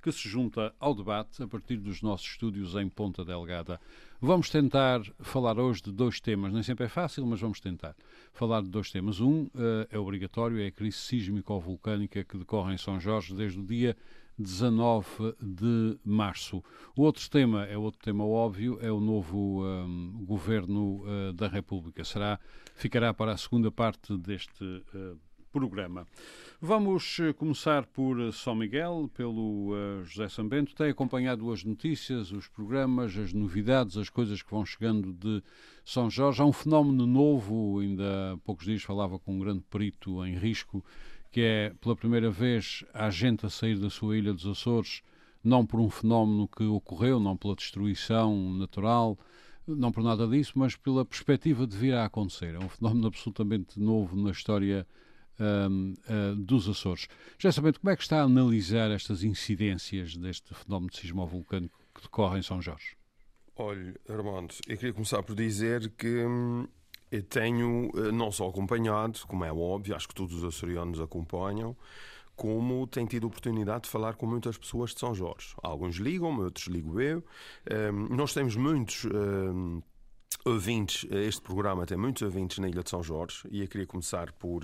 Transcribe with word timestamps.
que 0.00 0.12
se 0.12 0.28
junta 0.28 0.74
ao 0.78 0.94
debate 0.94 1.42
a 1.42 1.48
partir 1.48 1.76
dos 1.76 2.02
nossos 2.02 2.26
estúdios 2.26 2.74
em 2.74 2.88
Ponta 2.88 3.24
Delgada. 3.24 3.80
Vamos 4.20 4.50
tentar 4.50 5.02
falar 5.20 5.58
hoje 5.58 5.82
de 5.82 5.92
dois 5.92 6.20
temas, 6.20 6.52
nem 6.52 6.62
sempre 6.62 6.86
é 6.86 6.88
fácil, 6.88 7.26
mas 7.26 7.40
vamos 7.40 7.60
tentar 7.60 7.94
falar 8.32 8.62
de 8.62 8.68
dois 8.68 8.90
temas. 8.90 9.20
Um 9.20 9.44
uh, 9.44 9.86
é 9.90 9.98
obrigatório, 9.98 10.60
é 10.60 10.66
a 10.66 10.72
crise 10.72 10.98
sísmico-vulcânica 10.98 12.24
que 12.24 12.36
decorre 12.36 12.74
em 12.74 12.78
São 12.78 12.98
Jorge 12.98 13.34
desde 13.34 13.60
o 13.60 13.64
dia 13.64 13.96
19 14.38 15.34
de 15.40 15.98
março. 16.04 16.62
O 16.96 17.02
outro 17.02 17.28
tema 17.28 17.64
é 17.64 17.76
outro 17.76 18.00
tema 18.00 18.24
óbvio, 18.24 18.78
é 18.80 18.90
o 18.90 19.00
novo 19.00 19.64
um, 19.64 20.24
governo 20.24 21.02
uh, 21.04 21.32
da 21.32 21.48
República. 21.48 22.04
Será, 22.04 22.38
ficará 22.74 23.12
para 23.12 23.32
a 23.32 23.36
segunda 23.36 23.70
parte 23.70 24.16
deste 24.16 24.64
uh, 24.64 25.18
programa. 25.48 26.06
Vamos 26.60 27.18
começar 27.36 27.86
por 27.86 28.32
São 28.32 28.54
Miguel, 28.54 29.08
pelo 29.14 29.72
uh, 29.72 30.04
José 30.04 30.28
Sambento. 30.28 30.74
Tem 30.74 30.90
acompanhado 30.90 31.52
as 31.52 31.62
notícias, 31.62 32.32
os 32.32 32.48
programas, 32.48 33.16
as 33.16 33.32
novidades, 33.32 33.96
as 33.96 34.10
coisas 34.10 34.42
que 34.42 34.50
vão 34.50 34.66
chegando 34.66 35.12
de 35.12 35.42
São 35.84 36.10
Jorge. 36.10 36.42
Há 36.42 36.44
um 36.44 36.52
fenómeno 36.52 37.06
novo, 37.06 37.78
ainda 37.78 38.32
há 38.32 38.36
poucos 38.38 38.66
dias 38.66 38.82
falava 38.82 39.18
com 39.18 39.34
um 39.34 39.38
grande 39.38 39.62
perito 39.70 40.24
em 40.26 40.36
risco, 40.36 40.84
que 41.30 41.40
é 41.40 41.72
pela 41.80 41.94
primeira 41.94 42.30
vez 42.30 42.84
a 42.92 43.08
gente 43.10 43.46
a 43.46 43.50
sair 43.50 43.78
da 43.78 43.88
sua 43.88 44.16
ilha 44.16 44.34
dos 44.34 44.46
Açores, 44.46 45.02
não 45.44 45.64
por 45.64 45.78
um 45.78 45.88
fenómeno 45.88 46.48
que 46.48 46.64
ocorreu, 46.64 47.20
não 47.20 47.36
pela 47.36 47.54
destruição 47.54 48.52
natural, 48.54 49.16
não 49.66 49.92
por 49.92 50.02
nada 50.02 50.26
disso, 50.26 50.52
mas 50.56 50.74
pela 50.74 51.04
perspectiva 51.04 51.66
de 51.66 51.76
vir 51.76 51.94
a 51.94 52.04
acontecer. 52.04 52.54
É 52.54 52.58
um 52.58 52.68
fenómeno 52.68 53.06
absolutamente 53.06 53.78
novo 53.78 54.16
na 54.16 54.30
história 54.30 54.86
uh, 55.38 56.36
dos 56.36 56.68
Açores. 56.68 57.08
Já 57.38 57.52
sabendo 57.52 57.80
como 57.80 57.90
é 57.90 57.96
que 57.96 58.02
está 58.02 58.20
a 58.20 58.24
analisar 58.24 58.90
estas 58.90 59.22
incidências 59.22 60.16
deste 60.16 60.54
fenómeno 60.54 60.90
de 60.90 60.98
sismo-vulcânico 60.98 61.78
que 61.94 62.02
decorre 62.02 62.38
em 62.38 62.42
São 62.42 62.60
Jorge? 62.60 62.96
Olha, 63.56 63.94
Armando, 64.08 64.54
eu 64.68 64.76
queria 64.76 64.92
começar 64.92 65.22
por 65.22 65.34
dizer 65.34 65.90
que 65.96 66.24
hum, 66.24 66.66
eu 67.10 67.22
tenho 67.22 67.90
não 68.12 68.30
só 68.30 68.48
acompanhado, 68.48 69.18
como 69.26 69.44
é 69.44 69.52
óbvio, 69.52 69.96
acho 69.96 70.06
que 70.06 70.14
todos 70.14 70.34
os 70.36 70.44
açorianos 70.44 71.00
acompanham, 71.00 71.76
como 72.38 72.86
tenho 72.86 73.08
tido 73.08 73.26
oportunidade 73.26 73.84
de 73.84 73.90
falar 73.90 74.14
com 74.14 74.24
muitas 74.24 74.56
pessoas 74.56 74.94
de 74.94 75.00
São 75.00 75.12
Jorge. 75.12 75.54
Alguns 75.60 75.96
ligam-me, 75.96 76.44
outros 76.44 76.68
ligo 76.68 77.00
eu. 77.00 77.24
Um, 77.92 78.14
nós 78.14 78.32
temos 78.32 78.54
muitos 78.54 79.06
um, 79.06 79.82
ouvintes, 80.44 81.04
este 81.10 81.42
programa 81.42 81.84
tem 81.84 81.98
muitos 81.98 82.22
ouvintes 82.22 82.58
na 82.58 82.68
Ilha 82.68 82.84
de 82.84 82.90
São 82.90 83.02
Jorge, 83.02 83.42
e 83.50 83.62
eu 83.62 83.66
queria 83.66 83.88
começar 83.88 84.30
por 84.34 84.62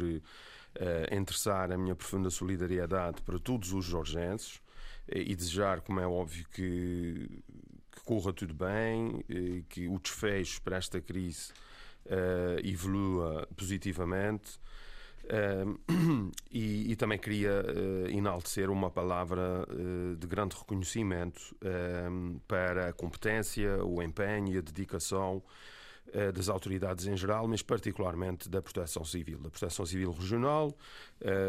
uh, 0.77 1.73
a 1.73 1.77
minha 1.77 1.95
profunda 1.95 2.31
solidariedade 2.31 3.23
para 3.23 3.39
todos 3.39 3.73
os 3.73 3.85
jorgenses 3.85 4.61
e 5.09 5.35
desejar, 5.35 5.83
como 5.83 6.01
é 6.01 6.07
óbvio, 6.07 6.47
que, 6.51 7.43
que 7.93 8.01
corra 8.05 8.33
tudo 8.33 8.55
bem, 8.55 9.23
que 9.69 9.87
o 9.87 9.99
desfecho 9.99 10.63
para 10.63 10.79
esta 10.79 10.99
crise 11.01 11.53
uh, 12.07 12.67
evolua 12.67 13.47
positivamente. 13.57 14.59
Uh, 15.25 16.31
e, 16.53 16.93
e, 16.93 16.97
também 16.97 17.19
queria 17.19 17.65
uh, 17.65 18.11
enaltecer 18.11 18.69
uma 18.71 18.91
palavra 18.91 19.67
uh, 19.71 20.17
de 20.17 20.27
grande 20.27 20.55
reconhecimento 20.55 21.57
para 22.47 22.89
a 22.89 22.93
competência, 22.93 23.83
o 23.85 24.03
empenho 24.03 24.55
e 24.55 24.59
a 24.59 24.61
dedicação 24.61 25.43
das 26.35 26.49
autoridades 26.49 27.07
em 27.07 27.17
geral, 27.17 27.49
mas 27.49 27.63
particularmente 27.63 28.49
da 28.49 28.63
Proteção 28.63 29.05
Civil, 29.05 29.39
da 29.39 29.51
Proteção 29.51 29.85
Civil 29.85 30.13
Regional, 30.13 30.77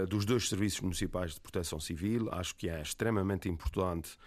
dos 0.10 0.26
dois 0.26 0.50
serviços 0.50 0.82
municipais 0.82 1.36
de 1.36 1.40
proteção 1.40 1.80
civil. 1.80 2.30
Acho 2.32 2.56
que 2.56 2.68
é 2.68 2.82
extremamente 2.82 3.48
importante 3.48 4.18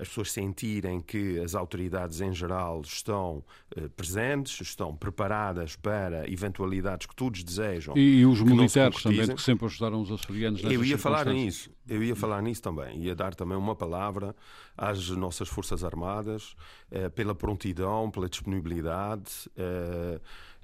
as 0.00 0.08
pessoas 0.08 0.32
sentirem 0.32 1.00
que 1.00 1.38
as 1.40 1.54
autoridades 1.54 2.20
em 2.20 2.32
geral 2.32 2.82
estão 2.82 3.42
uh, 3.76 3.88
presentes, 3.90 4.60
estão 4.60 4.94
preparadas 4.94 5.76
para 5.76 6.30
eventualidades 6.30 7.06
que 7.06 7.16
todos 7.16 7.42
desejam. 7.42 7.96
E, 7.96 8.20
e 8.20 8.26
os 8.26 8.40
militares 8.42 9.02
também, 9.02 9.34
que 9.34 9.40
sempre 9.40 9.64
ajudaram 9.66 10.00
os 10.02 10.12
açorianos 10.12 10.62
Eu 10.62 10.84
ia 10.84 10.98
falar 10.98 11.26
nisso, 11.26 11.70
eu 11.88 12.02
ia 12.02 12.14
falar 12.14 12.42
nisso 12.42 12.62
também, 12.62 12.98
ia 12.98 13.14
dar 13.14 13.34
também 13.34 13.56
uma 13.56 13.74
palavra 13.74 14.36
às 14.76 15.08
nossas 15.10 15.48
Forças 15.48 15.82
Armadas 15.82 16.54
uh, 16.90 17.10
pela 17.12 17.34
prontidão, 17.34 18.10
pela 18.10 18.28
disponibilidade. 18.28 19.50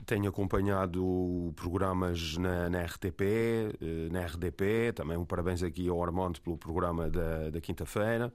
Tenho 0.04 0.28
acompanhado 0.28 1.52
programas 1.54 2.36
na, 2.36 2.68
na 2.68 2.82
RTP, 2.82 3.22
na 4.10 4.26
RDP, 4.26 4.92
também 4.94 5.16
um 5.16 5.24
parabéns 5.24 5.62
aqui 5.62 5.88
ao 5.88 6.02
Armando 6.02 6.40
pelo 6.40 6.58
programa 6.58 7.08
da, 7.08 7.50
da 7.50 7.60
quinta-feira 7.60 8.32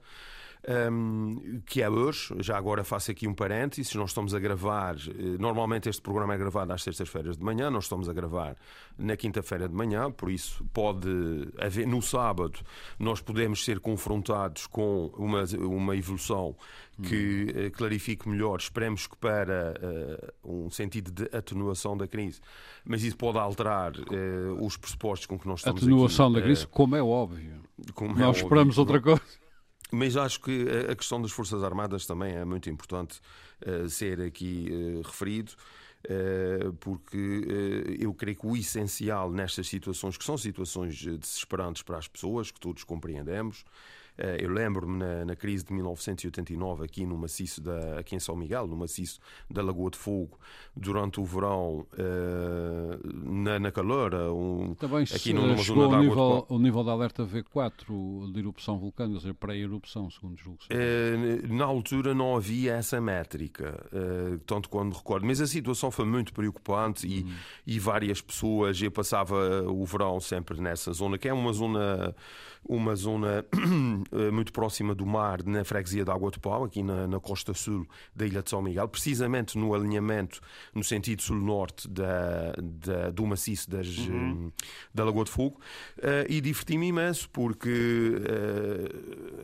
um, 0.90 1.60
que 1.66 1.82
é 1.82 1.88
hoje. 1.88 2.34
Já 2.40 2.56
agora 2.56 2.84
faço 2.84 3.10
aqui 3.10 3.26
um 3.26 3.34
parênteses. 3.34 3.94
Nós 3.94 4.10
estamos 4.10 4.34
a 4.34 4.38
gravar, 4.38 4.96
eh, 4.96 5.36
normalmente 5.38 5.88
este 5.88 6.02
programa 6.02 6.34
é 6.34 6.38
gravado 6.38 6.72
às 6.72 6.82
sextas-feiras 6.82 7.36
de 7.36 7.44
manhã, 7.44 7.70
nós 7.70 7.84
estamos 7.84 8.08
a 8.08 8.12
gravar 8.12 8.56
na 8.96 9.16
quinta-feira 9.16 9.68
de 9.68 9.74
manhã, 9.74 10.10
por 10.10 10.30
isso 10.30 10.64
pode 10.72 11.08
haver, 11.58 11.86
no 11.86 12.02
sábado, 12.02 12.58
nós 12.98 13.20
podemos 13.20 13.64
ser 13.64 13.78
confrontados 13.80 14.66
com 14.66 15.12
uma, 15.16 15.44
uma 15.60 15.96
evolução 15.96 16.56
que 17.02 17.46
uh, 17.50 17.70
clarifique 17.70 18.28
melhor, 18.28 18.58
esperemos 18.58 19.06
que 19.06 19.16
para 19.16 19.74
uh, 20.44 20.64
um 20.64 20.70
sentido 20.70 21.12
de 21.12 21.36
atenuação 21.36 21.96
da 21.96 22.08
crise, 22.08 22.40
mas 22.84 23.04
isso 23.04 23.16
pode 23.16 23.38
alterar 23.38 23.92
uh, 23.92 24.64
os 24.64 24.76
pressupostos 24.76 25.26
com 25.26 25.38
que 25.38 25.46
nós 25.46 25.60
estamos 25.60 25.82
Atenuação 25.82 26.26
aqui, 26.26 26.34
da 26.34 26.42
crise, 26.42 26.66
como 26.66 26.96
é 26.96 27.02
óbvio. 27.02 27.60
Como 27.94 28.18
nós 28.18 28.38
é 28.38 28.40
esperamos 28.40 28.78
óbvio, 28.78 28.94
outra 28.94 29.00
coisa. 29.00 29.47
Mas 29.90 30.16
acho 30.16 30.40
que 30.40 30.66
a 30.90 30.94
questão 30.94 31.20
das 31.20 31.30
Forças 31.32 31.62
Armadas 31.64 32.06
também 32.06 32.34
é 32.34 32.44
muito 32.44 32.68
importante 32.68 33.20
uh, 33.66 33.88
ser 33.88 34.20
aqui 34.20 34.68
uh, 34.70 35.02
referido. 35.02 35.52
Uh, 36.04 36.72
porque 36.74 37.96
eu 37.98 38.14
creio 38.14 38.36
que 38.36 38.46
o 38.46 38.56
essencial 38.56 39.32
nestas 39.32 39.66
situações, 39.66 40.16
que 40.16 40.24
são 40.24 40.38
situações 40.38 40.94
desesperantes 40.94 41.82
para 41.82 41.98
as 41.98 42.06
pessoas, 42.06 42.52
que 42.52 42.60
todos 42.60 42.84
compreendemos, 42.84 43.64
eh, 43.64 44.07
eu 44.40 44.50
lembro-me 44.50 44.98
na, 44.98 45.24
na, 45.24 45.36
crise 45.36 45.64
de 45.64 45.72
1989 45.72 46.84
aqui 46.84 47.06
no 47.06 47.16
maciço 47.16 47.60
da, 47.60 47.98
aqui 47.98 48.16
em 48.16 48.18
São 48.18 48.34
Miguel, 48.34 48.66
no 48.66 48.76
maciço 48.76 49.20
da 49.48 49.62
Lagoa 49.62 49.90
de 49.90 49.98
Fogo, 49.98 50.38
durante 50.76 51.20
o 51.20 51.24
verão 51.24 51.86
uh, 51.92 53.32
na, 53.32 53.58
na 53.58 53.70
Caloura, 53.70 54.32
um, 54.32 54.74
Também 54.74 55.02
aqui 55.02 55.32
numa 55.32 55.56
chegou 55.56 55.84
zona 55.84 55.98
de 55.98 56.08
nível, 56.08 56.46
o 56.48 56.58
nível 56.58 56.84
da 56.84 56.92
alerta 56.92 57.24
V4 57.24 58.32
de 58.32 58.38
erupção 58.40 58.78
vulcânica, 58.78 59.14
ou 59.14 59.20
seja, 59.20 59.34
pré-erupção, 59.34 60.10
segundo 60.10 60.36
julgo. 60.36 60.58
Uh, 60.64 61.54
na 61.54 61.64
altura 61.64 62.14
não 62.14 62.36
havia 62.36 62.74
essa 62.74 63.00
métrica, 63.00 63.78
tanto 64.46 64.68
quando 64.68 64.94
recordo, 64.94 65.26
mas 65.26 65.40
a 65.40 65.46
situação 65.46 65.90
foi 65.90 66.04
muito 66.04 66.32
preocupante 66.32 67.06
e, 67.06 67.24
hum. 67.24 67.34
e 67.66 67.78
várias 67.78 68.20
pessoas, 68.20 68.80
eu 68.80 68.90
passava 68.90 69.62
o 69.62 69.84
verão 69.84 70.20
sempre 70.20 70.60
nessa 70.60 70.92
zona, 70.92 71.18
que 71.18 71.28
é 71.28 71.32
uma 71.32 71.52
zona 71.52 72.14
uma 72.68 72.94
zona 72.94 73.44
eh, 73.52 74.07
muito 74.32 74.52
próxima 74.52 74.94
do 74.94 75.04
mar, 75.06 75.42
na 75.44 75.64
freguesia 75.64 76.04
de 76.04 76.10
Água 76.10 76.30
de 76.30 76.38
Pau, 76.38 76.64
aqui 76.64 76.82
na, 76.82 77.06
na, 77.06 77.20
costa 77.20 77.52
sul 77.54 77.86
da 78.14 78.26
Ilha 78.26 78.42
de 78.42 78.50
São 78.50 78.62
Miguel, 78.62 78.88
precisamente 78.88 79.58
no 79.58 79.74
alinhamento 79.74 80.40
no 80.74 80.82
sentido 80.82 81.22
sul-norte 81.22 81.88
da, 81.88 82.52
da, 82.58 83.10
do 83.10 83.26
maciço 83.26 83.70
das, 83.70 83.86
uhum. 83.98 84.48
Eh, 84.48 84.64
da 84.94 85.04
Lagoa 85.04 85.24
de 85.24 85.30
Fogo, 85.30 85.60
uh, 85.98 86.24
e 86.28 86.40
diverti-me 86.40 86.88
imenso 86.88 87.28
porque 87.30 87.70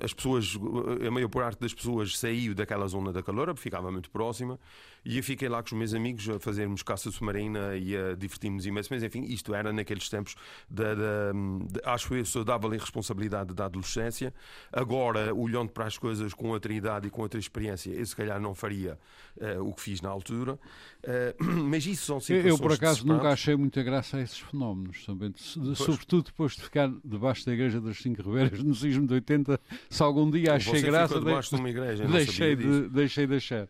as 0.03 0.13
pessoas, 0.13 0.59
a 1.07 1.11
maior 1.11 1.29
parte 1.29 1.61
das 1.61 1.75
pessoas 1.75 2.19
saiu 2.19 2.55
daquela 2.55 2.87
zona 2.87 3.13
da 3.13 3.23
calor, 3.23 3.55
ficava 3.57 3.91
muito 3.91 4.11
próxima, 4.11 4.59
E 5.05 5.19
eu 5.19 5.23
fiquei 5.23 5.49
lá 5.49 5.63
com 5.63 5.67
os 5.67 5.73
meus 5.73 5.95
amigos 5.95 6.29
a 6.29 6.39
fazermos 6.39 6.83
caça 6.83 7.11
submarina 7.11 7.77
e 7.77 7.97
a 7.97 8.15
divertirmos 8.15 8.65
imenso. 8.67 8.89
Mas 8.93 9.03
enfim, 9.03 9.25
isto 9.25 9.55
era 9.55 9.73
naqueles 9.73 10.09
tempos 10.09 10.35
da, 10.69 10.95
da, 10.95 11.33
de, 11.33 11.81
acho 11.85 12.15
eu, 12.15 12.25
saudável 12.25 12.73
irresponsabilidade 12.75 13.55
da 13.55 13.67
adolescência. 13.67 14.33
Agora, 14.73 15.35
olhando 15.35 15.71
para 15.71 15.87
as 15.87 15.99
coisas 15.99 16.33
com 16.33 16.49
outra 16.49 16.73
idade 16.73 17.09
e 17.09 17.11
com 17.11 17.23
outra 17.23 17.39
experiência, 17.39 17.91
eu 17.91 18.05
se 18.05 18.17
calhar 18.17 18.41
não 18.41 18.55
faria 18.55 18.99
uh, 19.37 19.63
o 19.63 19.75
que 19.75 19.83
fiz 19.83 20.01
na 20.01 20.09
altura. 20.09 20.59
Uh, 21.03 21.45
mas 21.69 21.87
isso 21.87 22.07
são 22.07 22.21
situações 22.21 22.51
Eu, 22.51 22.59
por 22.59 22.73
acaso, 22.73 23.07
nunca 23.07 23.29
achei 23.29 23.55
muita 23.57 23.83
graça 23.83 24.17
a 24.17 24.23
esses 24.23 24.39
fenómenos, 24.39 25.05
também. 25.05 25.33
Sobretudo 25.37 26.25
depois 26.25 26.53
de 26.53 26.63
ficar 26.63 26.91
debaixo 27.05 27.45
da 27.45 27.53
Igreja 27.53 27.81
das 27.81 27.99
Cinco 27.99 28.23
Ribeiras 28.23 28.63
no 28.63 28.75
sismo 28.75 29.07
de 29.07 29.15
80, 29.15 29.61
se 29.91 30.03
algum 30.03 30.31
dia 30.31 30.55
achei 30.55 30.81
Você 30.81 30.87
graça. 30.87 31.19
Debaixo 31.19 31.55
de 31.55 31.61
uma 31.61 31.71
igreja, 31.71 32.07
deixei, 32.07 32.57
de, 32.57 32.89
deixei 32.89 33.27
de 33.27 33.37
achar. 33.37 33.69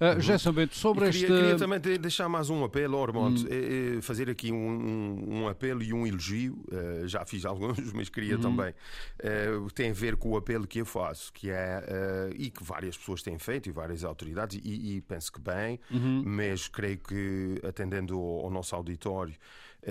Uh. 0.00 0.18
Gerson 0.18 0.52
Bento, 0.52 0.74
sobre 0.74 1.04
queria, 1.10 1.26
este. 1.26 1.26
Queria 1.26 1.56
também 1.56 1.78
deixar 1.98 2.26
mais 2.26 2.48
um 2.48 2.64
apelo, 2.64 2.96
Ormond, 2.96 3.44
hum. 3.44 3.48
é, 3.50 3.98
é 3.98 4.00
fazer 4.00 4.30
aqui 4.30 4.50
um, 4.50 4.56
um, 4.56 5.42
um, 5.42 5.48
apelo 5.48 5.82
e 5.82 5.92
um 5.92 6.06
elogio. 6.06 6.54
Uh, 6.72 7.06
já 7.06 7.26
fiz 7.26 7.44
alguns, 7.44 7.78
mas 7.92 8.08
queria 8.08 8.36
hum. 8.36 8.40
também. 8.40 8.74
Uh, 9.22 9.70
tem 9.72 9.90
a 9.90 9.92
ver 9.92 10.16
com 10.16 10.30
o 10.30 10.36
apelo 10.38 10.66
que 10.66 10.80
eu 10.80 10.86
faço, 10.86 11.30
que 11.32 11.50
é. 11.50 11.84
e 12.36 12.50
que 12.50 12.64
várias 12.64 12.96
pessoas 12.96 13.22
têm 13.22 13.38
feito, 13.38 13.68
e 13.68 13.72
várias 13.72 14.02
autoridades, 14.02 14.58
e, 14.64 14.96
e 14.96 15.00
penso 15.02 15.30
que 15.30 15.40
bem, 15.40 15.78
uhum. 15.90 16.22
mas 16.24 16.66
creio 16.66 16.98
que, 16.98 17.60
atendendo 17.66 18.14
ao, 18.18 18.46
ao 18.46 18.50
nosso 18.50 18.74
auditório, 18.74 19.34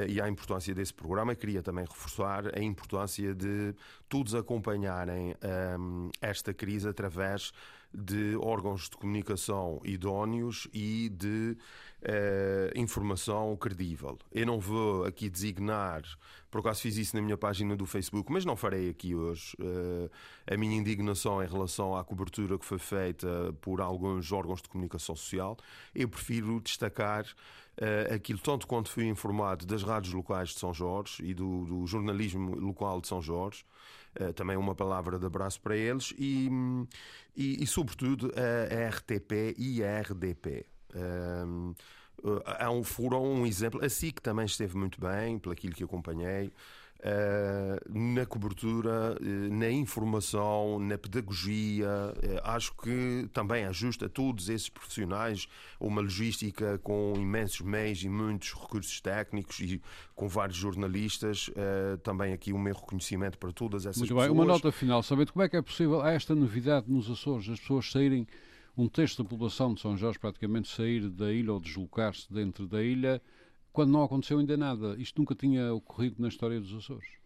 e 0.07 0.21
à 0.21 0.27
importância 0.29 0.73
desse 0.73 0.93
programa, 0.93 1.33
queria 1.33 1.63
também 1.63 1.83
reforçar 1.83 2.55
a 2.55 2.61
importância 2.61 3.33
de 3.33 3.73
todos 4.07 4.35
acompanharem 4.35 5.35
um, 5.79 6.09
esta 6.21 6.53
crise 6.53 6.87
através 6.87 7.51
de 7.93 8.35
órgãos 8.37 8.89
de 8.89 8.97
comunicação 8.97 9.81
idóneos 9.83 10.67
e 10.73 11.09
de 11.09 11.57
uh, 12.03 12.79
informação 12.79 13.55
credível. 13.57 14.17
Eu 14.31 14.45
não 14.45 14.59
vou 14.59 15.05
aqui 15.05 15.29
designar, 15.29 16.03
por 16.51 16.59
acaso 16.59 16.81
fiz 16.81 16.97
isso 16.97 17.15
na 17.15 17.21
minha 17.21 17.37
página 17.37 17.75
do 17.75 17.85
Facebook, 17.85 18.31
mas 18.31 18.45
não 18.45 18.55
farei 18.55 18.89
aqui 18.89 19.15
hoje, 19.15 19.55
uh, 19.59 20.09
a 20.47 20.55
minha 20.57 20.77
indignação 20.77 21.43
em 21.43 21.47
relação 21.47 21.95
à 21.95 22.03
cobertura 22.03 22.57
que 22.57 22.65
foi 22.65 22.79
feita 22.79 23.53
por 23.61 23.81
alguns 23.81 24.31
órgãos 24.31 24.61
de 24.61 24.69
comunicação 24.69 25.15
social. 25.15 25.57
Eu 25.93 26.07
prefiro 26.07 26.59
destacar 26.59 27.25
uh, 27.25 28.13
aquilo 28.13 28.39
tanto 28.39 28.67
quanto 28.67 28.89
fui 28.89 29.05
informado 29.05 29.65
das 29.65 29.83
rádios 29.83 30.13
locais 30.13 30.49
de 30.49 30.59
São 30.59 30.73
Jorge 30.73 31.23
e 31.23 31.33
do, 31.33 31.65
do 31.65 31.87
jornalismo 31.87 32.55
local 32.55 33.01
de 33.01 33.07
São 33.07 33.21
Jorge. 33.21 33.65
Uh, 34.19 34.33
também 34.33 34.57
uma 34.57 34.73
palavra 34.73 35.19
de 35.19 35.25
abraço 35.25 35.61
para 35.61 35.77
eles 35.77 36.13
e, 36.17 36.49
e, 37.35 37.63
e 37.63 37.67
sobretudo 37.67 38.31
a 38.35 38.89
RTP 38.89 39.55
e 39.57 39.83
a 39.83 40.01
RDP. 40.01 40.65
Um, 40.95 41.75
uh, 42.23 42.69
um, 42.71 42.83
foram 42.83 43.23
um 43.23 43.45
exemplo. 43.45 43.83
A 43.83 43.89
SIC 43.89 44.19
também 44.21 44.45
esteve 44.45 44.75
muito 44.75 44.99
bem, 44.99 45.37
pelo 45.37 45.53
aquilo 45.53 45.73
que 45.73 45.83
acompanhei. 45.83 46.51
Uh, 46.99 47.97
na 47.97 48.25
cobertura, 48.25 49.15
uh, 49.21 49.53
na 49.53 49.71
informação, 49.71 50.79
na 50.79 50.97
pedagogia. 50.97 51.87
Uh, 51.87 52.41
acho 52.43 52.75
que 52.75 53.29
também 53.31 53.71
justo 53.71 54.03
a 54.03 54.09
todos 54.09 54.49
esses 54.49 54.67
profissionais 54.67 55.47
uma 55.79 56.01
logística 56.01 56.77
com 56.79 57.13
imensos 57.15 57.61
meios 57.61 58.03
e 58.03 58.09
muitos 58.09 58.53
recursos 58.53 58.99
técnicos 58.99 59.61
e 59.61 59.81
com 60.13 60.27
vários 60.27 60.57
jornalistas. 60.57 61.49
também 62.03 62.33
aqui 62.33 62.51
o 62.51 62.59
meu 62.59 62.75
reconhecimento 62.75 63.37
para 63.37 63.53
todas 63.53 63.85
essas 63.85 63.99
Muito 63.99 64.09
pessoas. 64.09 64.27
Bem. 64.27 64.35
Uma 64.35 64.45
nota 64.45 64.69
final, 64.69 65.01
sabendo 65.01 65.31
como 65.31 65.43
é 65.43 65.47
que 65.47 65.55
é 65.55 65.61
possível 65.61 66.05
esta 66.05 66.35
novidade 66.35 66.91
nos 66.91 67.09
Açores, 67.09 67.47
as 67.47 67.61
pessoas 67.61 67.89
saírem, 67.89 68.27
um 68.77 68.89
terço 68.89 69.23
da 69.23 69.29
população 69.29 69.73
de 69.73 69.79
São 69.79 69.95
Jorge 69.95 70.19
praticamente 70.19 70.67
sair 70.67 71.09
da 71.09 71.31
ilha 71.31 71.53
ou 71.53 71.61
deslocar-se 71.61 72.31
dentro 72.31 72.67
da 72.67 72.83
ilha 72.83 73.21
quando 73.71 73.91
não 73.91 74.03
aconteceu 74.03 74.39
ainda 74.39 74.57
nada. 74.57 74.95
Isto 74.97 75.19
nunca 75.19 75.35
tinha 75.35 75.73
ocorrido 75.73 76.21
na 76.21 76.27
história 76.27 76.59
dos 76.59 76.73
Açores. 76.73 77.19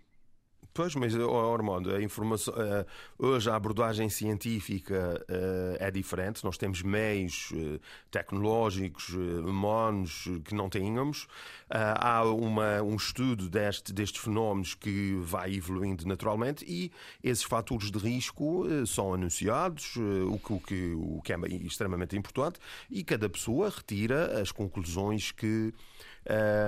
Pois, 0.73 0.95
mas, 0.95 1.13
Armando, 1.15 1.93
a 1.93 2.01
informação, 2.01 2.51
uh, 2.55 2.85
hoje 3.19 3.47
a 3.47 3.55
abordagem 3.55 4.09
científica 4.09 5.23
uh, 5.29 5.77
é 5.79 5.91
diferente. 5.91 6.43
Nós 6.43 6.57
temos 6.57 6.81
meios 6.81 7.51
uh, 7.51 7.79
tecnológicos, 8.09 9.09
humanos, 9.09 10.27
que 10.43 10.55
não 10.55 10.71
tínhamos. 10.71 11.27
há 11.69 12.23
uma, 12.23 12.81
um 12.81 12.95
estudo 12.95 13.47
deste, 13.49 13.93
destes 13.93 14.23
fenómenos 14.23 14.73
que 14.73 15.13
vai 15.21 15.53
evoluindo 15.53 16.07
naturalmente 16.07 16.65
e 16.67 16.91
esses 17.23 17.43
fatores 17.43 17.91
de 17.91 17.99
risco 17.99 18.65
são 18.87 19.13
anunciados, 19.13 19.95
o, 19.95 20.39
que, 20.39 20.53
o, 20.53 20.59
que, 20.59 20.93
o 20.95 21.21
que 21.21 21.33
é 21.33 21.37
extremamente 21.65 22.17
importante, 22.17 22.59
e 22.89 23.03
cada 23.03 23.29
pessoa 23.29 23.69
retira 23.69 24.41
as 24.41 24.51
conclusões 24.51 25.31
que 25.31 25.71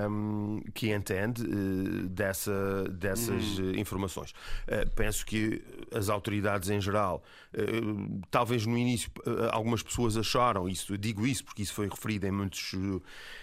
um, 0.09 0.61
que 0.73 0.93
entende 0.93 1.43
uh, 1.43 2.09
dessa, 2.09 2.83
dessas 2.89 3.57
uhum. 3.57 3.75
informações. 3.75 4.31
Uh, 4.31 4.89
penso 4.95 5.25
que 5.25 5.63
as 5.93 6.09
autoridades 6.09 6.69
em 6.69 6.81
geral, 6.81 7.23
uh, 7.53 8.21
talvez 8.29 8.65
no 8.65 8.77
início 8.77 9.11
algumas 9.51 9.81
pessoas 9.81 10.17
acharam 10.17 10.67
isso, 10.67 10.97
digo 10.97 11.25
isso 11.25 11.43
porque 11.45 11.61
isso 11.61 11.73
foi 11.73 11.87
referido 11.87 12.27
em 12.27 12.31
muitos, 12.31 12.73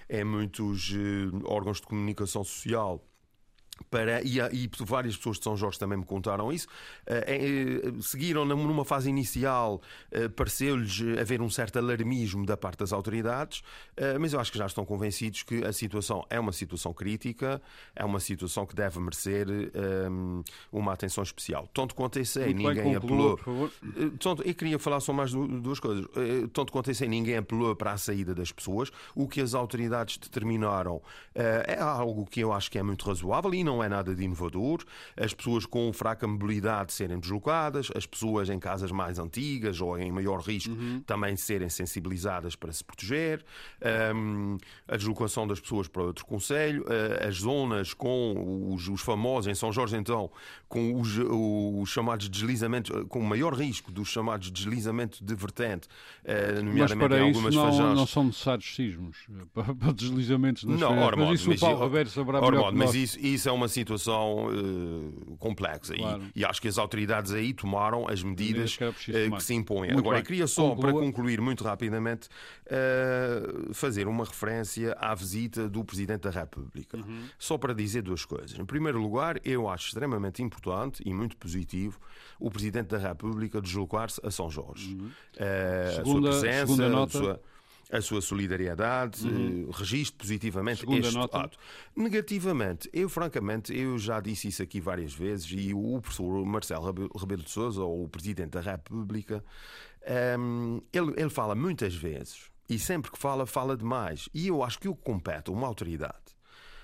em 0.09 0.25
muitos 0.25 0.93
órgãos 1.45 1.81
de 1.81 1.87
comunicação 1.87 2.45
social 2.45 3.03
para, 3.91 4.23
e, 4.23 4.39
e, 4.39 4.71
várias 4.81 5.17
pessoas 5.17 5.39
de 5.39 5.45
São 5.45 5.57
Jorge 5.57 5.79
também 5.79 5.99
me 5.99 6.05
contaram 6.05 6.53
isso, 6.53 6.67
uh, 7.07 8.03
seguiram 8.03 8.45
numa 8.45 8.85
fase 8.85 9.09
inicial, 9.09 9.81
uh, 10.13 10.31
pareceu-lhes 10.31 11.19
haver 11.21 11.41
um 11.41 11.51
certo 11.51 11.79
alarmismo 11.79 12.45
da 12.47 12.57
parte 12.57 12.79
das 12.79 12.93
autoridades, 12.93 13.61
uh, 13.99 14.19
mas 14.21 14.33
eu 14.33 14.41
acho 14.41 14.53
que 14.53 14.59
já 14.59 14.67
estão 14.67 14.85
convencidos 14.85 15.43
que 15.43 15.65
a 15.65 15.73
situação 15.73 16.25
é 16.31 16.39
uma 16.39 16.53
situação 16.53 16.93
crítica, 16.93 17.61
é 17.95 18.05
uma 18.05 18.21
situação 18.21 18.67
que 18.67 18.75
deve 18.75 18.99
merecer 19.01 19.47
um, 20.11 20.43
uma 20.71 20.93
atenção 20.93 21.23
especial. 21.23 21.69
Tanto 21.73 21.95
quanto 21.95 22.19
eu 22.19 22.25
sei, 22.25 22.55
Muito 22.55 22.69
ninguém 22.69 22.97
apelou. 22.97 23.39
Tanto, 24.19 24.43
eu 24.43 24.55
queria 24.55 24.79
falar 24.79 25.01
só 25.01 25.13
mais 25.13 25.33
duas 25.33 25.81
coisas. 25.81 26.07
Tanto 26.53 26.73
quanto 26.73 26.91
eu 26.91 26.95
sei, 26.95 27.09
ninguém 27.09 27.37
apelou 27.37 27.75
para 27.75 27.93
a 27.93 27.99
saída 27.99 28.35
das 28.35 28.53
pessoas. 28.53 28.91
O 29.15 29.29
que 29.29 29.41
as 29.41 29.55
autoridades 29.55 30.19
determinaram 30.19 31.01
é 31.35 31.79
algo 31.79 32.27
que 32.27 32.41
eu 32.41 32.53
acho 32.53 32.71
que 32.71 32.79
é 32.79 32.83
muito 32.83 33.07
razoável 33.07 33.53
e 33.55 33.62
não 33.65 33.73
não 33.73 33.83
é 33.83 33.89
nada 33.89 34.15
de 34.15 34.23
inovador. 34.23 34.85
As 35.17 35.33
pessoas 35.33 35.65
com 35.65 35.93
fraca 35.93 36.27
mobilidade 36.27 36.93
serem 36.93 37.19
deslocadas, 37.19 37.91
as 37.95 38.07
pessoas 38.07 38.51
em 38.51 38.59
casas 38.59 38.93
mais 38.93 39.19
antigas 39.19 39.81
ou 39.81 39.99
em 39.99 40.13
maior 40.13 40.41
risco 40.41 40.73
uhum. 40.73 41.03
também 41.07 41.37
serem 41.37 41.69
sensibilizadas 41.69 42.55
para 42.55 42.73
se 42.73 42.85
proteger, 42.85 43.45
um, 44.15 44.59
a 44.87 44.97
deslocação 44.97 45.47
das 45.47 45.61
pessoas 45.61 45.89
para 45.89 46.03
outro 46.03 46.27
conselho, 46.27 46.83
uh, 46.83 47.27
as 47.27 47.37
zonas 47.37 47.95
com 47.95 48.73
os, 48.75 48.89
os, 48.89 49.01
famosos, 49.01 49.49
em 49.51 49.55
São 49.55 49.73
Jorge 49.73 49.97
então, 49.97 50.31
com 50.69 51.01
os, 51.01 51.19
os 51.19 51.89
chamados 51.89 52.29
deslizamentos, 52.29 52.91
com 53.09 53.21
o 53.21 53.25
maior 53.25 53.55
risco 53.55 53.91
dos 53.91 54.09
chamados 54.09 54.51
deslizamentos 54.51 55.21
de 55.21 55.35
vertente, 55.35 55.89
uh, 56.25 56.63
nomeadamente 56.63 56.95
mas 56.97 57.09
para 57.09 57.19
em 57.19 57.29
algumas 57.29 57.55
isso 57.55 57.83
não, 57.83 57.95
não 57.95 58.07
são 58.07 58.25
necessários 58.25 58.75
sismos 58.75 59.17
para, 59.55 59.93
deslizamentos 59.93 60.65
das 60.65 60.79
não, 60.81 60.99
Ormond, 60.99 61.31
mas 61.31 61.41
isso 61.41 61.49
mas, 61.49 61.59
o 61.59 61.61
Paulo 61.61 61.79
Roberto 61.79 62.11
saberá 62.11 62.41
Ormond, 62.41 62.77
mas 62.77 62.95
isso, 62.95 63.19
isso 63.19 63.49
é 63.49 63.52
uma 63.53 63.69
situação 63.69 64.49
uh, 64.49 65.37
complexa 65.39 65.95
claro. 65.95 66.23
e, 66.35 66.41
e, 66.41 66.45
acho 66.45 66.61
que 66.61 66.69
as 66.69 66.79
autoridades 66.79 67.33
aí 67.33 67.53
tomaram 67.53 68.09
as 68.09 68.23
medidas 68.23 68.77
que, 68.77 68.85
uh, 68.85 68.93
que 69.37 69.43
se 69.43 69.55
impõem. 69.55 69.89
Muito 69.89 69.99
Agora, 69.99 70.17
bem. 70.17 70.23
eu 70.23 70.27
queria 70.27 70.47
só, 70.47 70.71
Conclua. 70.71 70.93
para 70.93 71.01
concluir 71.01 71.41
muito 71.41 71.65
rapidamente, 71.65 72.29
uh, 72.67 73.73
fazer 73.75 74.09
uma 74.09 74.25
referência 74.25 74.97
à 74.99 75.15
visita 75.15 75.69
do 75.69 75.85
Presidente 75.85 76.23
da 76.23 76.31
República. 76.31 76.97
Uhum. 76.97 77.25
Só 77.39 77.59
para 77.59 77.75
dizer 77.75 78.03
duas 78.03 78.25
coisas. 78.25 78.59
Em 78.59 78.65
primeiro 78.65 79.01
lugar, 79.01 79.41
eu 79.45 79.69
acho 79.69 79.89
extremamente 79.89 80.43
importante 80.43 81.03
e 81.05 81.13
muito 81.13 81.37
positivo 81.37 81.99
o 82.39 82.51
Presidente 82.51 82.89
da 82.89 82.99
República 82.99 83.61
deslocar-se 83.61 84.21
a 84.25 84.31
São 84.31 84.51
Jorge. 84.51 84.95
Uhum. 84.95 85.11
Segunda, 85.95 86.31
a 86.31 86.33
sua 86.33 86.41
presença. 86.41 86.73
A 86.73 87.09
sua, 87.09 87.41
a 87.93 88.01
sua 88.01 88.23
solidariedade, 88.23 89.29
uhum. 89.29 89.69
Eh, 89.69 89.77
registro 89.77 90.17
positivamente 90.17 90.81
Segunda 90.81 91.01
este 91.01 91.15
nota. 91.15 91.39
ato. 91.39 91.59
Negativamente, 91.95 92.89
eu 92.93 93.09
francamente, 93.09 93.77
eu 93.77 93.99
já 93.99 94.19
disse 94.19 94.49
isso 94.49 94.63
aqui 94.63 94.81
várias 94.81 95.13
vezes 95.13 95.47
e 95.53 95.75
o 95.75 96.01
professor 96.01 96.45
Marcelo 96.47 96.87
Rebelo 97.15 97.43
de 97.43 97.51
Sousa, 97.51 97.83
ou 97.83 98.05
o 98.05 98.09
Presidente 98.09 98.51
da 98.51 98.61
República, 98.63 99.45
um, 100.39 100.81
ehm, 100.81 100.81
ele, 100.93 101.21
ele 101.21 101.31
fala 101.31 101.55
muitas 101.55 101.95
vezes 101.95 102.51
e 102.69 102.79
sempre 102.79 103.11
que 103.11 103.19
fala, 103.19 103.45
fala 103.45 103.77
demais. 103.77 104.29
E 104.33 104.49
eu 104.49 104.63
acho 104.63 104.79
que 104.79 104.89
o 104.89 104.97
que 104.97 105.03
compete 105.03 105.51
uma 105.51 105.67
autoridade 105.67 106.33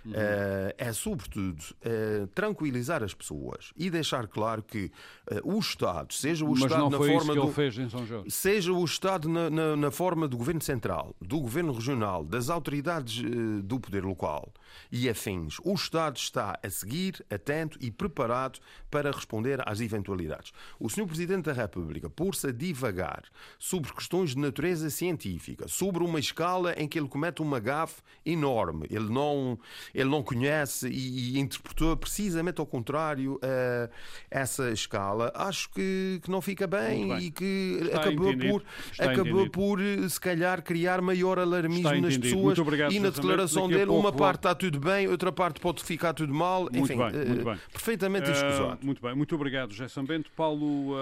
uhum. 0.04 0.12
uh, 0.12 0.74
é, 0.76 0.92
sobretudo, 0.92 1.62
uh, 1.62 2.26
tranquilizar 2.28 3.02
as 3.02 3.14
pessoas 3.14 3.72
e 3.76 3.90
deixar 3.90 4.26
claro 4.26 4.62
que 4.62 4.90
uh, 5.30 5.56
o 5.56 5.58
Estado, 5.58 6.12
seja 6.14 6.44
o 6.44 6.50
Mas 6.50 6.62
Estado 6.62 6.90
na 6.90 6.98
forma 6.98 7.34
do, 7.34 8.30
seja 8.30 8.72
o 8.72 8.84
Estado 8.84 9.28
na, 9.28 9.50
na, 9.50 9.76
na, 9.76 9.90
forma 9.90 10.28
do 10.28 10.36
Governo 10.36 10.60
Central, 10.60 11.14
do 11.20 11.40
Governo 11.40 11.72
Regional, 11.72 12.24
das 12.24 12.50
autoridades 12.50 13.22
do 13.62 13.80
poder 13.80 14.04
local 14.04 14.52
e 14.90 15.08
afins, 15.08 15.58
o 15.64 15.74
Estado 15.74 16.16
está 16.16 16.58
a 16.62 16.70
seguir, 16.70 17.24
atento 17.30 17.78
e 17.80 17.90
preparado 17.90 18.60
para 18.90 19.10
responder 19.10 19.60
às 19.66 19.80
eventualidades. 19.80 20.52
O 20.78 20.88
Sr. 20.88 21.06
Presidente 21.06 21.46
da 21.46 21.52
República, 21.52 22.08
por-se 22.08 22.48
a 22.48 22.52
divagar 22.52 23.24
sobre 23.58 23.92
questões 23.92 24.30
de 24.30 24.38
natureza 24.38 24.90
científica, 24.90 25.68
sobre 25.68 26.02
uma 26.02 26.18
escala 26.18 26.74
em 26.76 26.88
que 26.88 26.98
ele 26.98 27.08
comete 27.08 27.42
uma 27.42 27.60
gafe 27.60 28.02
enorme, 28.24 28.86
ele 28.90 29.08
não, 29.10 29.58
ele 29.94 30.08
não 30.08 30.22
conhece 30.22 30.88
e, 30.88 31.36
e 31.36 31.38
interpretou 31.38 31.96
precisamente 31.96 32.60
ao 32.60 32.66
contrário 32.66 33.34
uh, 33.34 33.90
essa 34.30 34.70
escala, 34.70 35.32
acho 35.34 35.70
que, 35.70 36.20
que 36.22 36.30
não 36.30 36.40
fica 36.40 36.66
bem, 36.66 37.08
bem. 37.08 37.18
e 37.18 37.30
que 37.30 37.80
Está 37.82 38.00
acabou 38.00 38.36
por, 38.36 38.64
acabou 38.98 39.50
por, 39.50 39.78
se 40.08 40.20
calhar, 40.20 40.62
criar 40.62 41.00
maior 41.00 41.38
alarmismo 41.38 42.00
nas 42.00 42.16
pessoas 42.16 42.58
obrigado, 42.58 42.92
e 42.92 43.00
na 43.00 43.10
declaração 43.10 43.68
dele, 43.68 43.90
uma 43.90 44.12
parte 44.12 44.40
está 44.40 44.54
tudo 44.54 44.80
bem, 44.80 45.08
outra 45.08 45.32
parte 45.32 45.60
pode 45.60 45.82
ficar 45.82 46.12
tudo 46.12 46.32
mal, 46.34 46.62
muito 46.62 46.78
enfim, 46.78 46.96
bem, 46.96 47.26
muito 47.26 47.42
uh, 47.42 47.44
bem. 47.44 47.58
perfeitamente 47.72 48.30
escusado. 48.30 48.78
Uh, 48.82 48.86
muito 48.86 49.02
bem, 49.02 49.14
muito 49.14 49.34
obrigado, 49.34 49.72
José 49.72 49.88
Sambento. 49.88 50.30
Paulo 50.36 50.94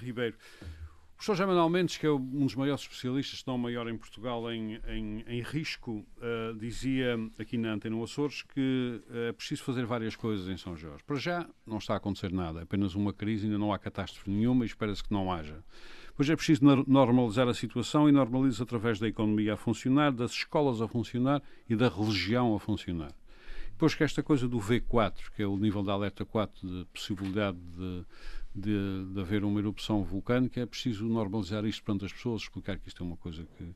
Ribeiro. 0.00 0.34
O 1.16 1.18
professor 1.18 1.34
José 1.34 1.46
Manuel 1.46 1.70
Mendes, 1.70 1.96
que 1.96 2.06
é 2.06 2.10
um 2.10 2.44
dos 2.44 2.54
maiores 2.54 2.82
especialistas, 2.82 3.42
não 3.46 3.56
maior 3.56 3.88
em 3.88 3.96
Portugal 3.96 4.52
em, 4.52 4.78
em, 4.86 5.24
em 5.26 5.40
risco, 5.40 6.04
uh, 6.18 6.54
dizia 6.58 7.18
aqui 7.38 7.56
na 7.56 7.72
Antena 7.72 8.00
Açores 8.04 8.42
que 8.42 9.00
é 9.10 9.32
preciso 9.32 9.64
fazer 9.64 9.86
várias 9.86 10.14
coisas 10.14 10.46
em 10.46 10.58
São 10.58 10.76
Jorge. 10.76 11.02
Para 11.04 11.16
já 11.16 11.48
não 11.66 11.78
está 11.78 11.94
a 11.94 11.96
acontecer 11.96 12.30
nada, 12.30 12.60
é 12.60 12.62
apenas 12.64 12.94
uma 12.94 13.14
crise, 13.14 13.46
ainda 13.46 13.56
não 13.56 13.72
há 13.72 13.78
catástrofe 13.78 14.28
nenhuma 14.28 14.64
e 14.64 14.66
espera-se 14.66 15.02
que 15.02 15.10
não 15.10 15.32
haja. 15.32 15.64
Pois 16.14 16.28
é 16.28 16.36
preciso 16.36 16.60
normalizar 16.86 17.48
a 17.48 17.54
situação 17.54 18.10
e 18.10 18.12
normaliza 18.12 18.62
através 18.62 18.98
da 18.98 19.08
economia 19.08 19.54
a 19.54 19.56
funcionar, 19.56 20.12
das 20.12 20.32
escolas 20.32 20.82
a 20.82 20.86
funcionar 20.86 21.42
e 21.66 21.74
da 21.74 21.88
religião 21.88 22.54
a 22.54 22.60
funcionar. 22.60 23.12
Depois 23.76 23.94
que 23.94 24.02
esta 24.02 24.22
coisa 24.22 24.48
do 24.48 24.58
V4, 24.58 25.12
que 25.34 25.42
é 25.42 25.46
o 25.46 25.54
nível 25.54 25.82
de 25.82 25.90
alerta 25.90 26.24
4 26.24 26.66
de 26.66 26.86
possibilidade 26.86 27.58
de 27.58 28.06
de, 28.56 29.12
de 29.12 29.20
haver 29.20 29.44
uma 29.44 29.60
erupção 29.60 30.02
vulcânica, 30.02 30.60
é 30.60 30.66
preciso 30.66 31.06
normalizar 31.06 31.64
isto 31.66 31.84
perante 31.84 32.06
as 32.06 32.12
pessoas, 32.12 32.42
explicar 32.42 32.78
que 32.78 32.88
isto 32.88 33.02
é 33.02 33.06
uma 33.06 33.16
coisa 33.16 33.46
que 33.56 33.74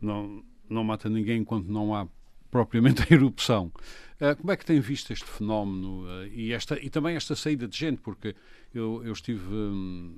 não, 0.00 0.44
não 0.68 0.84
mata 0.84 1.08
ninguém 1.08 1.40
enquanto 1.40 1.66
não 1.66 1.94
há 1.94 2.06
propriamente 2.50 3.02
a 3.02 3.06
erupção. 3.12 3.72
Uh, 4.20 4.36
como 4.36 4.52
é 4.52 4.56
que 4.56 4.64
tem 4.64 4.78
visto 4.78 5.12
este 5.12 5.24
fenómeno 5.24 6.04
uh, 6.04 6.26
e, 6.28 6.52
esta, 6.52 6.78
e 6.80 6.88
também 6.88 7.16
esta 7.16 7.34
saída 7.34 7.66
de 7.66 7.76
gente? 7.76 8.00
Porque 8.00 8.36
eu, 8.72 9.02
eu 9.04 9.12
estive, 9.12 9.52
um, 9.52 10.16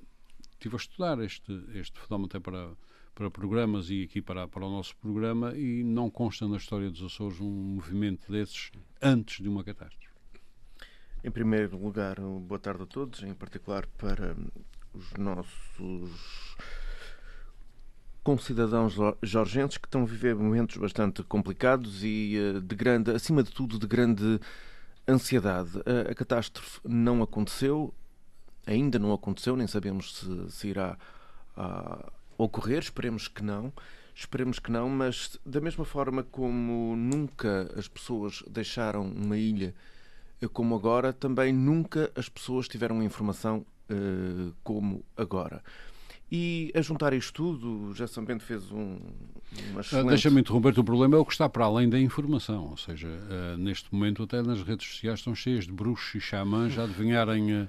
estive 0.52 0.76
a 0.76 0.78
estudar 0.78 1.18
este, 1.20 1.52
este 1.74 1.98
fenómeno 1.98 2.26
até 2.26 2.38
para, 2.38 2.72
para 3.14 3.30
programas 3.30 3.88
e 3.88 4.02
aqui 4.02 4.20
para, 4.20 4.46
para 4.46 4.66
o 4.66 4.70
nosso 4.70 4.94
programa 4.96 5.56
e 5.56 5.82
não 5.82 6.10
consta 6.10 6.46
na 6.46 6.58
história 6.58 6.90
dos 6.90 7.02
Açores 7.02 7.40
um 7.40 7.50
movimento 7.50 8.30
desses 8.30 8.70
antes 9.00 9.42
de 9.42 9.48
uma 9.48 9.64
catástrofe. 9.64 10.15
Em 11.26 11.30
primeiro 11.32 11.76
lugar, 11.76 12.20
boa 12.20 12.56
tarde 12.56 12.84
a 12.84 12.86
todos, 12.86 13.20
em 13.24 13.34
particular 13.34 13.84
para 13.98 14.36
os 14.94 15.12
nossos 15.14 16.56
concidadãos 18.22 18.94
jorgenses 19.20 19.76
que 19.76 19.88
estão 19.88 20.02
a 20.02 20.06
viver 20.06 20.36
momentos 20.36 20.76
bastante 20.76 21.24
complicados 21.24 22.04
e 22.04 22.36
eh, 22.36 22.60
de 22.60 22.76
grande, 22.76 23.10
acima 23.10 23.42
de 23.42 23.50
tudo, 23.50 23.76
de 23.76 23.88
grande 23.88 24.38
ansiedade. 25.08 25.72
A, 26.08 26.14
catástrofe 26.14 26.78
não 26.84 27.20
aconteceu, 27.20 27.92
ainda 28.64 28.96
não 28.96 29.12
aconteceu, 29.12 29.56
nem 29.56 29.66
sabemos 29.66 30.14
se, 30.14 30.50
se 30.52 30.68
irá 30.68 30.96
a, 31.56 32.08
ocorrer, 32.38 32.78
esperemos 32.78 33.26
que 33.26 33.42
não. 33.42 33.72
Esperemos 34.14 34.60
que 34.60 34.70
não, 34.70 34.88
mas 34.88 35.36
da 35.44 35.60
mesma 35.60 35.84
forma 35.84 36.22
como 36.22 36.94
nunca 36.94 37.68
as 37.76 37.88
pessoas 37.88 38.44
deixaram 38.48 39.02
uma 39.08 39.36
ilha 39.36 39.74
como 40.52 40.74
agora, 40.74 41.12
também 41.12 41.52
nunca 41.52 42.10
as 42.14 42.28
pessoas 42.28 42.68
tiveram 42.68 43.02
informação 43.02 43.64
uh, 43.90 44.52
como 44.62 45.04
agora. 45.16 45.62
E 46.30 46.72
a 46.74 46.80
juntar 46.80 47.12
isto 47.12 47.32
tudo, 47.32 47.94
já 47.94 48.06
Bento 48.24 48.42
fez 48.42 48.70
um, 48.72 48.98
ah, 49.76 49.80
excelente... 49.80 50.08
Deixa-me 50.08 50.40
interromper, 50.40 50.78
o 50.80 50.84
problema 50.84 51.16
é 51.16 51.18
o 51.18 51.24
que 51.24 51.32
está 51.32 51.48
para 51.48 51.64
além 51.64 51.88
da 51.88 51.98
informação, 51.98 52.70
ou 52.70 52.76
seja, 52.76 53.06
uh, 53.08 53.56
neste 53.56 53.92
momento 53.94 54.24
até 54.24 54.42
nas 54.42 54.60
redes 54.62 54.88
sociais 54.88 55.20
estão 55.20 55.34
cheias 55.34 55.66
de 55.66 55.72
bruxos 55.72 56.14
e 56.16 56.20
xamãs 56.20 56.76
a 56.78 56.84
adivinharem... 56.84 57.62
Uh, 57.62 57.68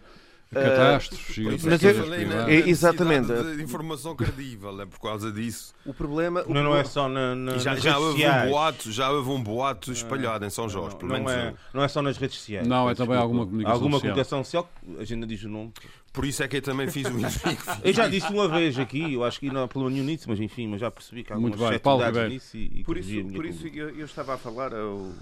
catástrofes. 0.54 1.38
Uh, 1.38 1.68
mas 1.70 1.84
eu 1.84 1.96
falei 1.96 2.26
na, 2.26 2.50
exatamente. 2.52 3.28
De 3.28 3.64
informação 3.64 4.16
credível, 4.16 4.82
é 4.82 4.86
por 4.86 5.00
causa 5.00 5.32
disso. 5.32 5.74
O 5.86 5.94
problema. 5.94 6.44
Não, 6.48 6.64
não 6.64 6.76
é 6.76 6.84
só 6.84 7.08
na, 7.08 7.36
na 7.36 7.58
já, 7.58 7.74
nas 7.74 7.84
já 7.84 7.92
redes 7.92 8.06
houve 8.06 8.22
sociais. 8.22 8.48
um 8.48 8.52
boato, 8.52 8.92
já 8.92 9.12
houve 9.12 9.30
um 9.30 9.44
boato 9.44 9.92
espalhado 9.92 10.46
em 10.46 10.50
São 10.50 10.70
Jorge, 10.70 10.92
não, 10.92 11.00
pelo 11.00 11.12
menos. 11.12 11.32
Não 11.32 11.40
é, 11.40 11.54
não 11.74 11.84
é 11.84 11.88
só 11.88 12.02
nas 12.02 12.18
redes 12.18 12.38
sociais. 12.38 12.68
Não, 12.68 12.90
é 12.90 12.96
também 12.96 13.18
alguma 13.18 13.46
comunicação 13.46 13.74
alguma 13.74 13.98
social. 13.98 14.12
comunicação 14.14 14.44
social, 14.44 14.72
a 15.00 15.04
gente 15.04 15.20
não 15.20 15.28
diz 15.28 15.44
o 15.44 15.50
nome. 15.50 15.74
Por 16.14 16.26
isso 16.26 16.42
é 16.42 16.48
que 16.48 16.58
eu 16.58 16.62
também 16.62 16.90
fiz 16.90 17.06
o 17.08 17.12
Eu 17.84 17.94
já 17.94 18.08
disse 18.08 18.32
uma 18.32 18.48
vez 18.48 18.80
aqui, 18.80 19.14
eu 19.14 19.24
acho 19.24 19.40
que 19.40 19.52
não 19.52 19.64
há 19.64 19.68
problema 19.68 19.94
nenhum 19.94 20.06
nisso, 20.06 20.26
mas 20.28 20.40
enfim, 20.40 20.68
mas 20.68 20.82
já 20.82 20.90
percebi 20.90 21.24
que 21.24 21.32
há 21.32 21.36
algumas 21.36 21.60
Muito 21.60 21.70
bem, 21.70 21.80
Paulo 21.80 22.28
nisso 22.28 22.58
e, 22.58 22.80
e 22.80 22.84
por 22.84 22.98
isso, 22.98 23.24
por 23.26 23.46
isso 23.46 23.68
eu, 23.68 23.90
eu, 23.90 24.06
estava 24.06 24.34
a 24.34 24.38
falar, 24.38 24.74
o, 24.74 25.14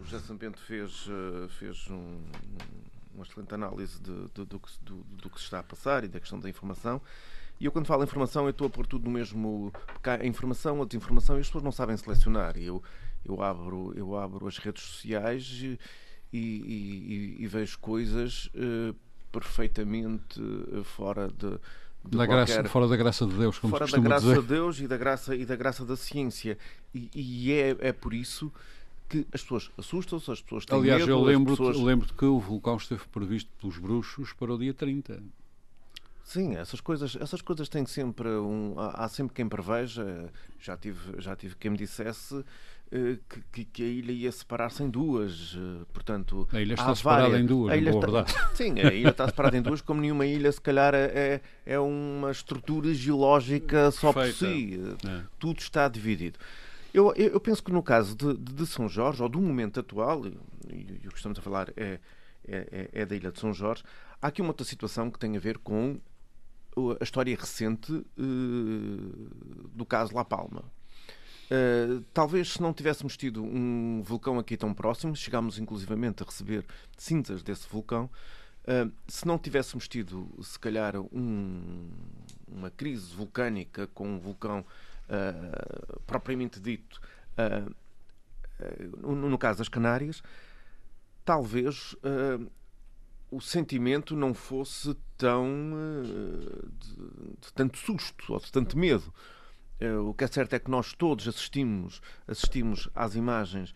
o 0.00 0.04
José 0.04 0.18
Sampento 0.26 0.58
fez, 0.66 1.08
eh, 1.08 1.48
fez 1.60 1.88
um, 1.90 2.18
uma 3.14 3.24
excelente 3.24 3.54
análise 3.54 4.00
de, 4.00 4.12
de, 4.34 4.44
do, 4.44 4.58
que, 4.58 4.70
do, 4.82 4.96
do, 5.04 5.30
que 5.30 5.38
se 5.38 5.44
está 5.44 5.60
a 5.60 5.62
passar 5.62 6.04
e 6.04 6.08
da 6.08 6.20
questão 6.20 6.38
da 6.38 6.48
informação. 6.48 7.00
E 7.60 7.66
eu, 7.66 7.72
quando 7.72 7.86
falo 7.86 8.02
informação, 8.02 8.44
eu 8.44 8.50
estou 8.50 8.66
a 8.66 8.70
pôr 8.70 8.86
tudo 8.86 9.04
no 9.04 9.10
mesmo. 9.10 9.72
Porque 9.86 10.10
há 10.10 10.26
informação, 10.26 10.82
a 10.82 10.84
desinformação, 10.84 11.36
e 11.36 11.40
as 11.40 11.46
pessoas 11.46 11.64
não 11.64 11.72
sabem 11.72 11.96
selecionar. 11.96 12.56
Eu, 12.58 12.82
eu, 13.24 13.40
abro, 13.42 13.92
eu 13.96 14.16
abro 14.16 14.46
as 14.48 14.58
redes 14.58 14.82
sociais 14.82 15.44
e, 15.62 15.78
e, 16.32 16.38
e, 16.38 17.36
e 17.38 17.46
vejo 17.46 17.78
coisas 17.78 18.50
uh, 18.54 18.94
perfeitamente 19.30 20.40
eh, 20.72 20.82
fora 20.84 21.28
de. 21.28 21.50
de 22.04 22.16
da 22.16 22.26
qualquer... 22.26 22.54
graça, 22.54 22.64
fora 22.68 22.88
da 22.88 22.96
graça 22.96 23.26
de 23.26 23.34
Deus, 23.34 23.58
como 23.58 23.70
fora 23.70 23.86
da 23.86 23.98
graça 23.98 24.26
dizer. 24.26 24.40
de 24.40 24.46
Deus 24.46 24.80
e 24.80 24.86
da 24.86 24.96
graça 24.96 25.34
e 25.34 25.44
da 25.44 25.56
graça 25.56 25.84
da 25.84 25.96
ciência 25.96 26.56
e, 26.94 27.10
e 27.14 27.52
é, 27.52 27.76
é 27.80 27.92
por 27.92 28.14
isso 28.14 28.52
que 29.22 29.26
as 29.32 29.42
pessoas 29.42 29.70
assustam-se, 29.78 30.30
as 30.30 30.42
pessoas 30.42 30.66
têm 30.66 30.78
Aliás, 30.78 31.00
medo. 31.00 31.12
eu 31.12 31.22
lembro-te 31.22 31.58
pessoas... 31.58 31.78
lembro 31.78 32.12
que 32.12 32.24
o 32.24 32.40
vulcão 32.40 32.76
esteve 32.76 33.02
previsto 33.12 33.50
pelos 33.60 33.78
bruxos 33.78 34.32
para 34.32 34.52
o 34.52 34.58
dia 34.58 34.74
30. 34.74 35.22
Sim, 36.24 36.56
essas 36.56 36.80
coisas, 36.80 37.16
essas 37.20 37.42
coisas 37.42 37.68
têm 37.68 37.84
sempre 37.84 38.28
um. 38.28 38.74
Há, 38.78 39.08
sempre 39.08 39.34
quem 39.34 39.46
preveja. 39.46 40.30
Já 40.58 40.76
tive, 40.76 41.20
já 41.20 41.36
tive 41.36 41.54
quem 41.56 41.70
me 41.70 41.76
dissesse 41.76 42.34
uh, 42.34 42.44
que, 43.52 43.64
que, 43.66 43.82
a 43.82 43.86
ilha 43.86 44.10
ia 44.10 44.32
separar-se 44.32 44.82
em 44.82 44.88
duas. 44.88 45.54
Uh, 45.54 45.86
portanto, 45.92 46.48
a 46.50 46.60
ilha 46.62 46.74
está 46.74 46.94
separada 46.94 47.24
várias... 47.24 47.42
em 47.42 47.46
duas, 47.46 47.72
a 47.72 47.76
ilha 47.76 47.90
está... 47.90 48.26
Sim, 48.56 48.80
a 48.80 48.92
ilha 48.94 49.10
está 49.10 49.26
separada 49.28 49.58
em 49.58 49.62
duas, 49.62 49.82
como 49.82 50.00
nenhuma 50.00 50.24
ilha, 50.24 50.50
se 50.50 50.60
calhar, 50.60 50.94
é, 50.94 51.42
é 51.66 51.78
uma 51.78 52.30
estrutura 52.30 52.94
geológica 52.94 53.90
só 53.90 54.10
por 54.10 54.26
si. 54.32 54.80
É. 55.06 55.20
Tudo 55.38 55.58
está 55.58 55.86
dividido. 55.88 56.38
Eu, 56.94 57.12
eu 57.16 57.40
penso 57.40 57.60
que 57.60 57.72
no 57.72 57.82
caso 57.82 58.14
de, 58.14 58.36
de 58.36 58.64
São 58.68 58.88
Jorge, 58.88 59.20
ou 59.20 59.28
do 59.28 59.40
momento 59.40 59.80
atual, 59.80 60.24
e, 60.28 61.00
e 61.02 61.08
o 61.08 61.10
que 61.10 61.16
estamos 61.16 61.36
a 61.36 61.42
falar 61.42 61.72
é, 61.76 61.98
é, 62.46 62.88
é, 62.92 63.04
da 63.04 63.16
ilha 63.16 63.32
de 63.32 63.40
São 63.40 63.52
Jorge, 63.52 63.82
há 64.22 64.28
aqui 64.28 64.40
uma 64.40 64.50
outra 64.50 64.64
situação 64.64 65.10
que 65.10 65.18
tem 65.18 65.36
a 65.36 65.40
ver 65.40 65.58
com 65.58 65.98
a 67.00 67.02
história 67.02 67.36
recente 67.36 67.92
uh, 67.92 68.06
do 69.74 69.84
caso 69.84 70.14
La 70.14 70.24
Palma. 70.24 70.62
Uh, 71.50 72.00
talvez 72.14 72.52
se 72.52 72.62
não 72.62 72.72
tivéssemos 72.72 73.16
tido 73.16 73.42
um 73.42 74.00
vulcão 74.04 74.38
aqui 74.38 74.56
tão 74.56 74.72
próximo, 74.72 75.16
chegámos 75.16 75.58
inclusivamente 75.58 76.22
a 76.22 76.26
receber 76.26 76.64
cinzas 76.96 77.42
desse 77.42 77.68
vulcão, 77.68 78.08
uh, 78.68 78.92
se 79.08 79.26
não 79.26 79.36
tivéssemos 79.36 79.88
tido, 79.88 80.30
se 80.40 80.58
calhar, 80.60 80.94
um, 81.12 81.90
uma 82.46 82.70
crise 82.70 83.12
vulcânica 83.12 83.88
com 83.88 84.06
um 84.14 84.18
vulcão 84.20 84.64
uh, 85.08 86.00
propriamente 86.06 86.60
dito, 86.60 87.00
uh, 87.38 87.74
no, 89.00 89.28
no, 89.28 89.38
caso 89.38 89.58
das 89.58 89.68
Canárias, 89.68 90.22
talvez 91.24 91.96
o 93.30 93.40
sentimento 93.40 94.14
não 94.14 94.32
fosse 94.32 94.96
tão 95.18 95.72
de, 96.04 97.40
de, 97.40 97.52
tanto 97.52 97.76
susto 97.78 98.32
ou 98.32 98.38
de 98.38 98.52
tanto 98.52 98.78
medo. 98.78 99.12
o 100.08 100.14
que 100.14 100.22
é 100.22 100.26
certo 100.28 100.54
é 100.54 100.58
que 100.60 100.70
nós 100.70 100.92
todos 100.94 101.26
assistimos, 101.26 102.00
assistimos 102.28 102.88
às 102.94 103.16
imagens 103.16 103.74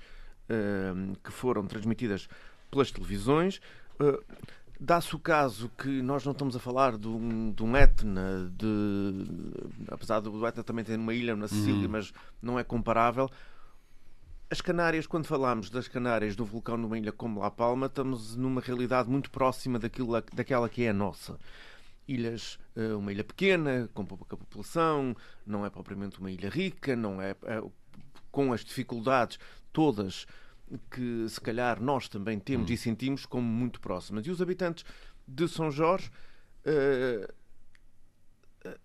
que 1.25 1.32
foram 1.32 1.66
transmitidas 1.66 2.28
pelas 2.70 2.92
televisões. 2.92 3.61
Dá-se 4.80 5.16
o 5.16 5.18
caso 5.18 5.68
que 5.76 6.00
nós 6.02 6.25
não 6.25 6.30
estamos 6.30 6.54
a 6.54 6.61
falar 6.61 6.97
de 6.97 7.08
um, 7.08 7.50
de 7.50 7.62
um 7.64 7.76
Etna, 7.76 8.49
de, 8.56 9.26
apesar 9.88 10.20
do 10.20 10.47
Etna 10.47 10.62
também 10.62 10.85
ter 10.85 10.97
uma 10.97 11.12
ilha 11.12 11.35
na 11.35 11.49
Sicília, 11.49 11.87
uhum. 11.87 11.92
mas 11.92 12.12
não 12.40 12.56
é 12.58 12.62
comparável. 12.62 13.28
as 14.49 14.61
Canárias, 14.61 15.04
quando 15.04 15.26
falamos 15.26 15.68
das 15.68 15.88
Canárias 15.88 16.37
do 16.37 16.44
vulcão 16.44 16.76
numa 16.76 16.97
ilha 16.97 17.11
como 17.11 17.40
La 17.40 17.50
Palma, 17.50 17.87
estamos 17.87 18.37
numa 18.37 18.61
realidade 18.61 19.11
muito 19.11 19.32
próxima 19.32 19.80
daquilo, 19.80 20.12
daquela 20.32 20.68
que 20.68 20.85
é 20.85 20.90
a 20.90 20.94
nossa. 20.94 21.37
Ilhas, 22.06 22.56
eh, 22.76 22.94
uma 22.94 23.11
ilha 23.11 23.25
pequena, 23.25 23.90
com 23.92 24.06
pouca 24.06 24.37
população, 24.37 25.14
não 25.44 25.66
é 25.66 25.70
propriamente 25.70 26.20
uma 26.20 26.30
ilha 26.30 26.49
rica, 26.49 26.94
não 26.94 27.20
é, 27.20 27.30
é 27.42 27.62
com 28.30 28.52
as 28.52 28.64
dificuldades 28.64 29.40
todas 29.73 30.25
que 30.91 31.29
se 31.29 31.41
calhar 31.41 31.81
nós 31.81 32.09
também 32.09 32.39
temos 32.39 32.71
hum. 32.71 32.75
e 32.75 32.77
sentimos 32.77 33.27
como 33.27 33.47
muito 33.47 33.81
próximas. 33.81 34.27
E 34.27 34.31
os 34.31 34.43
habitantes 34.43 34.85
de 35.27 35.49
São 35.49 35.71
Jorge, 35.71 36.11
uh, 36.67 37.33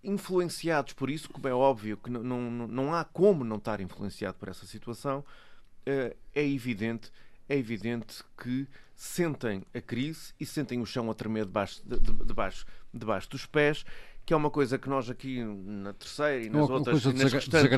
influenciados 0.02 0.92
por 0.92 1.10
isso, 1.10 1.28
como 1.30 1.48
é 1.48 1.54
óbvio 1.54 1.96
que 1.96 2.10
não, 2.10 2.22
não, 2.22 2.68
não 2.68 2.94
há 2.94 3.04
como 3.04 3.44
não 3.44 3.56
estar 3.56 3.80
influenciado 3.80 4.38
por 4.38 4.48
essa 4.48 4.66
situação, 4.66 5.20
uh, 5.20 6.16
é 6.34 6.46
evidente 6.46 7.10
é 7.48 7.56
evidente 7.56 8.22
que 8.36 8.66
sentem 8.94 9.64
a 9.74 9.80
crise 9.80 10.32
e 10.38 10.46
sentem 10.46 10.80
o 10.80 10.86
chão 10.86 11.10
a 11.10 11.14
tremer 11.14 11.44
debaixo, 11.44 11.82
de, 11.84 11.98
de, 11.98 12.24
debaixo, 12.24 12.64
debaixo 12.92 13.28
dos 13.30 13.44
pés, 13.46 13.84
que 14.24 14.32
é 14.32 14.36
uma 14.36 14.50
coisa 14.50 14.78
que 14.78 14.88
nós 14.88 15.10
aqui 15.10 15.42
na 15.44 15.92
terceira 15.92 16.44
e 16.44 16.48
nas 16.48 16.68
outras 16.70 17.04
e 17.04 17.12
nas, 17.12 17.32
restantes, 17.32 17.70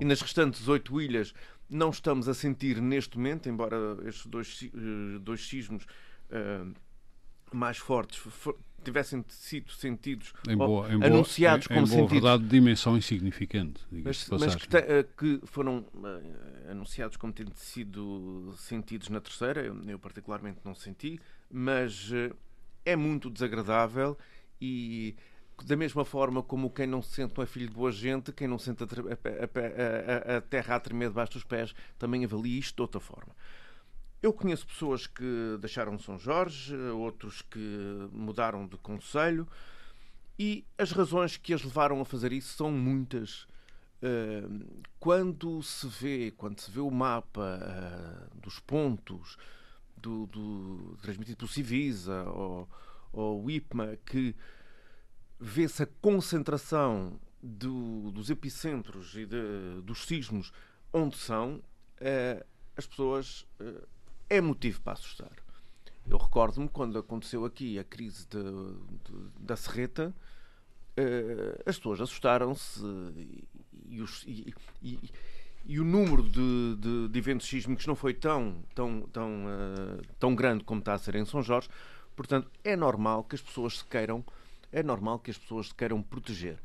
e 0.00 0.04
nas 0.04 0.20
restantes 0.20 0.68
oito 0.68 1.00
ilhas 1.00 1.34
não 1.68 1.90
estamos 1.90 2.28
a 2.28 2.34
sentir 2.34 2.80
neste 2.80 3.16
momento, 3.16 3.48
embora 3.48 3.76
estes 4.04 4.26
dois, 4.26 4.70
eh, 4.74 5.18
dois 5.20 5.46
sismos 5.46 5.84
uh, 5.84 6.74
mais 7.52 7.78
fortes 7.78 8.20
tivessem 8.82 9.22
sido 9.28 9.70
sentidos 9.72 10.32
em 10.48 10.56
boa, 10.56 10.90
em 10.90 10.98
boa, 10.98 11.06
anunciados 11.06 11.66
em, 11.66 11.68
como 11.68 11.80
em 11.80 11.90
boa 11.90 12.00
sentidos. 12.00 12.12
verdade, 12.12 12.44
dimensão 12.48 12.96
insignificante. 12.96 13.82
Mas, 13.90 14.26
mas 14.30 14.54
que, 14.54 14.66
te, 14.66 14.78
uh, 14.78 15.06
que, 15.16 15.46
foram 15.46 15.80
uh, 15.94 16.70
anunciados 16.70 17.18
como 17.18 17.30
tendo 17.30 17.54
sido 17.54 18.54
sentidos 18.56 19.10
na 19.10 19.20
terceira, 19.20 19.62
eu, 19.62 19.76
eu 19.86 19.98
particularmente 19.98 20.60
não 20.64 20.74
senti, 20.74 21.20
mas 21.50 22.10
é 22.84 22.96
muito 22.96 23.28
desagradável 23.30 24.16
e 24.60 25.14
da 25.64 25.76
mesma 25.76 26.04
forma 26.04 26.42
como 26.42 26.70
quem 26.70 26.86
não 26.86 27.02
se 27.02 27.14
sente 27.14 27.34
não 27.36 27.44
é 27.44 27.46
filho 27.46 27.68
de 27.68 27.74
boa 27.74 27.92
gente, 27.92 28.32
quem 28.32 28.48
não 28.48 28.58
sente 28.58 28.82
a, 28.82 28.86
a, 28.86 30.34
a, 30.34 30.36
a 30.38 30.40
terra 30.40 30.76
a 30.76 30.80
tremer 30.80 31.08
debaixo 31.08 31.34
dos 31.34 31.44
pés, 31.44 31.74
também 31.98 32.24
avalia 32.24 32.58
isto 32.58 32.76
de 32.76 32.82
outra 32.82 33.00
forma. 33.00 33.34
Eu 34.22 34.32
conheço 34.32 34.66
pessoas 34.66 35.06
que 35.06 35.56
deixaram 35.60 35.98
São 35.98 36.18
Jorge, 36.18 36.76
outros 36.76 37.40
que 37.42 38.08
mudaram 38.12 38.66
de 38.66 38.76
conselho, 38.76 39.48
e 40.38 40.64
as 40.76 40.92
razões 40.92 41.36
que 41.36 41.54
as 41.54 41.62
levaram 41.62 42.00
a 42.00 42.04
fazer 42.04 42.32
isso 42.32 42.56
são 42.56 42.70
muitas. 42.70 43.46
Quando 44.98 45.62
se 45.62 45.86
vê, 45.86 46.30
quando 46.36 46.60
se 46.60 46.70
vê 46.70 46.80
o 46.80 46.90
mapa 46.90 47.60
ah, 47.62 48.28
dos 48.34 48.58
pontos 48.58 49.36
do, 49.96 50.26
do 50.26 50.96
transmitido 51.02 51.36
pelo 51.36 51.50
Civisa 51.50 52.24
ou, 52.24 52.68
ou 53.12 53.44
o 53.44 53.50
IPMA, 53.50 53.98
que 54.06 54.34
vê-se 55.40 55.82
a 55.82 55.88
concentração 56.02 57.18
do, 57.42 58.10
dos 58.10 58.28
epicentros 58.28 59.16
e 59.16 59.24
de, 59.24 59.80
dos 59.82 60.04
sismos 60.04 60.52
onde 60.92 61.16
são, 61.16 61.54
uh, 61.54 62.44
as 62.76 62.86
pessoas 62.86 63.46
uh, 63.58 63.86
é 64.28 64.40
motivo 64.40 64.82
para 64.82 64.92
assustar. 64.92 65.32
Eu 66.06 66.18
recordo-me 66.18 66.68
quando 66.68 66.98
aconteceu 66.98 67.44
aqui 67.44 67.78
a 67.78 67.84
crise 67.84 68.26
de, 68.26 68.42
de, 68.42 69.30
da 69.38 69.56
Serreta, 69.56 70.14
uh, 70.98 71.62
as 71.64 71.78
pessoas 71.78 72.02
assustaram-se 72.02 72.84
e, 73.16 73.48
e, 74.26 74.54
e, 74.82 75.10
e, 75.64 75.80
o 75.80 75.84
número 75.84 76.22
de, 76.22 77.08
de, 77.08 77.18
eventos 77.18 77.48
sísmicos 77.48 77.86
não 77.86 77.94
foi 77.94 78.12
tão, 78.12 78.62
tão, 78.74 79.02
tão, 79.12 79.44
tão 80.18 80.34
grande 80.34 80.64
como 80.64 80.80
está 80.80 80.94
a 80.94 80.98
ser 80.98 81.14
em 81.14 81.24
São 81.24 81.42
Jorge. 81.42 81.68
Portanto, 82.14 82.50
é 82.62 82.76
normal 82.76 83.24
que 83.24 83.34
as 83.34 83.40
pessoas 83.40 83.78
se 83.78 83.84
queiram 83.84 84.24
é 84.72 84.82
normal 84.82 85.18
que 85.18 85.30
as 85.30 85.38
pessoas 85.38 85.68
se 85.68 85.74
queiram 85.74 86.02
proteger. 86.02 86.58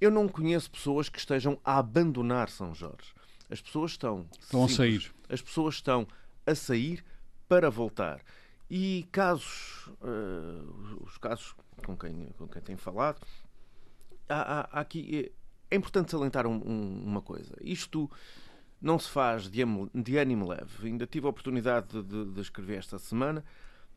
Eu 0.00 0.10
não 0.10 0.28
conheço 0.28 0.70
pessoas 0.70 1.08
que 1.08 1.18
estejam 1.18 1.58
a 1.64 1.78
abandonar 1.78 2.48
São 2.48 2.74
Jorge. 2.74 3.12
As 3.50 3.60
pessoas 3.60 3.92
estão. 3.92 4.26
Estão 4.40 4.68
simples, 4.68 4.72
a 4.72 4.76
sair. 4.76 5.14
As 5.28 5.42
pessoas 5.42 5.74
estão 5.74 6.06
a 6.46 6.54
sair 6.54 7.04
para 7.48 7.70
voltar. 7.70 8.20
E 8.70 9.08
casos, 9.10 9.88
uh, 10.02 11.02
os 11.02 11.16
casos 11.16 11.54
com 11.84 11.96
quem, 11.96 12.28
com 12.36 12.46
quem 12.46 12.60
tenho 12.60 12.78
falado, 12.78 13.26
há, 14.28 14.60
há, 14.60 14.68
há 14.72 14.80
aqui. 14.80 15.32
É 15.70 15.76
importante 15.76 16.10
salientar 16.10 16.46
um, 16.46 16.62
um, 16.64 17.02
uma 17.04 17.22
coisa. 17.22 17.54
Isto 17.60 18.10
não 18.80 18.98
se 18.98 19.08
faz 19.08 19.48
de, 19.50 19.62
de 19.94 20.16
ânimo 20.16 20.48
leve. 20.48 20.86
Ainda 20.86 21.06
tive 21.06 21.26
a 21.26 21.30
oportunidade 21.30 21.88
de, 21.88 22.02
de, 22.02 22.32
de 22.32 22.40
escrever 22.40 22.78
esta 22.78 22.98
semana 22.98 23.44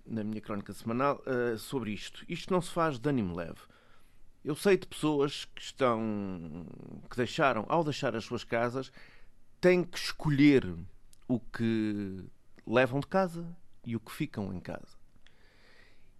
na 0.05 0.23
minha 0.23 0.41
crónica 0.41 0.73
semanal 0.73 1.21
uh, 1.25 1.57
sobre 1.57 1.91
isto. 1.91 2.25
Isto 2.27 2.53
não 2.53 2.61
se 2.61 2.71
faz 2.71 2.99
de 2.99 3.09
ânimo 3.09 3.35
leve. 3.35 3.59
Eu 4.43 4.55
sei 4.55 4.77
de 4.77 4.87
pessoas 4.87 5.45
que 5.45 5.61
estão 5.61 6.65
que 7.09 7.15
deixaram, 7.15 7.65
ao 7.69 7.83
deixar 7.83 8.15
as 8.15 8.25
suas 8.25 8.43
casas, 8.43 8.91
têm 9.59 9.83
que 9.83 9.97
escolher 9.97 10.75
o 11.27 11.39
que 11.39 12.25
levam 12.65 12.99
de 12.99 13.07
casa 13.07 13.45
e 13.85 13.95
o 13.95 13.99
que 13.99 14.11
ficam 14.11 14.53
em 14.53 14.59
casa. 14.59 14.99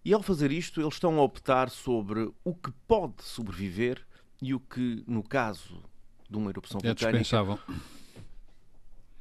E 0.04 0.12
ao 0.12 0.22
fazer 0.22 0.50
isto, 0.50 0.80
eles 0.80 0.94
estão 0.94 1.18
a 1.18 1.22
optar 1.22 1.70
sobre 1.70 2.32
o 2.44 2.54
que 2.54 2.72
pode 2.88 3.22
sobreviver 3.22 4.04
e 4.40 4.52
o 4.54 4.58
que, 4.58 5.04
no 5.06 5.22
caso 5.22 5.82
de 6.28 6.36
uma 6.36 6.50
erupção 6.50 6.80
é 6.82 6.88
vulcânica, 6.88 7.18
dispensável. 7.18 7.58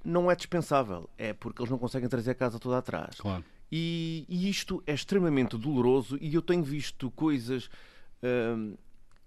não 0.03 0.31
é 0.31 0.35
dispensável. 0.35 1.09
É 1.17 1.33
porque 1.33 1.61
eles 1.61 1.69
não 1.69 1.77
conseguem 1.77 2.09
trazer 2.09 2.31
a 2.31 2.35
casa 2.35 2.59
toda 2.59 2.77
atrás. 2.77 3.15
Claro. 3.19 3.43
E, 3.71 4.25
e, 4.27 4.49
isto 4.49 4.83
é 4.85 4.93
extremamente 4.93 5.57
doloroso 5.57 6.17
e 6.19 6.33
eu 6.33 6.41
tenho 6.41 6.63
visto 6.63 7.09
coisas 7.11 7.69
hum, 8.21 8.75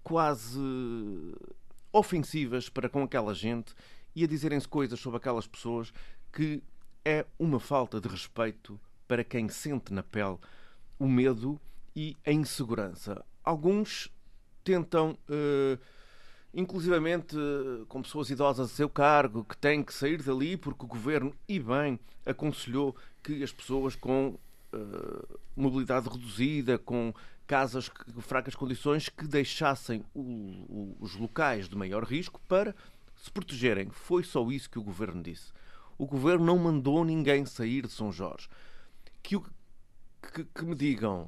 quase 0.03 0.59
ofensivas 1.91 2.69
para 2.69 2.87
com 2.87 3.01
aquela 3.01 3.33
gente 3.33 3.73
e 4.15 4.23
a 4.23 4.27
dizerem-se 4.27 4.67
coisas 4.67 4.99
sobre 4.99 5.17
aquelas 5.17 5.47
pessoas 5.47 5.91
que 6.31 6.61
é 7.03 7.25
uma 7.39 7.59
falta 7.59 7.99
de 7.99 8.07
respeito 8.07 8.79
para 9.07 9.23
quem 9.23 9.49
sente 9.49 9.91
na 9.91 10.03
pele 10.03 10.37
o 10.99 11.07
medo 11.07 11.59
e 11.95 12.15
a 12.25 12.31
insegurança. 12.31 13.23
Alguns 13.43 14.11
tentam, 14.63 15.17
uh, 15.29 15.79
inclusivamente 16.53 17.35
uh, 17.37 17.85
com 17.87 18.01
pessoas 18.01 18.29
idosas 18.29 18.71
a 18.71 18.73
seu 18.73 18.89
cargo, 18.89 19.43
que 19.43 19.57
têm 19.57 19.83
que 19.83 19.93
sair 19.93 20.21
dali 20.21 20.57
porque 20.57 20.85
o 20.85 20.87
governo, 20.87 21.33
e 21.47 21.59
bem, 21.59 21.99
aconselhou 22.25 22.95
que 23.25 23.41
as 23.41 23.51
pessoas 23.51 23.95
com 23.95 24.37
uh, 24.71 25.39
mobilidade 25.55 26.07
reduzida, 26.07 26.77
com 26.77 27.11
casas 27.47 27.89
de 28.07 28.21
fracas 28.21 28.53
condições, 28.53 29.09
que 29.09 29.25
deixassem 29.25 30.05
o, 30.13 30.19
o, 30.19 30.97
os 30.99 31.15
locais 31.15 31.67
de 31.67 31.75
maior 31.75 32.03
risco 32.03 32.39
para 32.47 32.75
se 33.15 33.31
protegerem. 33.31 33.89
Foi 33.89 34.23
só 34.23 34.47
isso 34.51 34.69
que 34.69 34.77
o 34.77 34.83
governo 34.83 35.23
disse. 35.23 35.51
O 35.97 36.05
governo 36.05 36.45
não 36.45 36.59
mandou 36.59 37.03
ninguém 37.03 37.45
sair 37.47 37.87
de 37.87 37.91
São 37.91 38.11
Jorge. 38.11 38.47
Que, 39.23 39.39
que, 39.39 40.43
que 40.43 40.65
me 40.65 40.75
digam 40.75 41.27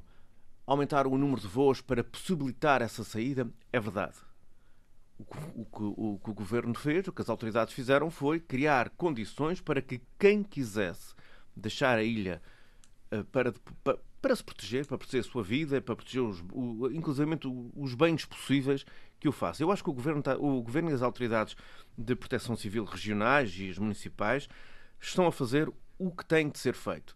aumentar 0.67 1.07
o 1.07 1.17
número 1.17 1.41
de 1.41 1.47
voos 1.47 1.81
para 1.81 2.03
possibilitar 2.03 2.83
essa 2.83 3.03
saída 3.03 3.49
é 3.73 3.79
verdade. 3.79 4.17
O 5.17 5.25
que, 5.65 5.81
o, 5.81 6.13
o 6.13 6.19
que, 6.23 6.29
o, 6.29 6.33
governo 6.33 6.75
fez, 6.75 7.07
o 7.07 7.11
que 7.11 7.23
as 7.23 7.29
autoridades 7.29 7.73
fizeram 7.73 8.11
foi 8.11 8.39
criar 8.39 8.91
condições 8.91 9.59
para 9.59 9.81
que 9.81 9.99
quem 10.19 10.43
quisesse 10.43 11.15
deixar 11.57 11.97
a 11.97 12.03
ilha 12.03 12.41
uh, 13.11 13.23
para, 13.25 13.53
para, 13.83 13.99
para, 14.21 14.35
se 14.35 14.43
proteger, 14.43 14.85
para 14.85 14.97
proteger 14.97 15.21
a 15.21 15.31
sua 15.31 15.43
vida, 15.43 15.81
para 15.81 15.95
proteger 15.95 16.21
os, 16.21 16.43
o, 16.51 16.89
inclusive 16.91 17.29
os 17.75 17.93
bens 17.93 18.25
possíveis 18.25 18.85
que 19.19 19.27
o 19.27 19.31
faça. 19.31 19.63
Eu 19.63 19.71
acho 19.71 19.83
que 19.83 19.89
o 19.89 19.93
governo, 19.93 20.19
está, 20.19 20.37
o 20.37 20.61
governo 20.61 20.91
e 20.91 20.93
as 20.93 21.01
autoridades 21.01 21.55
de 21.97 22.15
proteção 22.15 22.55
civil 22.55 22.85
regionais 22.85 23.53
e 23.57 23.69
as 23.69 23.77
municipais 23.77 24.47
estão 24.99 25.27
a 25.27 25.31
fazer 25.31 25.71
o 25.97 26.11
que 26.11 26.25
tem 26.25 26.49
de 26.49 26.59
ser 26.59 26.73
feito. 26.73 27.15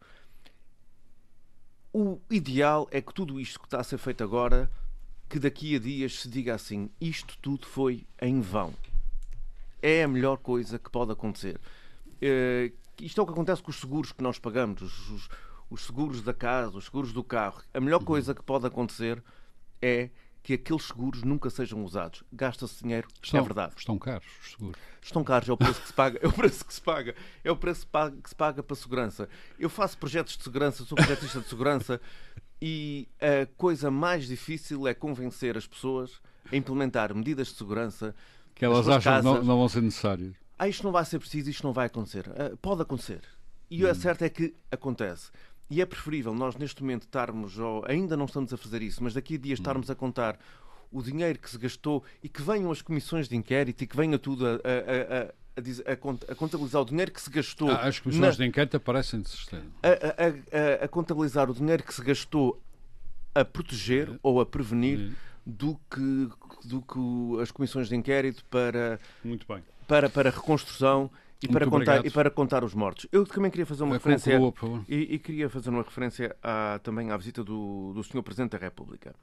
O 1.94 2.20
ideal 2.30 2.88
é 2.92 3.02
que 3.02 3.14
tudo 3.14 3.40
isto 3.40 3.60
que 3.60 3.66
está 3.66 3.80
a 3.80 3.84
ser 3.84 3.98
feito 3.98 4.24
agora, 4.24 4.72
que 5.30 5.40
daqui 5.40 5.76
a 5.76 5.80
dias 5.80 6.22
se 6.22 6.30
diga 6.30 6.56
assim: 6.56 6.90
isto 7.00 7.38
tudo 7.42 7.68
foi 7.68 8.06
em 8.22 8.40
vão. 8.42 8.74
É 9.82 10.04
a 10.04 10.08
melhor 10.08 10.38
coisa 10.38 10.80
que 10.80 10.90
pode 10.90 11.12
acontecer. 11.12 11.60
Isto 13.02 13.20
é 13.20 13.24
o 13.24 13.26
que 13.28 13.34
acontece 13.34 13.64
com 13.64 13.72
os 13.72 13.80
seguros 13.80 14.12
que 14.12 14.22
nós 14.22 14.38
pagamos, 14.38 14.82
os, 14.82 15.10
os, 15.10 15.30
os 15.70 15.86
seguros 15.86 16.22
da 16.22 16.34
casa, 16.34 16.78
os 16.78 16.86
seguros 16.86 17.12
do 17.12 17.24
carro. 17.24 17.62
A 17.74 17.80
melhor 17.80 18.04
coisa 18.04 18.36
que 18.36 18.44
pode 18.44 18.68
acontecer 18.68 19.24
é 19.82 20.10
que 20.44 20.54
aqueles 20.54 20.84
seguros 20.84 21.24
nunca 21.24 21.50
sejam 21.50 21.84
usados. 21.84 22.24
Gasta-se 22.32 22.82
dinheiro, 22.84 23.08
é 23.10 23.26
estão, 23.26 23.40
é 23.40 23.44
verdade. 23.44 23.74
Estão 23.78 23.98
caros 23.98 24.28
os 24.42 24.52
seguros. 24.52 24.82
Estão 25.02 25.24
caros, 25.24 25.50
é 25.50 25.54
o 25.54 25.58
preço 25.58 25.82
que 25.82 25.88
se 25.88 25.94
paga, 25.94 26.20
é 26.22 26.28
o 26.28 26.34
preço 26.34 26.66
que 26.66 26.74
se 26.74 26.82
paga, 26.82 27.16
é 27.44 27.52
o 27.52 27.56
preço 27.56 27.88
que 28.22 28.30
se 28.30 28.36
paga 28.36 28.64
para 28.64 28.74
a 28.74 28.78
segurança. 28.78 29.30
Eu 29.58 29.70
faço 29.70 29.98
projetos 29.98 30.38
de 30.38 30.44
segurança, 30.44 30.84
sou 30.84 30.96
projetista 30.96 31.40
de 31.40 31.48
segurança 31.48 32.02
e 32.62 33.08
a 33.20 33.48
coisa 33.58 33.90
mais 33.90 34.28
difícil 34.28 34.88
é 34.88 34.94
convencer 34.94 35.58
as 35.58 35.66
pessoas 35.66 36.22
a 36.52 36.56
implementar 36.56 37.14
medidas 37.16 37.48
de 37.48 37.56
segurança 37.56 38.16
que 38.54 38.66
elas 38.66 38.88
acham 38.88 39.18
que 39.18 39.24
não, 39.24 39.44
não 39.44 39.58
vão 39.58 39.70
ser 39.70 39.82
necessárias 39.82 40.41
ah, 40.62 40.68
isto 40.68 40.84
não 40.84 40.92
vai 40.92 41.04
ser 41.04 41.18
preciso, 41.18 41.50
isto 41.50 41.64
não 41.64 41.74
vai 41.74 41.88
acontecer. 41.88 42.28
Uh, 42.28 42.56
pode 42.58 42.84
acontecer. 42.84 43.22
E 43.68 43.84
hum. 43.84 43.90
o 43.90 43.96
certo 43.96 44.22
é 44.22 44.30
que 44.30 44.54
acontece. 44.70 45.32
E 45.72 45.82
é 45.82 45.86
preferível 45.88 46.36
nós, 46.36 46.56
neste 46.56 46.84
momento, 46.84 47.04
estarmos, 47.04 47.58
ou 47.58 47.84
ainda 47.88 48.16
não 48.16 48.26
estamos 48.26 48.54
a 48.54 48.58
fazer 48.58 48.84
isso, 48.84 49.04
mas 49.04 49.16
daqui 49.16 49.34
a 49.34 49.38
dias 49.40 49.58
hum. 49.58 49.64
estarmos 49.64 49.90
a 49.90 49.96
contar 49.96 50.38
o 50.92 51.02
dinheiro 51.02 51.40
que 51.40 51.50
se 51.50 51.58
gastou 51.58 52.04
e 52.22 52.30
que 52.30 52.44
venham 52.44 52.70
as 52.70 52.80
comissões 52.80 53.28
de 53.28 53.36
inquérito 53.36 53.84
e 53.84 53.88
que 53.88 53.98
venha 53.98 54.20
tudo 54.20 54.46
a, 54.46 54.52
a, 54.52 54.54
a 54.54 55.34
a, 55.54 55.92
a, 55.92 56.32
a, 56.32 56.36
contabilizar 56.36 56.82
o 56.82 56.86
dinheiro 56.86 57.12
que 57.12 57.22
se 57.22 57.30
gastou. 57.30 57.70
Ah, 57.70 57.88
as 57.88 58.00
comissões 58.00 58.38
na, 58.38 58.44
de 58.44 58.50
inquérito 58.50 58.78
aparecem 58.78 59.22
a, 59.84 60.82
a, 60.82 60.86
a, 60.86 60.88
contabilizar 60.88 61.50
o 61.50 61.54
dinheiro 61.54 61.84
que 61.84 61.94
se 61.94 62.02
gastou 62.02 62.62
a 63.36 63.44
proteger 63.44 64.12
é. 64.12 64.20
ou 64.24 64.40
a 64.40 64.46
prevenir 64.46 65.12
do 65.46 65.78
que, 65.90 66.30
do 66.64 66.82
que 66.82 67.42
as 67.42 67.52
comissões 67.52 67.90
de 67.90 67.96
inquérito 67.96 68.46
para, 68.46 69.00
Muito 69.26 69.46
bem. 69.46 69.62
Para, 69.92 70.10
para 70.10 70.30
reconstrução 70.30 71.12
e 71.44 71.50
para, 71.50 71.68
contar, 71.68 72.06
e 72.06 72.10
para 72.10 72.32
contar 72.32 72.64
os 72.64 72.74
mortos. 72.74 73.08
Eu 73.12 73.26
também 73.26 73.52
queria 73.52 73.66
fazer 73.66 73.84
uma 73.84 73.96
é 73.96 73.98
referência 73.98 74.40
e, 74.88 75.16
e, 75.16 75.20
queria 75.20 75.50
fazer 75.50 75.70
uma 75.70 75.84
referência 75.84 76.34
à, 76.42 76.80
também 76.82 77.12
à 77.12 77.18
visita 77.18 77.44
do, 77.44 77.92
do 77.94 78.02
Sr. 78.02 78.24
Presidente 78.24 78.52
da 78.52 78.58
República. 78.58 79.14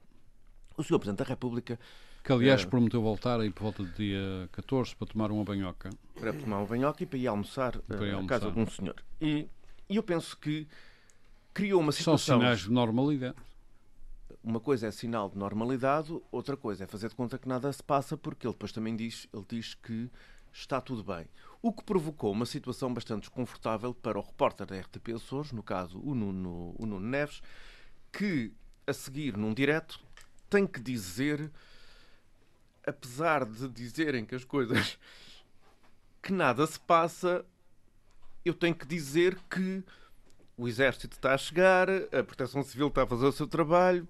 O 0.76 0.82
Sr. 0.82 0.98
Presidente 0.98 1.20
da 1.20 1.24
República 1.24 1.78
que 2.22 2.32
aliás 2.32 2.64
é, 2.64 2.66
prometeu 2.66 3.00
voltar 3.00 3.40
aí 3.40 3.50
por 3.50 3.62
volta 3.62 3.82
do 3.82 3.90
dia 3.92 4.46
14 4.52 4.94
para 4.94 5.06
tomar 5.06 5.30
uma 5.30 5.42
banhoca. 5.42 5.88
Para 6.14 6.34
tomar 6.34 6.58
uma 6.58 6.66
banhoca 6.66 7.02
e 7.02 7.06
para 7.06 7.18
ir 7.18 7.26
almoçar, 7.28 7.78
para 7.78 8.06
ir 8.06 8.12
almoçar. 8.12 8.36
à 8.36 8.40
casa 8.40 8.52
de 8.52 8.60
um 8.60 8.66
senhor. 8.66 8.96
E, 9.18 9.48
e 9.88 9.96
eu 9.96 10.02
penso 10.02 10.36
que 10.36 10.68
criou 11.54 11.80
uma 11.80 11.92
situação. 11.92 12.18
São 12.18 12.40
sinais 12.40 12.60
de 12.60 12.70
normalidade 12.70 13.36
uma 14.42 14.60
coisa 14.60 14.86
é 14.86 14.90
sinal 14.90 15.28
de 15.28 15.36
normalidade, 15.36 16.16
outra 16.30 16.56
coisa 16.56 16.84
é 16.84 16.86
fazer 16.86 17.08
de 17.08 17.14
conta 17.14 17.38
que 17.38 17.48
nada 17.48 17.70
se 17.72 17.82
passa, 17.82 18.16
porque 18.16 18.46
ele 18.46 18.54
depois 18.54 18.72
também 18.72 18.96
diz, 18.96 19.28
ele 19.32 19.44
diz 19.48 19.74
que 19.74 20.10
está 20.52 20.80
tudo 20.80 21.02
bem. 21.02 21.26
O 21.60 21.72
que 21.72 21.82
provocou 21.82 22.32
uma 22.32 22.46
situação 22.46 22.92
bastante 22.92 23.22
desconfortável 23.22 23.92
para 23.92 24.18
o 24.18 24.22
repórter 24.22 24.66
da 24.66 24.78
RTP 24.78 25.14
Açores, 25.14 25.52
no 25.52 25.62
caso 25.62 25.98
o 26.00 26.14
Nuno, 26.14 26.74
o 26.78 26.86
Nuno 26.86 27.06
Neves, 27.06 27.42
que 28.12 28.52
a 28.86 28.92
seguir 28.92 29.36
num 29.36 29.52
direto 29.52 30.00
tem 30.48 30.66
que 30.66 30.80
dizer, 30.80 31.50
apesar 32.86 33.44
de 33.44 33.68
dizerem 33.68 34.24
que 34.24 34.34
as 34.34 34.44
coisas 34.44 34.98
que 36.22 36.32
nada 36.32 36.66
se 36.66 36.78
passa, 36.80 37.44
eu 38.44 38.54
tenho 38.54 38.74
que 38.74 38.86
dizer 38.86 39.38
que 39.50 39.84
o 40.56 40.66
exército 40.66 41.16
está 41.16 41.34
a 41.34 41.38
chegar, 41.38 41.88
a 41.90 42.22
proteção 42.24 42.62
civil 42.62 42.88
está 42.88 43.02
a 43.02 43.06
fazer 43.06 43.26
o 43.26 43.32
seu 43.32 43.46
trabalho, 43.46 44.08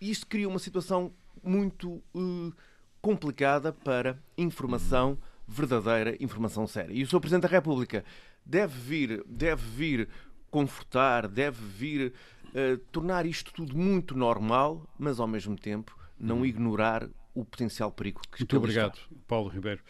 isto 0.00 0.26
cria 0.26 0.48
uma 0.48 0.58
situação 0.58 1.12
muito 1.42 2.02
uh, 2.14 2.52
complicada 3.00 3.72
para 3.72 4.18
informação 4.36 5.18
verdadeira, 5.46 6.16
informação 6.20 6.66
séria. 6.66 6.92
E 6.92 7.02
o 7.02 7.06
Sr. 7.06 7.20
Presidente 7.20 7.42
da 7.42 7.48
República 7.48 8.04
deve 8.44 8.78
vir, 8.78 9.24
deve 9.26 9.62
vir 9.62 10.08
confortar, 10.50 11.28
deve 11.28 11.64
vir 11.64 12.12
uh, 12.46 12.78
tornar 12.90 13.26
isto 13.26 13.52
tudo 13.52 13.76
muito 13.76 14.16
normal, 14.16 14.88
mas 14.98 15.20
ao 15.20 15.26
mesmo 15.26 15.56
tempo 15.56 15.96
não 16.18 16.38
uhum. 16.38 16.46
ignorar 16.46 17.08
o 17.34 17.44
potencial 17.44 17.92
perigo 17.92 18.20
que 18.32 18.40
Muito 18.40 18.56
obrigado, 18.56 18.94
está. 18.94 19.14
Paulo 19.26 19.48
Ribeiro. 19.48 19.82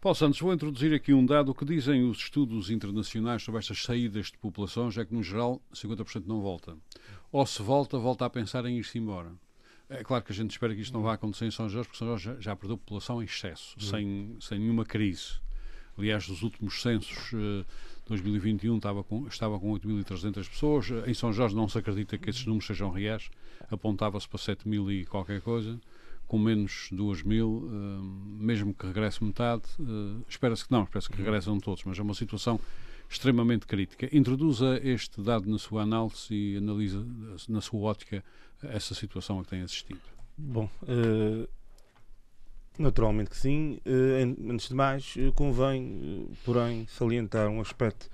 Paulo 0.00 0.14
Santos, 0.14 0.40
vou 0.40 0.52
introduzir 0.52 0.94
aqui 0.94 1.12
um 1.12 1.24
dado. 1.24 1.50
O 1.50 1.54
que 1.54 1.64
dizem 1.64 2.08
os 2.08 2.18
estudos 2.18 2.70
internacionais 2.70 3.42
sobre 3.42 3.58
estas 3.58 3.82
saídas 3.82 4.26
de 4.26 4.38
populações 4.38 4.96
é 4.96 5.04
que, 5.04 5.12
no 5.12 5.22
geral, 5.22 5.60
50% 5.74 6.24
não 6.26 6.40
volta. 6.40 6.76
Ou 7.32 7.44
se 7.44 7.62
volta, 7.62 7.98
volta 7.98 8.24
a 8.24 8.30
pensar 8.30 8.64
em 8.66 8.78
ir-se 8.78 8.98
embora. 8.98 9.32
É 9.88 10.02
claro 10.02 10.24
que 10.24 10.32
a 10.32 10.34
gente 10.34 10.50
espera 10.50 10.74
que 10.74 10.80
isto 10.80 10.92
não 10.92 11.02
vá 11.02 11.14
acontecer 11.14 11.46
em 11.46 11.50
São 11.50 11.68
Jorge, 11.68 11.88
porque 11.88 11.98
São 11.98 12.08
Jorge 12.08 12.24
já, 12.24 12.40
já 12.40 12.56
perdeu 12.56 12.76
população 12.76 13.22
em 13.22 13.24
excesso, 13.24 13.76
uhum. 13.80 13.86
sem, 13.86 14.36
sem 14.40 14.58
nenhuma 14.58 14.84
crise. 14.84 15.34
Aliás, 15.96 16.28
nos 16.28 16.42
últimos 16.42 16.82
censos, 16.82 17.32
uh, 17.32 17.64
2021 18.06 18.76
estava 18.76 19.02
com, 19.02 19.26
estava 19.26 19.58
com 19.58 19.72
8.300 19.72 20.48
pessoas. 20.48 20.90
Em 21.06 21.14
São 21.14 21.32
Jorge 21.32 21.54
não 21.54 21.68
se 21.68 21.78
acredita 21.78 22.18
que 22.18 22.28
esses 22.28 22.44
números 22.44 22.66
sejam 22.66 22.90
reais. 22.90 23.30
Apontava-se 23.70 24.28
para 24.28 24.38
7.000 24.38 24.92
e 24.92 25.06
qualquer 25.06 25.40
coisa, 25.40 25.80
com 26.26 26.38
menos 26.38 26.90
2.000, 26.92 27.44
uh, 27.44 28.02
mesmo 28.38 28.74
que 28.74 28.86
regresse 28.86 29.24
metade. 29.24 29.64
Uh, 29.78 30.22
Espera-se 30.28 30.66
que 30.66 30.72
não, 30.72 30.82
espera-se 30.82 31.08
que 31.08 31.16
regressam 31.16 31.58
todos, 31.58 31.84
mas 31.84 31.98
é 31.98 32.02
uma 32.02 32.14
situação 32.14 32.60
extremamente 33.08 33.66
crítica. 33.66 34.08
Introduza 34.14 34.80
este 34.82 35.22
dado 35.22 35.48
na 35.48 35.58
sua 35.58 35.82
análise 35.82 36.34
e 36.34 36.56
analisa 36.56 37.06
na 37.48 37.60
sua 37.60 37.80
ótica 37.80 38.24
essa 38.62 38.94
situação 38.94 39.40
a 39.40 39.44
que 39.44 39.50
tem 39.50 39.62
assistido? 39.62 40.00
Bom, 40.36 40.68
uh, 40.82 41.48
naturalmente 42.78 43.30
que 43.30 43.36
sim. 43.36 43.80
Uh, 43.86 44.50
antes 44.52 44.68
de 44.68 44.74
mais, 44.74 45.14
uh, 45.16 45.32
convém, 45.32 46.28
porém, 46.44 46.86
salientar 46.88 47.48
um 47.48 47.60
aspecto 47.60 48.10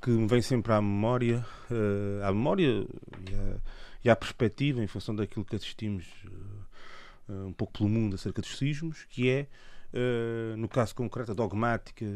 que 0.00 0.10
me 0.10 0.26
vem 0.26 0.40
sempre 0.40 0.72
à 0.72 0.80
memória, 0.80 1.44
à 2.24 2.32
memória 2.32 2.86
e 4.02 4.08
à, 4.08 4.16
perspectiva, 4.16 4.82
em 4.82 4.86
função 4.86 5.14
daquilo 5.14 5.44
que 5.44 5.54
assistimos 5.54 6.06
um 7.28 7.52
pouco 7.52 7.74
pelo 7.74 7.90
mundo 7.90 8.14
acerca 8.14 8.40
dos 8.40 8.56
sismos, 8.56 9.04
que 9.10 9.28
é 9.28 9.46
no 10.56 10.70
caso 10.70 10.94
concreto, 10.94 11.32
a 11.32 11.34
dogmática 11.34 12.06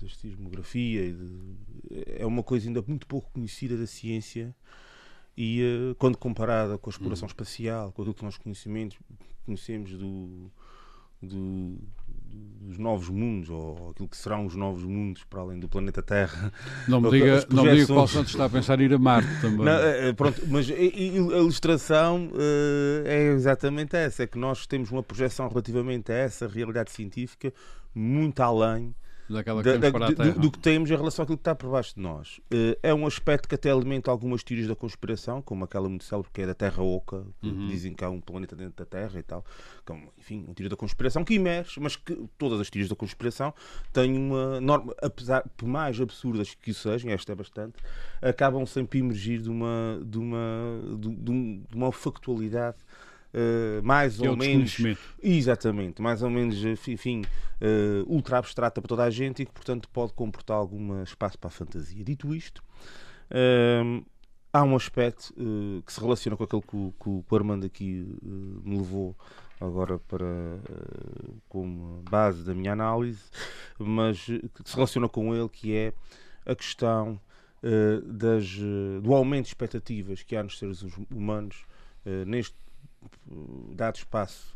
da 0.00 0.08
sismografia 0.10 1.12
é 2.06 2.24
uma 2.24 2.44
coisa 2.44 2.68
ainda 2.68 2.84
muito 2.86 3.04
pouco 3.04 3.32
conhecida 3.32 3.76
da 3.76 3.88
ciência 3.88 4.54
e 5.36 5.62
uh, 5.62 5.94
quando 5.96 6.16
comparada 6.16 6.78
com 6.78 6.88
a 6.88 6.92
exploração 6.92 7.26
hum. 7.26 7.30
espacial, 7.30 7.92
com 7.92 8.02
aquilo 8.02 8.14
que 8.14 8.24
nós 8.24 8.36
conhecemos, 8.36 8.96
conhecemos 9.44 9.92
do, 9.92 10.50
do, 11.20 11.78
dos 12.60 12.78
novos 12.78 13.08
mundos, 13.08 13.50
ou 13.50 13.90
aquilo 13.90 14.08
que 14.08 14.16
serão 14.16 14.46
os 14.46 14.54
novos 14.54 14.84
mundos 14.84 15.24
para 15.24 15.40
além 15.40 15.58
do 15.58 15.68
planeta 15.68 16.02
Terra. 16.02 16.52
Não 16.88 17.00
me 17.00 17.10
diga, 17.10 17.46
não 17.50 17.64
me 17.64 17.72
diga 17.72 17.86
que 17.86 17.92
Paulo 17.92 18.08
Santos 18.08 18.30
está 18.30 18.44
a 18.44 18.50
pensar 18.50 18.80
em 18.80 18.84
ir 18.84 18.94
a 18.94 18.98
Marte 18.98 19.28
também. 19.40 19.64
Não, 19.64 19.72
é, 19.72 20.12
pronto, 20.12 20.40
mas 20.48 20.70
a 20.70 20.74
ilustração 20.74 22.30
é 23.04 23.32
exatamente 23.32 23.96
essa, 23.96 24.22
é 24.22 24.26
que 24.26 24.38
nós 24.38 24.66
temos 24.66 24.90
uma 24.90 25.02
projeção 25.02 25.48
relativamente 25.48 26.12
a 26.12 26.14
essa 26.14 26.46
realidade 26.46 26.90
científica 26.90 27.52
muito 27.94 28.40
além 28.40 28.94
Daquela 29.28 29.62
que 29.62 29.78
da, 29.78 29.90
do, 29.90 30.40
do, 30.40 30.50
que 30.50 30.58
temos 30.58 30.90
em 30.90 30.96
relação 30.96 31.22
àquilo 31.22 31.38
que 31.38 31.40
está 31.40 31.54
por 31.54 31.70
baixo 31.70 31.94
de 31.94 32.00
nós. 32.00 32.38
Uh, 32.52 32.76
é 32.82 32.92
um 32.92 33.06
aspecto 33.06 33.48
que 33.48 33.54
até 33.54 33.70
alimenta 33.70 34.10
algumas 34.10 34.42
teorias 34.42 34.68
da 34.68 34.76
conspiração, 34.76 35.40
como 35.40 35.64
aquela 35.64 35.88
muito 35.88 36.04
célebre 36.04 36.30
que 36.32 36.42
é 36.42 36.46
da 36.46 36.54
Terra 36.54 36.82
Oca, 36.82 37.24
que 37.40 37.48
uhum. 37.48 37.66
dizem 37.66 37.94
que 37.94 38.04
há 38.04 38.10
um 38.10 38.20
planeta 38.20 38.54
dentro 38.54 38.74
da 38.76 38.84
Terra 38.84 39.18
e 39.18 39.22
tal. 39.22 39.44
Como, 39.84 40.12
enfim, 40.18 40.44
uma 40.44 40.54
teoria 40.54 40.68
da 40.68 40.76
conspiração 40.76 41.24
que 41.24 41.34
emerge, 41.34 41.80
mas 41.80 41.96
que 41.96 42.28
todas 42.36 42.60
as 42.60 42.68
teorias 42.68 42.90
da 42.90 42.96
conspiração 42.96 43.54
têm 43.92 44.16
uma 44.16 44.60
norma, 44.60 44.94
apesar 45.00 45.42
por 45.56 45.66
mais 45.66 45.98
absurdas 45.98 46.54
que 46.54 46.74
sejam, 46.74 47.10
esta 47.10 47.32
é 47.32 47.34
bastante, 47.34 47.76
acabam 48.20 48.66
sempre 48.66 48.98
a 48.98 49.04
emergir 49.04 49.40
de 49.40 49.48
uma, 49.48 50.00
de 50.04 50.18
uma, 50.18 50.80
de, 50.98 51.08
de 51.08 51.76
uma 51.76 51.90
factualidade 51.90 52.76
uh, 53.34 53.82
mais 53.82 54.16
que 54.16 54.28
ou 54.28 54.34
é 54.34 54.36
menos. 54.36 54.76
Exatamente, 55.22 56.00
mais 56.00 56.22
ou 56.22 56.30
menos, 56.30 56.64
enfim, 56.64 57.22
uh, 57.60 58.04
ultra 58.06 58.38
abstrata 58.38 58.80
para 58.80 58.88
toda 58.88 59.04
a 59.04 59.10
gente 59.10 59.42
e 59.42 59.46
que, 59.46 59.52
portanto, 59.52 59.88
pode 59.88 60.12
comportar 60.12 60.56
algum 60.56 61.02
espaço 61.02 61.38
para 61.38 61.48
a 61.48 61.50
fantasia. 61.50 62.04
Dito 62.04 62.34
isto, 62.34 62.62
uh, 63.30 64.04
há 64.52 64.62
um 64.62 64.76
aspecto 64.76 65.34
que 65.84 65.92
se 65.92 66.00
relaciona 66.00 66.36
com 66.36 66.44
aquele 66.44 66.62
que 66.62 66.76
o, 66.76 66.94
que 67.00 67.08
o 67.08 67.36
Armando 67.36 67.66
aqui 67.66 68.06
me 68.22 68.78
levou 68.78 69.16
agora 69.60 69.98
para 69.98 70.60
como 71.48 72.02
base 72.08 72.44
da 72.44 72.54
minha 72.54 72.72
análise, 72.72 73.24
mas 73.78 74.24
que 74.26 74.62
se 74.64 74.74
relaciona 74.76 75.08
com 75.08 75.34
ele, 75.34 75.48
que 75.48 75.74
é 75.74 75.92
a 76.46 76.54
questão 76.54 77.18
das, 78.04 78.58
do 79.02 79.12
aumento 79.12 79.44
de 79.44 79.48
expectativas 79.48 80.22
que 80.22 80.36
há 80.36 80.42
nos 80.42 80.56
seres 80.56 80.84
humanos 81.10 81.64
neste 82.26 82.54
dado 83.74 83.96
espaço, 83.96 84.54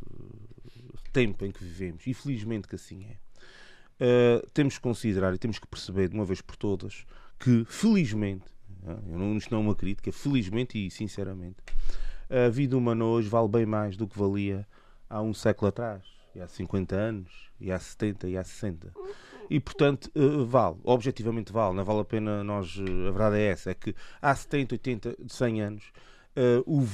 tempo 1.12 1.44
em 1.44 1.50
que 1.50 1.62
vivemos, 1.62 2.06
e 2.06 2.14
felizmente 2.14 2.68
que 2.68 2.74
assim 2.74 3.04
é, 3.04 3.16
uh, 4.04 4.50
temos 4.50 4.76
que 4.76 4.80
considerar 4.80 5.34
e 5.34 5.38
temos 5.38 5.58
que 5.58 5.66
perceber 5.66 6.08
de 6.08 6.14
uma 6.14 6.24
vez 6.24 6.40
por 6.40 6.56
todas 6.56 7.04
que, 7.38 7.64
felizmente, 7.64 8.46
uh, 8.82 9.18
não, 9.18 9.36
isto 9.36 9.50
não 9.52 9.60
é 9.60 9.64
uma 9.64 9.74
crítica, 9.74 10.12
felizmente 10.12 10.84
e 10.84 10.90
sinceramente, 10.90 11.56
a 12.30 12.48
vida 12.48 12.76
humana 12.76 13.04
hoje 13.04 13.28
vale 13.28 13.48
bem 13.48 13.64
mais 13.64 13.96
do 13.96 14.06
que 14.06 14.18
valia 14.18 14.66
há 15.08 15.22
um 15.22 15.32
século 15.32 15.68
atrás, 15.68 16.04
e 16.34 16.40
há 16.40 16.46
50 16.46 16.94
anos, 16.94 17.30
e 17.60 17.72
há 17.72 17.78
70 17.78 18.28
e 18.28 18.36
há 18.36 18.44
60. 18.44 18.92
E 19.50 19.58
portanto, 19.58 20.10
uh, 20.14 20.44
vale, 20.44 20.76
objetivamente 20.84 21.52
vale, 21.52 21.74
não 21.74 21.84
vale 21.84 22.00
a 22.00 22.04
pena 22.04 22.44
nós. 22.44 22.78
a 22.78 23.10
verdade 23.10 23.36
é 23.36 23.46
essa, 23.46 23.70
é 23.70 23.74
que 23.74 23.94
há 24.20 24.34
70, 24.34 24.74
80, 24.74 25.16
100 25.26 25.62
anos 25.62 25.92
Uh, 26.38 26.86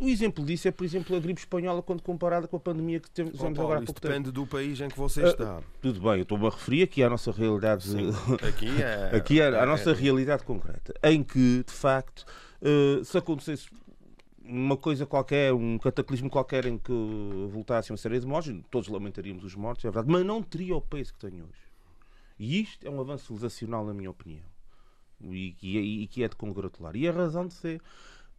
o, 0.00 0.08
exemplo 0.08 0.44
disso 0.44 0.66
é, 0.66 0.72
por 0.72 0.82
exemplo, 0.82 1.14
a 1.14 1.20
gripe 1.20 1.38
espanhola 1.38 1.80
quando 1.82 2.02
comparada 2.02 2.48
com 2.48 2.56
a 2.56 2.60
pandemia 2.60 2.98
que 2.98 3.08
temos 3.08 3.40
oh, 3.40 3.46
agora 3.46 3.78
há 3.78 3.82
pouco 3.84 4.00
depende 4.00 4.24
tempo. 4.24 4.32
do 4.32 4.46
país 4.46 4.80
em 4.80 4.88
que 4.88 4.98
você 4.98 5.22
uh, 5.22 5.26
está. 5.28 5.62
Tudo 5.80 6.00
bem, 6.00 6.16
eu 6.16 6.22
estou-me 6.22 6.48
a 6.48 6.50
referir 6.50 6.82
aqui 6.82 7.00
à 7.04 7.08
nossa 7.08 7.30
realidade. 7.30 7.84
Sim, 7.84 8.10
aqui 8.42 8.82
é, 8.82 9.16
aqui 9.16 9.40
é, 9.40 9.64
nossa 9.64 9.90
é, 9.90 9.94
realidade 9.94 10.42
concreta, 10.42 10.92
em 11.04 11.22
que, 11.22 11.62
de 11.64 11.72
facto, 11.72 12.26
uh, 12.60 13.04
se 13.04 13.16
acontecesse 13.16 13.68
uma 14.42 14.76
coisa 14.76 15.06
qualquer, 15.06 15.52
um 15.52 15.78
cataclismo 15.78 16.28
qualquer 16.28 16.66
em 16.66 16.76
que 16.76 16.92
voltasse 17.52 17.92
uma 17.92 17.98
série 17.98 18.18
de 18.18 18.26
mortes, 18.26 18.52
todos 18.68 18.88
lamentaríamos 18.88 19.44
os 19.44 19.54
mortos, 19.54 19.84
é 19.84 19.88
verdade, 19.88 20.10
mas 20.10 20.26
não 20.26 20.42
teria 20.42 20.74
o 20.74 20.80
peso 20.80 21.12
que 21.12 21.20
tem 21.20 21.40
hoje. 21.40 21.70
E 22.36 22.60
isto 22.60 22.84
é 22.84 22.90
um 22.90 23.00
avanço 23.00 23.26
civilizacional, 23.26 23.86
na 23.86 23.94
minha 23.94 24.10
opinião. 24.10 24.42
E, 25.22 25.54
e, 25.62 26.02
e 26.02 26.06
que 26.08 26.24
é 26.24 26.28
de 26.28 26.34
congratular. 26.34 26.96
E 26.96 27.06
a 27.06 27.12
razão 27.12 27.46
de 27.46 27.54
ser 27.54 27.80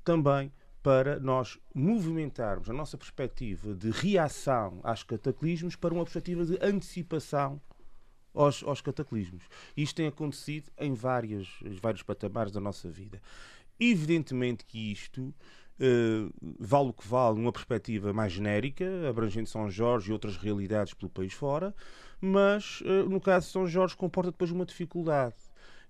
também 0.03 0.51
para 0.83 1.19
nós 1.19 1.59
movimentarmos 1.73 2.69
a 2.69 2.73
nossa 2.73 2.97
perspectiva 2.97 3.73
de 3.73 3.91
reação 3.91 4.79
aos 4.83 5.03
cataclismos 5.03 5.75
para 5.75 5.93
uma 5.93 6.03
perspectiva 6.03 6.43
de 6.43 6.57
antecipação 6.61 7.61
aos, 8.33 8.63
aos 8.63 8.81
cataclismos. 8.81 9.43
Isto 9.77 9.97
tem 9.97 10.07
acontecido 10.07 10.71
em 10.77 10.93
várias, 10.93 11.47
vários 11.81 12.01
patamares 12.01 12.51
da 12.51 12.59
nossa 12.59 12.89
vida. 12.89 13.21
Evidentemente 13.79 14.65
que 14.65 14.91
isto 14.91 15.33
Uh, 15.79 16.31
vale 16.59 16.89
o 16.89 16.93
que 16.93 17.07
vale 17.07 17.39
numa 17.39 17.51
perspectiva 17.51 18.13
mais 18.13 18.31
genérica, 18.31 18.85
abrangendo 19.09 19.49
São 19.49 19.67
Jorge 19.67 20.11
e 20.11 20.13
outras 20.13 20.37
realidades 20.37 20.93
pelo 20.93 21.09
país 21.09 21.33
fora, 21.33 21.73
mas 22.19 22.81
uh, 22.81 23.09
no 23.09 23.19
caso 23.19 23.47
de 23.47 23.51
São 23.51 23.65
Jorge 23.65 23.95
comporta 23.95 24.29
depois 24.29 24.51
uma 24.51 24.63
dificuldade 24.63 25.33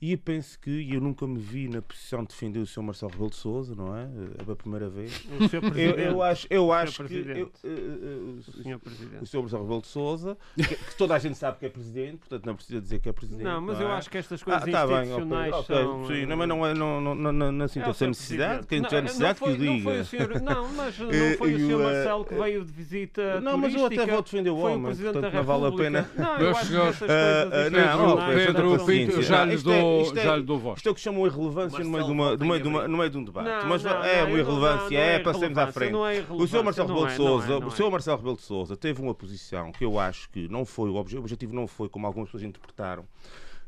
e 0.02 0.14
eu 0.14 0.18
penso 0.18 0.60
que, 0.60 0.72
e 0.72 0.96
eu 0.96 1.00
nunca 1.00 1.28
me 1.28 1.38
vi 1.38 1.68
na 1.68 1.80
posição 1.80 2.22
de 2.22 2.30
defender 2.30 2.60
o 2.60 2.66
Sr. 2.66 2.82
Marcelo 2.82 3.12
Rebelo 3.12 3.30
de 3.30 3.36
Souza, 3.36 3.76
não 3.76 3.96
é? 3.96 4.10
É 4.48 4.52
a 4.52 4.56
primeira 4.56 4.90
vez. 4.90 5.24
O 5.40 5.48
Sr. 5.48 5.60
Presidente. 5.62 6.00
Eu, 6.00 6.12
eu 6.12 6.24
acho, 6.24 6.48
eu 6.50 6.74
acho 6.74 7.04
que. 7.04 7.14
Eu, 7.14 7.46
uh, 7.46 7.68
uh, 7.68 8.40
o 8.40 8.42
Sr. 8.42 8.80
Presidente. 8.80 9.22
O 9.22 9.26
Sr. 9.28 9.42
Marcelo 9.42 9.64
Rebelo 9.64 9.82
de 9.82 9.88
Souza, 9.88 10.38
que, 10.56 10.64
que, 10.64 10.96
toda 10.98 11.14
a 11.14 11.20
gente 11.20 11.38
sabe 11.38 11.60
que 11.60 11.68
é 11.68 11.70
Presidente, 11.70 12.18
portanto 12.18 12.46
não 12.48 12.56
precisa 12.56 12.82
dizer 12.82 13.00
que 13.00 13.10
é 13.10 13.14
Presidente. 13.14 13.44
Não, 13.44 13.62
mas 13.62 13.78
não 13.78 13.86
eu 13.86 13.92
é? 13.92 13.98
acho 13.98 14.10
que 14.10 14.18
estas 14.18 14.42
coisas 14.42 14.64
ah, 14.64 14.72
tá 14.72 14.86
institucionais 14.86 15.52
bem, 15.52 15.60
okay, 15.60 15.76
são. 15.76 16.04
Okay, 16.04 16.22
sim, 16.22 16.26
não, 16.26 16.38
mas 16.38 16.48
não, 16.48 16.66
é, 16.66 16.74
não, 16.74 17.02
não, 17.02 17.16
não, 17.16 17.32
não, 17.32 17.52
não 17.52 17.68
sinto 17.68 17.86
é 17.86 17.90
essa 17.92 18.08
necessidade. 18.08 18.66
Quem 18.66 18.82
tiver 18.82 19.04
necessidade 19.04 19.40
não 19.40 19.48
foi, 19.48 19.56
que 19.56 19.62
o 19.62 19.66
diga. 19.66 19.76
Não, 19.76 19.82
foi 19.84 20.00
o 20.00 20.06
senhor, 20.06 20.42
não 20.42 20.68
mas 20.74 20.98
não 20.98 21.12
Eh, 21.12 21.36
foi 21.38 21.54
o 21.54 21.60
Sr. 21.60 21.76
o, 21.76 21.82
eh, 21.82 21.84
Marcelo 21.84 22.26
que 22.26 22.34
veio 22.34 22.66
de 22.66 22.74
visita. 22.74 23.40
Não, 23.42 23.56
mas 23.56 23.76
eu 23.76 23.86
até 23.86 24.06
vou 24.06 24.22
defender 24.24 24.50
o 24.50 24.58
homem, 24.58 24.82
Presidente 24.82 25.14
portanto 25.14 25.34
não 25.34 25.44
vale 25.44 25.66
a 25.68 25.72
pena. 25.72 26.10
Não, 26.18 26.38
eu 26.40 26.50
acho 26.50 26.70
que 26.70 26.76
eh, 26.76 26.80
coisas 26.80 27.02
eh, 27.04 27.70
não, 27.70 28.18
Pedro 28.34 28.86
Pinto, 28.86 29.22
já 29.22 29.46
lhe 29.46 29.54
é- 29.54 29.91
dou, 29.92 30.02
isto 30.04 30.20
é- 30.20 30.24
já 30.24 30.36
lhe 30.36 30.44
dou 30.44 30.60
voz. 30.60 30.78
Isto 30.78 30.90
é 30.90 30.92
o 30.92 30.96
que 30.96 31.02
chamam 31.02 31.26
irrelevância 31.28 31.84
no 31.84 31.90
meio, 31.90 32.06
de 32.06 32.12
uma, 32.12 32.38
no, 32.38 32.46
meio 32.46 32.62
de 32.62 32.68
uma, 32.68 32.88
no 32.88 32.98
meio 32.98 33.10
de 33.10 33.18
um 33.18 33.24
debate. 33.24 33.50
Não, 33.50 33.70
mas 33.70 33.84
não, 33.84 33.92
é 33.92 33.96
não, 33.96 34.04
uma 34.04 34.30
não- 34.30 34.38
irrelevância, 34.40 34.84
não, 34.84 34.90
não 34.90 34.98
é, 34.98 35.16
é 35.16 35.20
passemos 35.20 35.44
à 35.58 35.62
irrelevância, 35.62 35.74
frente. 35.74 35.92
não 35.92 36.08
é 36.08 36.20
o 36.30 36.48
Sr. 36.48 36.64
Marcelo 36.64 36.88
Rebelo 36.88 37.06
é, 37.06 37.08
de 37.08 37.14
é, 37.14 37.18
Souza, 37.18 37.58
o 37.60 37.68
é. 37.68 37.72
Sr. 37.72 37.92
Marcelo 37.92 38.18
Rebelo 38.18 38.36
de 38.36 38.42
Souza 38.42 38.78
teve 38.78 39.02
uma 39.02 39.14
posição 39.14 39.72
que 39.72 39.84
eu 39.86 40.00
acho 40.00 40.30
que 40.30 40.48
não 40.48 40.66
foi 40.66 40.90
o 40.90 40.96
obje- 40.96 41.18
o 41.18 41.20
objetivo 41.20 41.54
não 41.54 41.68
foi 41.68 41.90
como 41.90 42.06
algumas 42.08 42.30
pessoas 42.30 42.44
interpretaram 42.44 43.06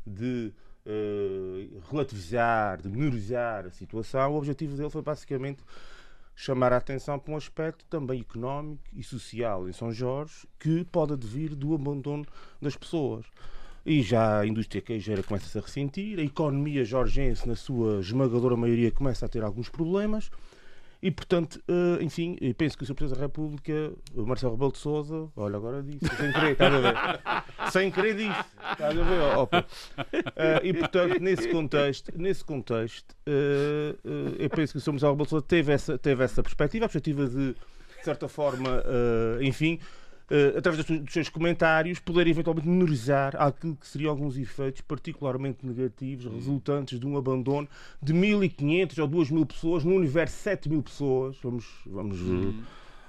de 0.06 0.52
eh, 0.86 1.66
relativizar, 1.90 2.80
de 2.82 2.88
menorizar 2.88 3.66
a 3.66 3.70
situação. 3.70 4.32
O 4.34 4.36
objetivo 4.36 4.76
dele 4.76 4.90
foi 4.90 5.00
basicamente 5.02 5.62
chamar 6.36 6.72
a 6.72 6.76
atenção 6.78 7.18
para 7.18 7.32
um 7.32 7.36
aspecto 7.36 7.84
também 7.88 8.20
económico 8.20 8.82
e 8.92 9.02
social 9.02 9.68
em 9.68 9.72
São 9.72 9.92
Jorge 9.92 10.46
que 10.58 10.84
pode 10.84 11.12
advir 11.14 11.54
do 11.54 11.74
abandono 11.74 12.26
das 12.60 12.76
pessoas. 12.76 13.24
E 13.84 14.02
já 14.02 14.40
a 14.40 14.46
indústria 14.46 14.80
queijeira 14.80 15.22
começa-se 15.22 15.58
a 15.58 15.60
ressentir, 15.60 16.18
a 16.18 16.22
economia 16.22 16.84
jorgense, 16.84 17.46
na 17.46 17.54
sua 17.54 18.00
esmagadora 18.00 18.56
maioria, 18.56 18.90
começa 18.90 19.26
a 19.26 19.28
ter 19.28 19.42
alguns 19.42 19.68
problemas. 19.68 20.30
E, 21.04 21.10
portanto, 21.10 21.62
eh, 21.68 22.02
enfim, 22.02 22.34
penso 22.56 22.78
que 22.78 22.82
o 22.82 22.86
Sr. 22.86 22.94
Presidente 22.94 23.18
da 23.18 23.26
República, 23.26 23.92
Marcelo 24.14 24.54
Rebelo 24.54 24.72
de 24.72 24.78
Souza, 24.78 25.28
olha, 25.36 25.56
agora 25.58 25.82
disse, 25.82 26.06
sem 26.16 26.32
querer, 26.32 26.52
estás 26.52 26.72
a 26.72 26.80
ver? 26.80 26.96
sem 27.70 27.90
querer 27.90 28.16
disse, 28.16 28.44
estás 28.72 28.98
a 28.98 29.02
ver? 29.02 29.20
ó, 29.20 29.42
ó, 29.42 29.46
Pedro. 29.46 29.66
Eh, 30.34 30.60
e, 30.64 30.72
portanto, 30.72 31.20
nesse 31.20 31.48
contexto, 31.50 32.10
nesse 32.16 32.42
contexto 32.42 33.14
eh, 33.26 33.96
eu 34.38 34.48
penso 34.48 34.72
que 34.72 34.78
o 34.78 34.80
Sr. 34.80 34.92
Marcelo 34.92 35.12
Rebelo 35.12 35.26
de 35.26 35.30
Souza 35.30 35.44
teve 35.46 35.72
essa, 35.74 35.98
teve 35.98 36.24
essa 36.24 36.42
perspectiva, 36.42 36.86
a 36.86 36.88
perspectiva 36.88 37.26
de, 37.26 37.52
de 37.52 37.56
certa 38.02 38.26
forma, 38.26 38.82
enfim, 39.42 39.78
eh, 40.30 40.54
através 40.56 40.84
dos, 40.84 41.00
dos 41.00 41.12
seus 41.12 41.28
comentários, 41.28 41.98
poder 41.98 42.26
eventualmente 42.26 42.66
menorizar 42.68 43.36
aquilo 43.36 43.76
que 43.76 43.86
seriam 43.86 44.10
alguns 44.10 44.36
efeitos 44.38 44.80
particularmente 44.82 45.64
negativos 45.66 46.24
resultantes 46.32 46.98
de 46.98 47.06
um 47.06 47.16
abandono 47.16 47.68
de 48.02 48.12
1.500 48.14 48.98
ou 49.02 49.08
2.000 49.08 49.46
pessoas 49.46 49.84
num 49.84 49.96
universo 49.96 50.36
de 50.36 50.56
7.000 50.56 50.82
pessoas. 50.82 51.36
Vamos. 51.42 51.66
vamos 51.86 52.18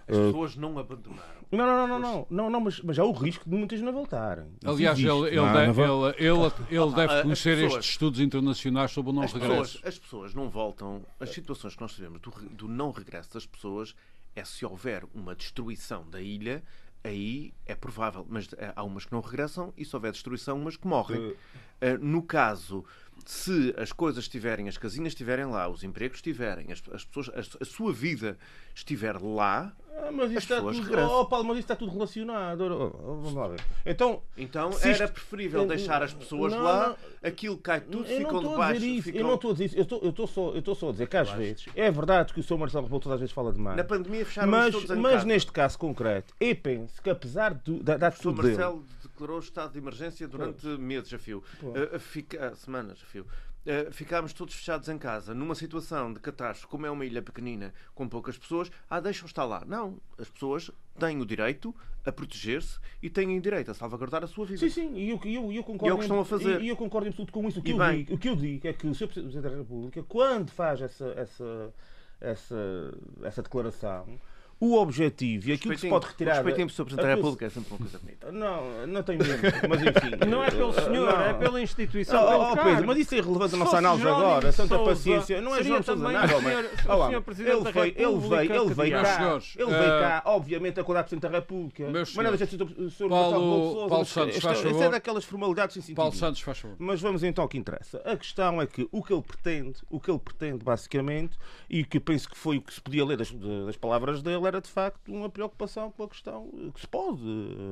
eh, 0.07 0.11
As 0.11 0.17
pessoas 0.17 0.55
não 0.55 0.77
abandonaram. 0.77 1.35
Não, 1.51 1.65
não, 1.65 1.87
não, 1.87 1.87
não, 1.87 1.99
não, 1.99 2.27
não, 2.29 2.49
não 2.49 2.59
mas, 2.59 2.81
mas 2.81 2.99
há 2.99 3.05
o 3.05 3.11
risco 3.11 3.47
de 3.49 3.55
muitas 3.55 3.79
não 3.79 3.93
voltarem. 3.93 4.45
Isso 4.61 4.69
Aliás, 4.71 4.99
ele, 4.99 5.09
ele, 5.27 5.35
Não, 5.37 5.53
deve, 5.53 5.85
não 5.87 6.07
ele, 6.09 6.15
ele, 6.17 6.51
ele 6.69 6.95
deve 6.95 7.13
as 7.13 7.21
conhecer 7.21 7.55
pessoas- 7.55 7.73
estes 7.79 7.89
estudos 7.91 8.19
internacionais 8.19 8.91
sobre 8.91 9.11
o 9.11 9.13
não 9.13 9.21
As 9.23 9.31
regresso. 9.31 9.73
pessoas, 9.73 9.85
as 9.85 9.97
pessoas 9.99 10.33
não 10.33 10.49
voltam. 10.49 11.01
As 11.19 11.29
situações 11.29 11.75
que 11.75 11.81
nós 11.81 11.93
tivemos 11.93 12.19
do, 12.19 12.31
do 12.51 12.67
não 12.67 12.91
regresso 12.91 13.33
das 13.33 13.45
pessoas 13.45 13.95
é 14.35 14.43
se 14.43 14.65
houver 14.65 15.03
uma 15.13 15.33
destruição 15.33 16.03
da 16.09 16.19
ilha, 16.19 16.61
aí 17.05 17.53
é 17.65 17.75
provável. 17.75 18.25
Mas 18.27 18.49
eh, 18.57 18.73
há 18.75 18.83
umas 18.83 19.05
que 19.05 19.11
não 19.11 19.21
regressam 19.21 19.73
e 19.77 19.85
se 19.85 19.95
houver 19.95 20.11
destruição, 20.11 20.59
umas 20.59 20.75
que 20.75 20.87
morrem. 20.87 21.35
Eh, 21.79 21.97
no 21.97 22.23
caso, 22.23 22.83
se 23.25 23.73
as 23.77 23.91
coisas 23.91 24.23
estiverem, 24.23 24.67
as 24.67 24.77
casinhas 24.77 25.11
estiverem 25.11 25.45
lá, 25.45 25.67
os 25.67 25.83
empregos 25.83 26.17
estiverem, 26.17 26.71
as, 26.71 26.81
as 26.91 27.05
pessoas, 27.05 27.29
a, 27.29 27.63
a 27.63 27.65
sua 27.65 27.93
vida 27.93 28.37
estiver 28.73 29.21
lá, 29.21 29.75
Ah, 29.97 30.11
mas 30.11 30.29
isso 30.29 30.37
As 30.39 30.43
está 30.43 30.59
tudo, 30.61 30.81
regressam. 30.81 31.09
oh, 31.21 31.25
Paulo, 31.25 31.45
mas 31.47 31.57
isso 31.57 31.63
está 31.63 31.75
tudo 31.75 31.91
relacionado. 31.93 32.61
Oh, 32.61 32.99
oh, 33.01 33.15
Vamos 33.21 33.33
lá 33.33 33.47
ver. 33.47 33.61
Então, 33.85 34.21
então 34.37 34.69
era 34.81 34.91
isto- 34.91 35.07
preferível 35.13 35.61
Eu- 35.61 35.67
deixar 35.67 36.03
as 36.03 36.13
pessoas 36.13 36.51
não, 36.53 36.61
lá, 36.63 36.89
não. 36.89 37.29
aquilo 37.29 37.57
cai 37.57 37.79
tudo, 37.81 38.03
ficam 38.05 38.35
estou 38.37 38.37
a 38.37 38.51
debaixo. 38.51 38.73
dizer 38.81 38.87
isso. 38.91 39.03
ficam... 39.03 39.21
Eu 39.21 39.27
não 39.27 39.35
estou 39.35 39.49
a 39.49 39.53
dizer 39.53 39.65
isso. 39.65 39.77
Eu 39.77 39.83
estou, 39.83 39.99
eu 40.01 40.09
estou 40.09 40.27
só, 40.27 40.49
eu 40.51 40.59
estou 40.59 40.75
só 40.75 40.89
a 40.89 40.91
dizer 40.91 41.07
que 41.07 41.17
às 41.17 41.29
vezes 41.31 41.65
é 41.75 41.89
verdade 41.89 42.33
que 42.33 42.39
o 42.39 42.43
Sr. 42.43 42.57
Marcelo 42.57 42.83
Rebelo 42.83 42.99
todas 42.99 43.13
as 43.15 43.19
vezes 43.21 43.33
fala 43.33 43.53
demais. 43.53 43.77
Na 43.77 43.83
pandemia 43.83 44.25
fecharam 44.25 44.51
mas, 44.51 44.73
todos 44.73 44.89
em 44.91 44.95
mas 44.95 45.13
casa. 45.13 45.25
neste 45.25 45.51
caso 45.51 45.79
concreto, 45.79 46.33
eu 46.39 46.55
penso 46.57 47.01
que 47.01 47.09
apesar 47.09 47.53
do, 47.53 47.81
da, 47.81 47.95
da 47.97 48.09
O 48.09 48.11
Sr. 48.11 48.15
atitude 48.15 48.41
dele, 48.41 48.57
Marcelo 48.57 48.85
declarou 49.03 49.39
estado 49.39 49.71
de 49.71 49.77
emergência 49.79 50.27
durante 50.27 50.67
meses 50.67 51.13
a 51.13 51.17
fio. 51.17 51.41
Uh, 51.63 51.97
fica- 51.99 52.51
uh, 52.51 52.55
semanas 52.55 52.99
a 53.01 53.05
fio. 53.05 53.25
Uh, 53.65 53.91
ficámos 53.91 54.31
todos 54.31 54.53
fechados 54.53 54.87
em 54.89 54.97
casa, 54.97 55.33
numa 55.33 55.55
situação 55.55 56.13
de 56.13 56.19
catástrofe, 56.19 56.67
como 56.67 56.85
é 56.85 56.91
uma 56.91 57.03
ilha 57.03 57.21
pequenina 57.21 57.73
com 57.95 58.07
poucas 58.07 58.37
pessoas, 58.37 58.71
ah, 58.87 58.99
deixam 58.99 59.25
estar 59.25 59.43
lá. 59.43 59.63
Não, 59.65 59.97
as 60.19 60.29
pessoas 60.29 60.69
têm 60.99 61.19
o 61.19 61.25
direito 61.25 61.73
a 62.05 62.11
proteger-se 62.11 62.79
e 63.01 63.09
têm 63.09 63.35
o 63.37 63.41
direito 63.41 63.71
a 63.71 63.73
salvaguardar 63.73 64.23
a 64.23 64.27
sua 64.27 64.45
vida. 64.45 64.59
Sim, 64.59 64.69
sim, 64.69 64.93
e 64.95 65.09
eu, 65.09 65.19
eu, 65.25 65.51
eu 65.51 65.63
concordo. 65.63 65.87
E 65.87 65.89
é 65.89 65.93
o 65.93 65.97
que 65.97 66.03
estão 66.03 66.19
a 66.19 66.25
fazer. 66.25 66.61
E, 66.61 66.65
e 66.65 66.69
eu 66.69 66.77
concordo 66.77 67.07
em 67.07 67.09
absoluto 67.09 67.33
com 67.33 67.47
isso. 67.47 67.59
O 67.59 67.63
que, 67.63 67.71
eu 67.71 67.91
digo, 67.91 68.13
o 68.13 68.17
que 68.19 68.29
eu 68.29 68.35
digo 68.35 68.67
é 68.67 68.73
que 68.73 68.85
o 68.85 68.93
Sr. 68.93 69.07
Presidente 69.07 69.41
da 69.41 69.49
República, 69.49 70.03
quando 70.03 70.51
faz 70.51 70.81
essa, 70.81 71.07
essa, 71.17 71.73
essa, 72.21 72.93
essa 73.23 73.41
declaração, 73.41 74.19
o 74.59 74.77
objetivo 74.77 75.49
e 75.49 75.53
aquilo 75.53 75.73
que 75.73 75.81
se 75.81 75.89
pode 75.89 76.07
retirar. 76.07 76.35
Respeitem-me, 76.35 76.71
Sr. 76.71 76.83
Presidente 76.85 77.05
da 77.07 77.15
República, 77.15 77.45
é 77.45 77.49
sempre 77.49 77.71
uma 77.71 77.77
coisa 77.77 77.99
bonita. 77.99 78.31
Não, 78.31 78.87
não 78.87 79.03
tem 79.03 79.17
mesmo, 79.17 79.35
mas 79.69 79.81
enfim. 79.81 80.15
Não 80.29 80.43
é 80.43 80.49
pelo 80.49 80.73
senhor, 80.73 81.11
Não. 81.13 81.21
é 81.21 81.33
pela 81.33 81.61
instituição. 81.61 82.23
Oh, 82.23 82.27
pelo 82.29 82.51
oh. 82.51 82.55
Pedro, 82.63 82.87
mas 82.87 82.97
isso 82.97 83.15
é 83.15 83.17
irrelevante 83.17 83.55
a 83.55 83.57
nossa 83.57 83.77
análise 83.77 84.07
agora. 84.07 84.51
Sousa, 84.51 84.79
paciência. 84.79 85.41
Não 85.41 85.55
é 85.55 85.63
João 85.63 85.83
Sousa 85.83 86.01
também 86.01 86.13
nada, 86.13 86.33
o 86.33 86.37
homem. 86.37 86.51
senhor- 86.51 87.07
senhor 87.07 87.21
Presidente 87.21 87.55
ele 87.55 87.63
da 87.63 87.71
veio, 87.71 87.85
ele 87.95 88.29
veio, 88.29 88.61
ele 88.63 88.73
veio 88.73 89.01
cá. 89.01 89.39
Ele 89.55 89.71
veio 89.71 89.99
cá, 89.99 90.21
obviamente, 90.25 90.79
a 90.79 90.81
acordar 90.81 91.03
Presidente 91.03 91.31
da 91.31 91.37
República. 91.37 91.83
Meus 91.89 92.15
Mas 92.15 92.25
não 92.25 92.37
senhores, 92.37 92.39
deixa 92.39 92.57
de 92.57 92.91
ser 92.91 93.03
o 93.03 93.09
Sr. 93.09 93.09
Paulo- 93.09 93.89
Paulo 93.89 94.05
Santos, 94.05 94.37
faz 94.39 94.57
isto 94.57 94.67
é 94.67 94.73
favor. 94.73 94.91
daquelas 94.91 95.25
formalidades 95.25 95.73
sem 95.73 95.81
sentido. 95.81 95.97
Paulo 95.97 96.13
Santos, 96.13 96.41
faz 96.41 96.57
favor. 96.59 96.75
Mas 96.79 97.01
vamos 97.01 97.23
então 97.23 97.43
ao 97.43 97.47
que 97.49 97.57
interessa. 97.57 98.01
A 98.05 98.15
questão 98.15 98.61
é 98.61 98.65
que 98.67 98.87
o 98.91 99.03
que 99.03 99.13
ele 99.13 99.21
pretende, 99.21 99.79
o 99.89 99.99
que 99.99 100.09
ele 100.09 100.19
pretende 100.19 100.63
basicamente, 100.63 101.37
e 101.69 101.83
que 101.83 101.99
penso 101.99 102.29
que 102.29 102.37
foi 102.37 102.57
o 102.57 102.61
que 102.61 102.73
se 102.73 102.81
podia 102.81 103.03
ler 103.05 103.17
das 103.17 103.77
palavras 103.77 104.21
dele, 104.21 104.44
era 104.45 104.61
de 104.61 104.69
facto 104.69 105.11
uma 105.11 105.29
preocupação 105.29 105.91
com 105.91 106.03
a 106.03 106.09
questão 106.09 106.49
que 106.73 106.81
se 106.81 106.87
pode, 106.87 107.21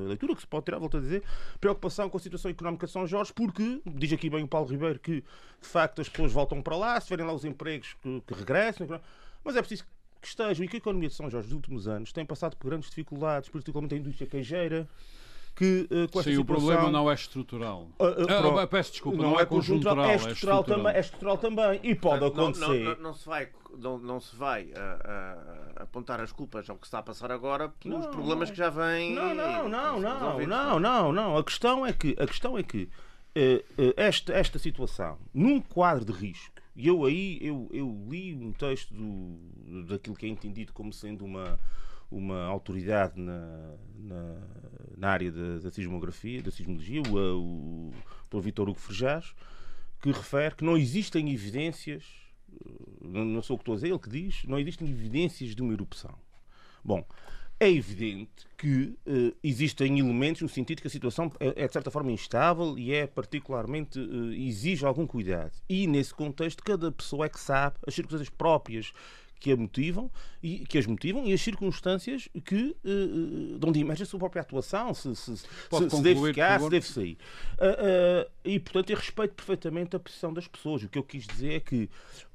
a 0.06 0.08
leitura 0.10 0.36
que 0.36 0.42
se 0.42 0.48
pode 0.48 0.66
tirar, 0.66 0.80
volto 0.80 0.98
a 0.98 1.00
dizer, 1.00 1.24
preocupação 1.60 2.10
com 2.10 2.18
a 2.18 2.20
situação 2.20 2.52
económica 2.52 2.86
de 2.86 2.92
São 2.92 3.08
Jorge, 3.08 3.32
porque, 3.34 3.82
diz 3.86 4.12
aqui 4.14 4.30
bem 4.30 4.44
o 4.44 4.48
Paulo 4.48 4.68
Ribeiro, 4.68 5.00
que 5.00 5.22
de 5.22 5.68
facto 5.68 6.02
as 6.02 6.10
pessoas 6.10 6.32
voltam 6.32 6.62
para 6.62 6.76
lá, 6.76 7.00
se 7.00 7.08
tiverem 7.08 7.26
lá 7.26 7.34
os 7.34 7.46
empregos 7.46 7.96
que, 8.02 8.22
que 8.22 8.34
regressem, 8.34 8.88
mas 9.44 9.56
é 9.56 9.60
preciso 9.60 9.86
que 10.22 10.28
estejam 10.28 10.66
e 10.66 10.68
que 10.68 10.78
a 10.78 10.80
economia 10.80 11.10
de 11.10 11.16
São 11.16 11.30
Jorge 11.30 11.48
nos 11.48 11.56
últimos 11.56 11.88
anos 11.88 12.14
tem 12.14 12.26
passado 12.26 12.56
por 12.56 12.70
grandes 12.70 12.90
dificuldades, 12.90 13.50
particularmente 13.50 13.96
a 13.96 13.98
indústria 13.98 14.28
queijeira, 14.28 14.88
que 15.56 15.88
eh, 15.92 16.08
com 16.12 16.20
esta 16.20 16.32
Sim, 16.32 16.38
o 16.38 16.42
situação... 16.42 16.46
problema 16.46 16.92
não 16.92 17.10
é 17.10 17.14
estrutural. 17.14 17.88
Ah, 18.00 18.06
ah, 18.06 18.62
Ah, 18.64 18.68
peço 18.68 18.92
desculpa, 18.92 19.22
não, 19.22 19.40
é 19.40 19.46
conjuntural, 19.46 20.06
é 20.06 20.16
estrutural, 20.16 20.64
também, 20.64 20.94
é 20.94 21.00
estrutural 21.00 21.38
também. 21.38 21.80
E 21.84 21.94
pode 21.96 22.22
Não- 22.22 22.30
não- 22.34 22.44
acontecer. 22.48 22.84
Não, 22.98 23.04
não 23.04 23.14
se 23.14 23.26
vai, 23.28 23.50
não, 23.78 23.98
não 24.00 24.20
se 24.20 24.36
vai 24.36 24.72
apontar 25.76 26.20
as 26.20 26.32
culpas 26.32 26.70
ao 26.70 26.78
que 26.78 26.86
está 26.86 27.00
a 27.00 27.04
passar 27.04 27.32
agora 27.32 27.70
pelos 27.70 28.06
Não, 28.06 28.12
problemas 28.12 28.50
que 28.50 28.58
já 28.58 28.70
vêm. 28.70 29.14
Não, 29.14 29.34
não, 29.36 29.70
não, 29.70 30.00
não, 30.00 30.40
não, 30.48 30.80
não, 30.80 31.12
não. 31.14 31.38
A 31.38 31.44
questão 31.44 31.86
é 31.86 31.94
que, 31.94 32.16
a 32.20 32.26
questão 32.26 32.58
é 32.58 32.64
que 32.64 32.90
eh, 33.36 33.64
eh, 33.78 33.94
esta, 33.98 34.34
esta 34.34 34.60
situação, 34.60 35.18
num 35.34 35.60
quadro 35.62 36.06
de 36.06 36.12
risco, 36.12 36.54
e 36.76 36.88
eu 36.88 37.06
aí 37.06 37.38
eu, 37.42 37.70
eu 37.72 38.06
li 38.10 38.34
um 38.36 38.52
texto 38.52 38.94
do, 38.94 39.84
daquilo 39.86 40.16
que 40.16 40.26
é 40.26 40.30
entendido 40.30 40.74
como 40.74 40.92
sendo 40.92 41.24
uma, 41.26 41.60
uma 42.14 42.44
autoridade 42.46 43.20
na, 43.20 43.76
na, 43.98 44.36
na 44.98 45.10
área 45.10 45.32
da, 45.32 45.60
da 45.60 45.72
sismografia, 45.72 46.42
da 46.42 46.52
sismologia, 46.52 47.02
o, 47.02 47.40
o, 47.40 47.94
o 48.32 48.42
Vitor 48.42 48.70
Hugo 48.70 48.80
Frejás, 48.80 49.34
que 50.02 50.12
refere 50.12 50.56
que 50.56 50.64
não 50.64 50.78
existem 50.78 51.32
evidências, 51.32 52.04
eh, 52.52 52.70
não, 53.02 53.26
não 53.26 53.42
sou 53.42 53.56
o 53.56 53.58
que 53.58 53.64
estou 53.64 53.74
a 53.74 53.78
dizer, 53.78 53.90
ele 53.90 54.00
que 54.00 54.10
diz, 54.10 54.44
não 54.46 54.60
existem 54.60 54.88
evidências 54.90 55.56
de 55.56 55.62
uma 55.62 55.74
erupção. 55.74 56.14
Bom, 56.84 57.06
é 57.60 57.70
evidente 57.70 58.46
que 58.58 58.96
uh, 59.08 59.34
existem 59.42 60.00
elementos 60.00 60.42
no 60.42 60.50
sentido 60.50 60.82
que 60.82 60.88
a 60.88 60.92
situação 60.92 61.32
é, 61.40 61.64
é, 61.64 61.68
de 61.68 61.72
certa 61.72 61.90
forma 61.90 62.12
instável 62.12 62.78
e 62.78 62.92
é 62.92 63.08
particularmente 63.08 64.00
uh, 64.00 64.34
exige 64.34 64.86
algum 64.86 65.08
cuidado. 65.08 65.54
E 65.70 65.88
nesse 65.88 66.14
contexto 66.14 66.62
cada 66.62 66.92
pessoa 66.92 67.26
é 67.26 67.30
que 67.30 67.40
sabe 67.40 67.78
as 67.88 67.94
circunstâncias 67.94 68.30
próprias 68.30 68.92
que 69.44 69.52
a 69.52 69.58
motivam 69.58 70.10
e 70.42 70.60
que 70.60 70.78
as 70.78 70.86
motivam 70.86 71.26
e 71.26 71.34
as 71.34 71.42
circunstâncias 71.42 72.30
que 72.46 72.74
uh, 72.86 73.60
de 73.60 73.68
onde 73.68 73.82
emerge 73.82 74.04
a 74.04 74.06
sua 74.06 74.18
própria 74.18 74.42
atuação, 74.42 74.94
se, 74.94 75.14
se, 75.18 75.38
se, 75.38 75.46
se 75.90 76.02
deve 76.02 76.28
ficar, 76.28 76.62
se 76.62 76.70
deve 76.70 76.88
sair. 76.88 77.18
Uh, 77.60 78.24
uh, 78.26 78.32
e 78.46 78.58
portanto 78.58 78.90
eu 78.92 78.96
respeito 78.96 79.34
perfeitamente 79.34 79.98
a 79.98 80.00
posição 80.00 80.34
das 80.34 80.48
pessoas. 80.48 80.84
O 80.84 80.88
que 80.88 80.98
eu 80.98 81.04
quis 81.04 81.28
dizer 81.28 81.56
é 81.56 81.60
que 81.60 81.90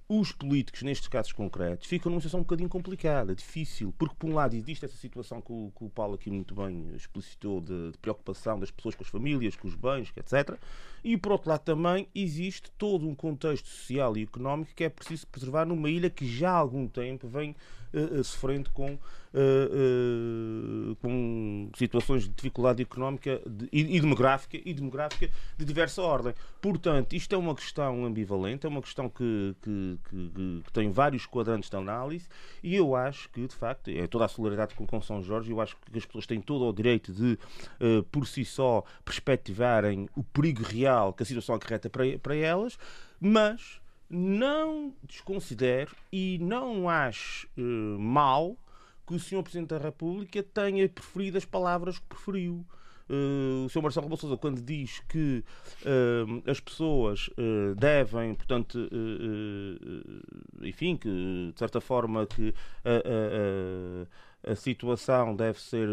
os 0.09 0.33
políticos, 0.33 0.83
nestes 0.83 1.07
casos 1.07 1.33
concretos, 1.33 1.87
ficam 1.87 2.09
numa 2.09 2.21
situação 2.21 2.41
um 2.41 2.43
bocadinho 2.43 2.69
complicada, 2.69 3.35
difícil, 3.35 3.93
porque, 3.99 4.15
por 4.19 4.31
um 4.31 4.35
lado, 4.35 4.57
existe 4.57 4.87
essa 4.87 4.97
situação 4.97 5.39
que 5.43 5.53
o, 5.53 5.71
que 5.77 5.85
o 5.85 5.91
Paulo 5.91 6.15
aqui 6.15 6.31
muito 6.31 6.55
bem 6.55 6.95
explicitou 6.97 7.61
de, 7.61 7.93
de, 7.93 7.99
preocupação 7.99 8.59
das 8.59 8.71
pessoas 8.71 8.95
com 8.95 9.03
as 9.03 9.11
famílias, 9.11 9.55
com 9.55 9.69
os 9.69 9.75
bens, 9.75 10.11
etc. 10.17 10.59
E, 11.05 11.19
por 11.19 11.33
outro 11.33 11.51
lado, 11.51 11.61
também 11.61 12.09
existe 12.15 12.71
todo 12.79 13.07
um 13.07 13.15
contexto 13.15 13.69
social 13.69 14.17
e 14.17 14.23
económico 14.23 14.73
que 14.75 14.85
é 14.85 14.89
preciso 14.89 15.27
preservar 15.27 15.67
numa 15.67 15.91
ilha 15.91 16.09
que 16.09 16.27
já 16.27 16.53
há 16.53 16.57
algum 16.57 16.89
tempo 16.89 17.29
vem 17.29 17.55
uh, 17.93 18.25
sofrendo 18.25 18.71
com, 18.71 18.95
uh, 18.95 20.97
com 21.01 21.71
situações 21.77 22.25
de 22.25 22.31
dificuldade 22.31 22.83
económica 22.83 23.41
de, 23.47 23.69
e, 23.73 23.97
e, 23.97 24.01
demográfica, 24.01 24.59
e 24.65 24.75
demográfica 24.75 25.31
de 25.57 25.65
diversa 25.65 26.03
ordem. 26.03 26.35
Portanto, 26.61 27.15
isto 27.15 27.35
é 27.35 27.39
uma 27.39 27.55
questão 27.55 28.05
ambivalente, 28.05 28.67
é 28.67 28.69
uma 28.69 28.83
questão 28.83 29.09
que, 29.09 29.55
que, 29.63 29.99
que, 30.09 30.63
que 30.65 30.73
tem 30.73 30.91
vários 30.91 31.27
quadrantes 31.27 31.71
de 31.71 31.77
análise 31.77 32.29
e 32.63 32.75
eu 32.75 32.95
acho 32.95 33.29
que, 33.31 33.47
de 33.47 33.55
facto, 33.55 33.91
é 33.91 34.07
toda 34.07 34.25
a 34.25 34.29
solidariedade 34.29 34.75
com, 34.75 34.87
com 34.87 35.01
São 35.01 35.23
Jorge, 35.23 35.51
eu 35.51 35.61
acho 35.61 35.77
que 35.77 35.99
as 35.99 36.05
pessoas 36.05 36.27
têm 36.27 36.41
todo 36.41 36.67
o 36.67 36.73
direito 36.73 37.13
de, 37.13 37.39
por 38.11 38.27
si 38.27 38.45
só, 38.45 38.83
perspectivarem 39.05 40.09
o 40.17 40.23
perigo 40.23 40.63
real 40.63 41.13
que 41.13 41.23
a 41.23 41.27
situação 41.27 41.55
acarreta 41.55 41.89
para, 41.89 42.19
para 42.19 42.35
elas, 42.35 42.79
mas 43.21 43.81
não 44.09 44.95
desconsidero 45.03 45.95
e 46.13 46.39
não 46.41 46.89
acho 46.89 47.49
uh, 47.57 47.99
mal 47.99 48.57
que 49.07 49.15
o 49.15 49.19
Sr. 49.19 49.43
Presidente 49.43 49.71
da 49.71 49.79
República 49.79 50.43
tenha 50.43 50.89
preferido 50.89 51.39
as 51.39 51.45
palavras 51.45 51.99
que 51.99 52.07
preferiu. 52.07 52.65
Uh, 53.09 53.65
o 53.65 53.69
Sr. 53.71 53.83
Marcelo 53.83 54.05
Rebelo 54.05 54.21
Sousa, 54.21 54.37
quando 54.37 54.61
diz 54.61 55.01
que 55.09 55.43
uh, 55.83 56.51
as 56.51 56.61
pessoas 56.61 57.29
uh, 57.29 57.75
devem, 57.75 58.35
portanto, 58.35 58.79
enfim, 60.61 60.97
que 60.97 61.51
de 61.53 61.59
certa 61.59 61.81
forma 61.81 62.27
que 62.27 62.55
a, 62.85 64.49
a, 64.49 64.53
a 64.53 64.57
situação 64.57 65.35
deve 65.35 65.59
ser 65.59 65.89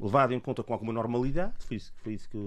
levada 0.00 0.34
em 0.34 0.40
conta 0.40 0.62
com 0.62 0.72
alguma 0.72 0.92
normalidade, 0.92 1.54
foi 1.58 1.76
isso, 1.76 1.92
foi 1.98 2.14
isso 2.14 2.30
que, 2.30 2.38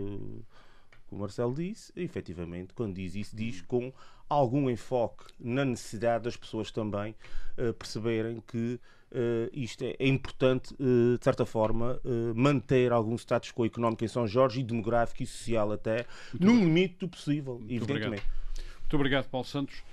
que 1.08 1.16
o 1.16 1.18
Marcelo 1.18 1.54
disse, 1.54 1.94
e, 1.96 2.02
efetivamente, 2.02 2.74
quando 2.74 2.96
diz 2.96 3.14
isso, 3.16 3.36
diz 3.36 3.62
com 3.62 3.94
algum 4.30 4.70
enfoque 4.70 5.26
na 5.40 5.64
necessidade 5.64 6.26
das 6.26 6.36
pessoas 6.36 6.72
também 6.72 7.16
uh, 7.58 7.74
perceberem 7.74 8.42
que 8.46 8.80
uh, 9.12 9.50
isto 9.54 9.84
é, 9.84 9.96
é 10.00 10.08
importante, 10.08 10.74
uh, 10.74 11.18
de 11.18 11.24
certa 11.24 11.46
forma, 11.46 12.00
manter 12.36 12.92
algum 12.92 13.16
status 13.16 13.52
quo 13.52 13.66
económico 13.66 14.04
em 14.04 14.08
São 14.08 14.28
Jorge 14.28 14.60
e 14.60 14.64
demográfico 14.64 15.24
e 15.24 15.26
social 15.26 15.72
até, 15.72 16.06
Muito 16.32 16.46
no 16.46 16.52
obrigado. 16.52 16.68
limite 16.68 16.96
do 17.00 17.08
possível, 17.08 17.54
Muito 17.56 17.72
evidentemente. 17.72 18.24
Obrigado. 18.24 18.80
Muito 18.80 18.96
obrigado, 18.96 19.30
Paulo 19.30 19.48
Santos. 19.48 19.84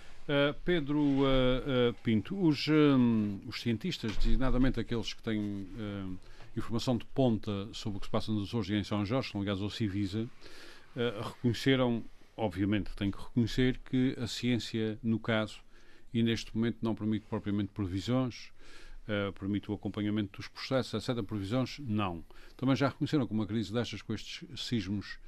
Pedro 0.65 1.21
Pinto, 2.03 2.35
os, 2.47 2.67
os, 3.47 3.61
cientistas, 3.61 4.17
designadamente 4.17 4.81
aqueles 4.81 5.13
que 5.13 5.23
têm 5.23 5.69
informação 6.57 6.97
de 6.97 7.05
ponta 7.05 7.69
sobre 7.75 7.99
o 7.99 8.01
que 8.01 8.07
se 8.07 8.11
passa 8.11 8.33
nos 8.33 8.49
Açores 8.49 8.71
e 8.71 8.75
em 8.75 8.85
São 8.85 9.05
Jorge, 9.05 9.31
são 9.31 9.43
ligados 9.43 9.63
ao 9.63 9.69
Civisa, 9.69 10.27
reconheceram 11.23 12.03
obviamente, 12.37 12.91
tenho 12.97 13.13
que 13.13 13.23
reconhecer 13.23 13.81
que 13.85 14.17
a 14.19 14.27
ciência, 14.27 14.99
no 15.03 15.19
caso, 15.19 15.61
e 16.13 16.23
neste 16.23 16.57
momento 16.57 16.79
não 16.83 16.95
permite 16.95 17.27
propriamente 17.27 17.71
previsões, 17.73 18.53
uh, 19.09 19.33
permite 19.33 19.71
o 19.71 19.75
acompanhamento 19.75 20.39
dos 20.39 20.49
processos, 20.49 21.09
etc. 21.09 21.23
Previsões, 21.25 21.79
não. 21.81 22.25
Também 22.57 22.77
já 22.77 22.89
reconheceram 22.89 23.27
que 23.27 23.33
uma 23.33 23.47
crise 23.47 23.73
destas, 23.73 24.03
com 24.03 24.15
estes 24.15 24.45
sismos 24.61 25.19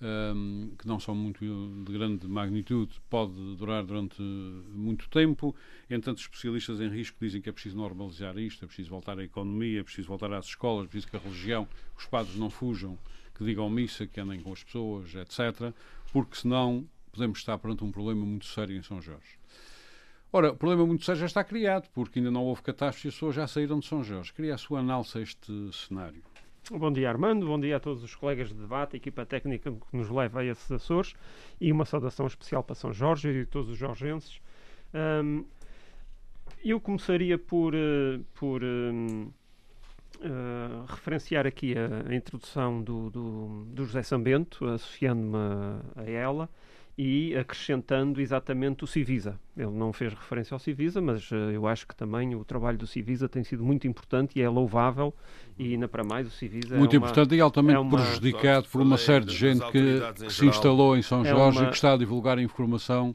um, 0.00 0.06
ehm, 0.06 0.76
que 0.76 0.86
não 0.86 0.98
são 0.98 1.14
muito 1.14 1.40
de 1.86 1.92
grande 1.92 2.26
magnitude, 2.28 3.00
pode 3.08 3.32
durar 3.56 3.84
durante 3.84 4.20
muito 4.20 5.08
tempo. 5.08 5.54
Entanto, 5.88 6.18
especialistas 6.18 6.80
em 6.80 6.88
risco 6.88 7.16
dizem 7.20 7.40
que 7.40 7.48
é 7.48 7.52
preciso 7.52 7.76
normalizar 7.76 8.36
isto, 8.36 8.64
é 8.64 8.66
preciso 8.66 8.90
voltar 8.90 9.18
à 9.18 9.24
economia, 9.24 9.80
é 9.80 9.82
preciso 9.82 10.08
voltar 10.08 10.32
às 10.32 10.46
escolas, 10.46 10.86
é 10.86 10.88
preciso 10.88 11.08
que 11.10 11.16
a 11.16 11.20
religião, 11.20 11.68
os 11.96 12.06
padres 12.06 12.36
não 12.36 12.50
fujam, 12.50 12.98
que 13.34 13.44
digam 13.44 13.70
missa, 13.70 14.06
que 14.06 14.20
andem 14.20 14.40
com 14.40 14.52
as 14.52 14.62
pessoas, 14.62 15.14
etc 15.14 15.74
porque 16.14 16.36
senão 16.36 16.88
podemos 17.10 17.40
estar 17.40 17.58
perante 17.58 17.82
um 17.82 17.90
problema 17.90 18.24
muito 18.24 18.46
sério 18.46 18.76
em 18.76 18.82
São 18.84 19.02
Jorge. 19.02 19.36
Ora, 20.32 20.52
o 20.52 20.56
problema 20.56 20.86
muito 20.86 21.04
sério 21.04 21.18
já 21.18 21.26
está 21.26 21.42
criado, 21.42 21.88
porque 21.92 22.20
ainda 22.20 22.30
não 22.30 22.44
houve 22.44 22.62
catástrofe 22.62 23.08
e 23.08 23.10
as 23.10 23.14
pessoas 23.14 23.34
já 23.34 23.48
saíram 23.48 23.80
de 23.80 23.86
São 23.86 24.04
Jorge. 24.04 24.32
Queria 24.32 24.54
a 24.54 24.58
sua 24.58 24.78
análise 24.78 25.18
a 25.18 25.20
este 25.20 25.70
cenário. 25.72 26.22
Bom 26.70 26.92
dia, 26.92 27.08
Armando. 27.08 27.46
Bom 27.46 27.58
dia 27.58 27.78
a 27.78 27.80
todos 27.80 28.04
os 28.04 28.14
colegas 28.14 28.50
de 28.50 28.54
debate, 28.54 28.94
a 28.94 28.96
equipa 28.96 29.26
técnica 29.26 29.72
que 29.72 29.96
nos 29.96 30.08
leva 30.08 30.38
a 30.38 30.44
esses 30.44 30.70
Açores 30.70 31.14
e 31.60 31.72
uma 31.72 31.84
saudação 31.84 32.28
especial 32.28 32.62
para 32.62 32.76
São 32.76 32.92
Jorge 32.92 33.30
e 33.30 33.44
todos 33.44 33.68
os 33.70 33.76
jorgenses. 33.76 34.40
Um, 34.94 35.44
eu 36.64 36.80
começaria 36.80 37.36
por, 37.36 37.74
uh, 37.74 38.24
por 38.34 38.62
um, 38.62 39.32
uh, 40.16 40.84
referenciar 40.88 41.46
aqui 41.46 41.74
a, 41.76 42.10
a 42.10 42.14
introdução 42.14 42.82
do, 42.82 43.10
do, 43.10 43.64
do, 43.66 43.84
José 43.84 44.02
Sambento, 44.02 44.66
associando-me 44.66 45.36
a, 45.36 46.02
a, 46.02 46.10
ela 46.10 46.48
e 46.96 47.36
acrescentando 47.36 48.20
exatamente 48.20 48.84
o 48.84 48.86
Civisa. 48.86 49.38
Ele 49.56 49.70
não 49.70 49.92
fez 49.92 50.12
referência 50.12 50.54
ao 50.54 50.58
Civisa, 50.58 51.00
mas 51.00 51.30
uh, 51.30 51.34
eu 51.52 51.66
acho 51.66 51.86
que 51.86 51.96
também 51.96 52.34
o 52.34 52.44
trabalho 52.44 52.78
do 52.78 52.86
Civisa 52.86 53.28
tem 53.28 53.42
sido 53.42 53.64
muito 53.64 53.86
importante 53.86 54.38
e 54.38 54.42
é 54.42 54.48
louvável 54.48 55.12
e 55.58 55.72
ainda 55.72 55.88
para 55.88 56.04
mais 56.04 56.26
o 56.26 56.30
Civisa 56.30 56.76
muito 56.76 56.94
é 56.94 56.98
uma, 56.98 57.04
importante 57.06 57.34
e 57.34 57.40
altamente 57.40 57.76
é 57.76 57.80
uma, 57.80 57.98
prejudicado 57.98 58.68
por 58.68 58.80
uma 58.80 58.96
série 58.96 59.24
de 59.24 59.34
gente 59.34 59.64
que, 59.70 60.00
que 60.24 60.32
se 60.32 60.46
instalou 60.46 60.96
em 60.96 61.02
São 61.02 61.24
é 61.24 61.30
Jorge 61.30 61.58
é 61.58 61.60
uma, 61.62 61.68
e 61.68 61.70
que 61.70 61.76
está 61.76 61.94
a 61.94 61.96
divulgar 61.96 62.38
informação 62.38 63.14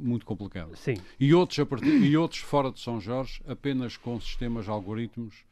muito 0.00 0.24
complicada. 0.24 0.74
Sim. 0.76 0.94
E 1.18 1.34
outros, 1.34 1.58
a 1.58 1.66
partir, 1.66 1.86
e 1.86 2.16
outros 2.16 2.40
fora 2.40 2.70
de 2.70 2.80
São 2.80 3.00
Jorge 3.00 3.42
apenas 3.46 3.96
com 3.96 4.18
sistemas 4.20 4.68
algoritmos 4.68 5.44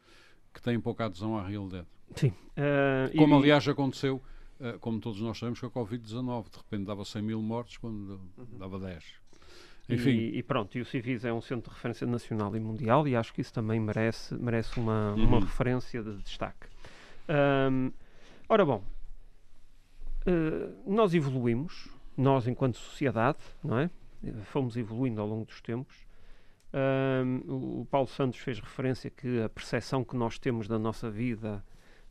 que 0.57 0.63
têm 0.63 0.81
pouca 0.81 1.05
adesão 1.05 1.37
à 1.37 1.47
realidade. 1.47 1.87
Sim. 2.15 2.29
Uh, 2.29 3.17
como, 3.17 3.35
e... 3.35 3.39
aliás, 3.39 3.69
aconteceu, 3.69 4.23
uh, 4.59 4.79
como 4.81 4.99
todos 4.99 5.21
nós 5.21 5.39
sabemos, 5.39 5.61
com 5.61 5.67
a 5.67 5.71
Covid-19. 5.71 6.51
De 6.51 6.57
repente 6.57 6.85
dava 6.87 7.05
100 7.05 7.23
mil 7.23 7.43
mortes 7.43 7.77
quando 7.77 8.19
uhum. 8.39 8.59
dava 8.59 8.79
10. 8.79 9.05
Enfim. 9.89 10.11
E, 10.11 10.39
e, 10.39 10.43
pronto, 10.43 10.77
e 10.79 10.81
o 10.81 10.85
Civis 10.87 11.25
é 11.27 11.33
um 11.33 11.43
centro 11.43 11.71
de 11.71 11.77
referência 11.77 12.07
nacional 12.07 12.57
e 12.57 12.61
mundial 12.61 13.07
e 13.07 13.15
acho 13.15 13.35
que 13.35 13.43
isso 13.43 13.53
também 13.53 13.79
merece, 13.79 14.35
merece 14.35 14.81
uma, 14.81 15.13
uhum. 15.13 15.25
uma 15.25 15.41
referência 15.41 16.03
de 16.03 16.17
destaque. 16.23 16.67
Um, 17.29 17.93
ora 18.49 18.65
bom, 18.65 18.83
uh, 20.27 20.91
nós 20.91 21.15
evoluímos, 21.15 21.89
nós 22.17 22.49
enquanto 22.49 22.79
sociedade, 22.79 23.39
não 23.63 23.79
é? 23.79 23.91
Fomos 24.47 24.77
evoluindo 24.77 25.21
ao 25.21 25.29
longo 25.29 25.45
dos 25.45 25.61
tempos 25.61 26.06
um, 26.77 27.81
o 27.81 27.87
Paulo 27.91 28.07
Santos 28.07 28.39
fez 28.39 28.61
referência 28.61 29.11
que 29.11 29.41
a 29.41 29.49
percepção 29.49 30.05
que 30.05 30.15
nós 30.15 30.39
temos 30.39 30.69
da 30.69 30.79
nossa 30.79 31.11
vida 31.11 31.65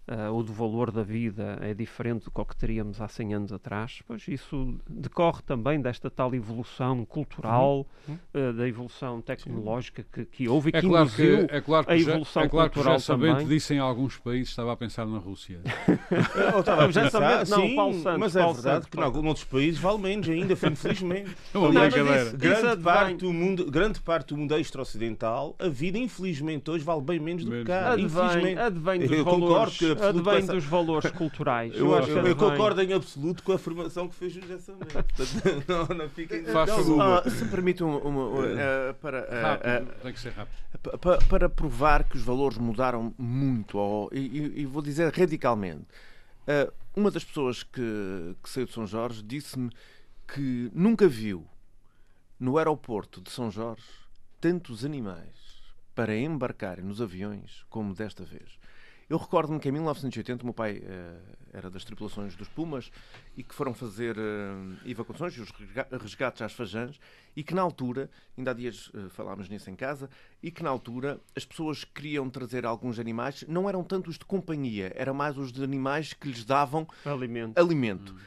uh, 0.07 0.33
ou 0.33 0.43
do 0.43 0.53
valor 0.53 0.91
da 0.91 1.03
vida 1.03 1.57
é 1.61 1.73
diferente 1.73 2.25
do 2.25 2.45
que 2.45 2.55
teríamos 2.55 3.01
há 3.01 3.07
100 3.07 3.33
anos 3.33 3.53
atrás, 3.53 4.01
pois 4.07 4.27
isso 4.27 4.75
decorre 4.87 5.41
também 5.45 5.81
desta 5.81 6.09
tal 6.09 6.33
evolução 6.35 7.05
cultural, 7.05 7.87
uhum. 8.07 8.17
uh, 8.33 8.53
da 8.53 8.67
evolução 8.67 9.21
tecnológica 9.21 10.05
que, 10.11 10.25
que 10.25 10.47
houve 10.47 10.69
e 10.69 10.77
é 10.77 10.81
que 10.81 10.87
claro 10.87 11.09
que, 11.09 11.47
é 11.49 11.61
claro 11.61 11.85
que 11.85 11.91
a 11.91 11.97
evolução 11.97 12.41
já, 12.41 12.45
é 12.45 12.49
claro 12.49 12.69
cultural 12.71 12.97
que 12.97 13.01
já 13.01 13.13
também. 13.13 13.47
disse 13.47 13.73
em 13.73 13.79
alguns 13.79 14.17
países, 14.17 14.49
estava 14.49 14.73
a 14.73 14.77
pensar 14.77 15.05
na 15.05 15.17
Rússia. 15.17 15.61
Eu 16.53 16.59
estava 16.59 16.85
a 16.85 16.87
pensar, 16.87 17.45
não, 17.45 17.61
sim, 17.61 17.75
Paulo 17.75 17.93
Santos, 18.01 18.19
mas 18.19 18.35
é 18.35 18.39
Paulo 18.39 18.53
verdade 18.53 18.85
Santos, 18.85 18.89
que 18.89 19.19
em 19.19 19.27
outros 19.27 19.45
países 19.45 19.79
vale 19.79 19.97
menos 19.97 20.29
ainda, 20.29 20.53
infelizmente. 20.53 21.35
Não, 21.53 21.71
não, 21.71 21.87
isso, 21.87 22.37
grande, 22.37 22.81
parte 22.81 23.15
do 23.15 23.31
mundo, 23.31 23.71
grande 23.71 23.99
parte 24.01 24.33
do 24.33 24.37
mundo 24.37 24.53
extra-ocidental, 24.55 25.55
a 25.57 25.67
vida 25.67 25.97
infelizmente 25.97 26.69
hoje 26.69 26.83
vale 26.83 27.01
bem 27.01 27.19
menos 27.19 27.45
do 27.45 27.51
que 27.51 27.63
cá. 27.63 27.93
Advém, 27.93 28.57
advém 28.57 28.99
dos 28.99 29.11
eu 29.11 29.23
valores, 29.23 29.45
concordo 29.47 29.71
que 29.71 29.94
advém 30.01 30.37
essa... 30.37 30.53
dos 30.53 30.65
valores 30.65 31.11
culturais. 31.11 31.73
Eu, 31.75 31.91
eu, 31.91 32.07
eu, 32.07 32.27
eu 32.27 32.35
concordo 32.35 32.81
em 32.81 32.93
absoluto 32.93 33.43
com 33.43 33.51
a 33.51 33.55
afirmação 33.55 34.07
que 34.07 34.15
fez 34.15 34.35
o 34.35 34.41
José 34.41 34.57
Samuel. 34.59 34.87
não, 35.67 35.97
não 35.97 36.09
fiquem... 36.09 36.43
Faz 36.45 36.69
uh, 36.71 37.29
Se 37.29 37.45
permite 37.45 37.83
uma, 37.83 37.97
uma, 37.99 38.27
uma 38.27 38.41
uh, 38.41 38.93
para... 39.01 39.21
Uh, 39.21 39.41
rápido, 39.41 40.01
tem 40.01 40.13
que 40.13 40.19
ser 40.19 40.31
rápido. 40.31 40.55
Para, 40.99 41.17
para 41.19 41.49
provar 41.49 42.03
que 42.03 42.17
os 42.17 42.23
valores 42.23 42.57
mudaram 42.57 43.13
muito, 43.17 43.77
ou, 43.77 44.09
e, 44.13 44.61
e 44.61 44.65
vou 44.65 44.81
dizer 44.81 45.13
radicalmente, 45.13 45.85
uma 46.95 47.09
das 47.09 47.23
pessoas 47.23 47.63
que, 47.63 48.35
que 48.41 48.49
saiu 48.49 48.65
de 48.65 48.73
São 48.73 48.85
Jorge 48.85 49.23
disse-me 49.23 49.69
que 50.27 50.69
nunca 50.73 51.07
viu 51.07 51.45
no 52.39 52.57
aeroporto 52.57 53.21
de 53.21 53.31
São 53.31 53.49
Jorge 53.49 53.83
tantos 54.39 54.85
animais 54.85 55.45
para 55.95 56.15
embarcarem 56.15 56.83
nos 56.83 57.01
aviões 57.01 57.65
como 57.69 57.93
desta 57.93 58.23
vez. 58.23 58.59
Eu 59.07 59.17
recordo-me 59.17 59.59
que 59.59 59.69
em 59.69 59.71
1980 59.71 60.41
o 60.41 60.45
meu 60.47 60.53
pai 60.53 60.79
uh, 60.79 61.37
era 61.53 61.69
das 61.69 61.85
tripulações 61.85 62.35
dos 62.35 62.49
Pumas 62.49 62.91
e 63.37 63.43
que 63.43 63.53
foram 63.53 63.71
fazer 63.71 64.17
uh, 64.17 64.77
evacuações 64.83 65.37
e 65.37 65.41
os 65.41 65.51
resgates 66.01 66.41
às 66.41 66.53
Fajãs 66.53 66.99
e 67.35 67.43
que 67.43 67.53
na 67.53 67.61
altura, 67.61 68.09
ainda 68.35 68.49
há 68.49 68.53
dias 68.53 68.87
uh, 68.87 69.09
falámos 69.11 69.47
nisso 69.47 69.69
em 69.69 69.75
casa, 69.75 70.09
e 70.41 70.49
que 70.49 70.63
na 70.63 70.71
altura 70.71 71.21
as 71.35 71.45
pessoas 71.45 71.83
queriam 71.83 72.27
trazer 72.31 72.65
alguns 72.65 72.97
animais, 72.97 73.45
não 73.47 73.69
eram 73.69 73.83
tanto 73.83 74.09
os 74.09 74.17
de 74.17 74.25
companhia, 74.25 74.91
eram 74.95 75.13
mais 75.13 75.37
os 75.37 75.51
de 75.51 75.63
animais 75.63 76.13
que 76.13 76.27
lhes 76.27 76.43
davam 76.43 76.87
alimento. 77.05 77.59
alimento. 77.59 78.13
Hum. 78.13 78.19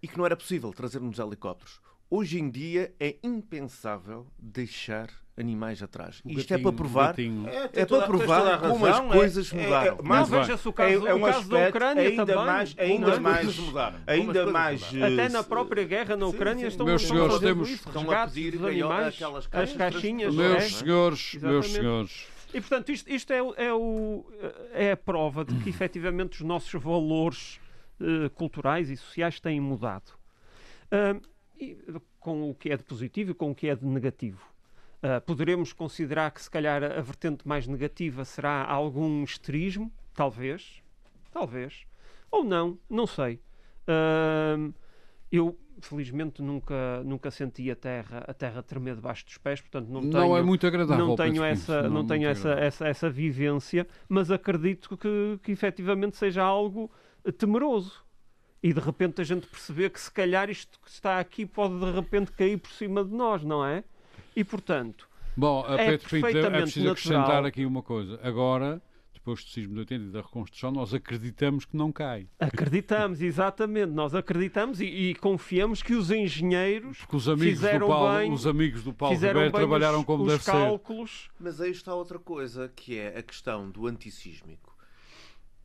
E 0.00 0.06
que 0.06 0.16
não 0.16 0.24
era 0.24 0.36
possível 0.36 0.72
trazer 0.72 1.00
nos 1.00 1.18
helicópteros. 1.18 1.80
Hoje 2.14 2.38
em 2.38 2.50
dia 2.50 2.92
é 3.00 3.16
impensável 3.22 4.26
deixar 4.38 5.08
animais 5.34 5.82
atrás. 5.82 6.20
O 6.22 6.28
Isto 6.28 6.40
gatinho, 6.40 6.58
é 6.58 6.62
para 6.62 6.72
provar, 6.76 7.14
é, 7.18 7.80
é, 7.80 7.86
para 7.86 8.06
provar 8.06 8.60
como 8.60 8.84
as 8.84 9.00
coisas 9.00 9.50
é, 9.50 9.56
mudaram. 9.56 9.96
É, 9.96 10.02
mas 10.02 10.28
veja-se 10.28 10.68
o 10.68 10.72
caso, 10.74 11.06
é, 11.06 11.14
um 11.14 11.22
o 11.22 11.24
caso 11.24 11.48
da 11.48 11.68
Ucrânia 11.70 12.02
ainda 12.02 12.26
também. 12.26 12.44
Mais, 12.44 12.74
ainda 12.78 13.18
mais, 13.18 13.58
mudaram. 13.58 13.98
Ainda 14.06 14.46
mais, 14.50 14.82
Até 14.82 15.30
na 15.30 15.42
própria 15.42 15.84
guerra 15.84 16.14
na 16.14 16.26
Ucrânia 16.26 16.56
sim, 16.56 16.60
sim. 16.60 16.66
estão, 16.66 16.84
meus 16.84 17.00
estão 17.00 17.16
senhores, 17.16 17.38
temos, 17.40 17.70
isso, 17.70 17.88
estão 17.88 18.10
a 18.10 18.26
pedir 18.26 18.58
dos 18.58 18.66
animais, 18.66 19.18
as 19.50 19.72
caixinhas. 19.72 20.34
Meus 20.34 20.64
senhores, 20.64 21.34
meus 21.40 21.72
senhores. 21.72 22.26
E 22.52 22.60
portanto, 22.60 22.92
isto, 22.92 23.10
isto 23.10 23.32
é, 23.32 23.38
é, 23.38 23.72
o, 23.72 24.26
é 24.74 24.92
a 24.92 24.96
prova 24.98 25.46
de 25.46 25.54
que 25.64 25.70
efetivamente 25.70 26.34
os 26.34 26.42
nossos 26.42 26.78
valores 26.78 27.58
uh, 27.98 28.28
culturais 28.34 28.90
e 28.90 28.98
sociais 28.98 29.40
têm 29.40 29.58
mudado. 29.58 30.12
Uh, 30.92 31.18
e, 31.18 31.31
com 32.18 32.50
o 32.50 32.54
que 32.54 32.70
é 32.70 32.76
de 32.76 32.84
positivo 32.84 33.32
e 33.32 33.34
com 33.34 33.50
o 33.50 33.54
que 33.54 33.68
é 33.68 33.74
de 33.74 33.84
negativo. 33.84 34.40
Uh, 35.02 35.20
poderemos 35.26 35.72
considerar 35.72 36.30
que, 36.30 36.40
se 36.40 36.50
calhar, 36.50 36.82
a 36.84 37.00
vertente 37.00 37.46
mais 37.46 37.66
negativa 37.66 38.24
será 38.24 38.64
algum 38.64 39.24
esterismo, 39.24 39.92
talvez, 40.14 40.80
talvez, 41.32 41.84
ou 42.30 42.44
não, 42.44 42.78
não 42.88 43.06
sei. 43.06 43.40
Uh, 43.82 44.72
eu, 45.30 45.58
felizmente, 45.80 46.40
nunca, 46.40 47.02
nunca 47.04 47.32
senti 47.32 47.68
a 47.68 47.74
terra, 47.74 48.24
a 48.28 48.32
terra 48.32 48.62
tremer 48.62 48.94
debaixo 48.94 49.24
dos 49.24 49.38
pés, 49.38 49.60
portanto, 49.60 49.88
não 49.88 50.02
tenho, 50.02 50.12
não 50.12 50.36
é 50.36 50.42
muito 50.42 50.66
agradável. 50.68 51.04
Não 51.04 51.16
tenho 51.16 51.42
essa, 51.42 51.82
não, 51.82 51.90
não 51.90 52.00
é 52.02 52.06
tenho 52.06 52.28
essa, 52.28 52.50
essa, 52.52 52.86
essa 52.86 53.10
vivência, 53.10 53.86
mas 54.08 54.30
acredito 54.30 54.96
que, 54.96 55.40
que 55.42 55.50
efetivamente 55.50 56.16
seja 56.16 56.44
algo 56.44 56.88
temeroso 57.38 58.04
e 58.62 58.72
de 58.72 58.80
repente 58.80 59.20
a 59.20 59.24
gente 59.24 59.46
perceber 59.46 59.90
que 59.90 60.00
se 60.00 60.10
calhar 60.10 60.48
isto 60.48 60.78
que 60.80 60.90
está 60.90 61.18
aqui 61.18 61.44
pode 61.44 61.78
de 61.78 61.90
repente 61.90 62.30
cair 62.32 62.58
por 62.58 62.70
cima 62.70 63.04
de 63.04 63.12
nós, 63.12 63.42
não 63.42 63.64
é? 63.64 63.82
E, 64.36 64.44
portanto, 64.44 65.08
Bom, 65.36 65.64
a 65.66 65.80
é 65.80 65.90
Pedro 65.90 66.08
Pinto, 66.08 66.26
é 66.26 66.30
preciso 66.32 66.86
natural. 66.86 66.92
acrescentar 66.92 67.44
aqui 67.44 67.64
uma 67.64 67.82
coisa. 67.82 68.20
Agora, 68.22 68.80
depois 69.12 69.42
do 69.44 69.50
sismo 69.50 69.74
de 69.74 69.80
80 69.80 70.04
e 70.04 70.10
da 70.10 70.20
reconstrução, 70.20 70.70
nós 70.70 70.92
acreditamos 70.92 71.64
que 71.64 71.76
não 71.76 71.90
cai. 71.90 72.28
Acreditamos, 72.38 73.20
exatamente. 73.22 73.92
Nós 73.92 74.14
acreditamos 74.14 74.80
e, 74.80 74.84
e 74.84 75.14
confiamos 75.14 75.82
que 75.82 75.94
os 75.94 76.10
engenheiros 76.10 76.98
Porque 76.98 77.16
os 77.16 77.28
amigos 77.28 77.54
fizeram 77.54 77.86
do 77.86 77.92
Paulo, 77.92 78.18
bem, 78.18 78.32
os 78.32 78.46
amigos 78.46 78.84
do 78.84 78.92
Paulo 78.92 79.14
fizeram 79.14 79.40
Ribeiro 79.40 79.56
trabalharam 79.56 80.00
os, 80.00 80.04
como 80.04 80.24
os 80.24 80.32
deve 80.32 80.44
cálculos. 80.44 81.10
ser. 81.10 81.30
Mas 81.40 81.60
aí 81.60 81.70
está 81.70 81.94
outra 81.94 82.18
coisa, 82.18 82.70
que 82.74 82.98
é 82.98 83.18
a 83.18 83.22
questão 83.22 83.70
do 83.70 83.86
antissísmico. 83.86 84.76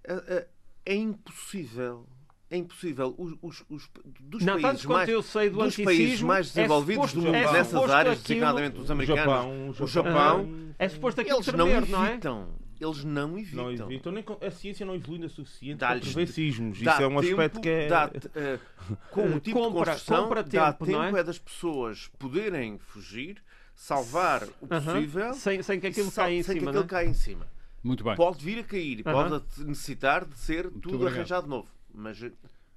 É, 0.03 0.13
é, 0.13 0.47
é 0.85 0.95
impossível 0.95 2.07
é 2.49 2.57
impossível. 2.57 3.13
Os, 3.17 3.33
os, 3.41 3.63
os 3.69 3.89
dos 4.19 4.43
não, 4.43 4.59
países 4.59 4.85
mais, 4.85 5.09
eu 5.09 5.21
sei 5.21 5.49
do 5.49 5.57
dos 5.57 5.75
países 5.75 6.21
mais 6.21 6.49
é 6.49 6.61
desenvolvidos 6.61 7.05
é 7.05 7.07
suposto, 7.07 7.19
do 7.19 7.25
mundo 7.25 7.35
é 7.35 7.51
nessas 7.51 7.89
áreas, 7.89 8.21
designadamente 8.21 8.79
os 8.79 8.91
americanos, 8.91 9.79
o 9.79 9.87
Japão, 9.87 10.73
é 10.79 10.89
suposto 10.89 11.21
aquilo 11.21 11.37
eles 11.37 11.45
tremer, 11.45 11.87
não 11.87 12.05
evitam. 12.05 12.39
Não 12.39 12.45
é? 12.45 12.67
Eles 12.79 13.03
não 13.03 13.37
evitam. 13.39 13.63
Não 13.63 13.71
evitam. 13.71 14.11
Nem, 14.11 14.25
a 14.39 14.51
ciência 14.51 14.85
não 14.85 14.95
evolui 14.95 15.25
o 15.25 15.29
suficiente 15.29 15.79
para 15.79 15.99
prever 15.99 16.27
sismos. 16.27 16.79
Isso 16.79 16.89
é 16.89 17.07
um 17.07 17.19
tempo, 17.19 17.41
aspecto 17.41 17.59
que 17.59 17.69
é... 17.69 17.87
Dá, 17.87 18.05
uh, 18.05 18.97
com 19.09 19.23
o 19.35 19.39
tipo 19.39 19.59
compra, 19.59 19.69
de 19.69 19.85
construção, 19.85 20.23
compra 20.23 20.43
tempo, 20.43 20.63
dá 20.63 20.73
tempo 20.73 21.17
é? 21.17 21.19
é? 21.19 21.23
das 21.23 21.39
pessoas 21.39 22.07
poderem 22.19 22.77
fugir, 22.77 23.41
salvar 23.73 24.43
o 24.61 24.67
possível, 24.67 25.25
uh 25.25 25.29
-huh. 25.31 25.33
sem, 25.33 25.63
sem 25.63 25.79
que 25.79 25.87
aquilo 25.87 26.11
caia 26.11 26.35
em 26.35 26.43
sem 26.43 26.55
cima. 26.55 26.65
Que 26.65 26.69
aquilo 26.69 26.83
é? 26.83 26.87
caia 26.87 27.07
em 27.07 27.13
cima. 27.15 27.47
Muito 27.83 28.03
bem. 28.03 28.15
Pode 28.15 28.45
vir 28.45 28.59
a 28.59 28.63
cair, 28.63 28.99
uh 28.99 29.03
-huh. 29.03 29.29
pode 29.29 29.65
necessitar 29.65 30.23
de 30.25 30.37
ser 30.37 30.65
Muito 30.65 30.81
tudo 30.81 30.95
obrigado. 30.97 31.15
arranjado 31.15 31.43
de 31.43 31.49
novo. 31.49 31.76
Mas 31.93 32.19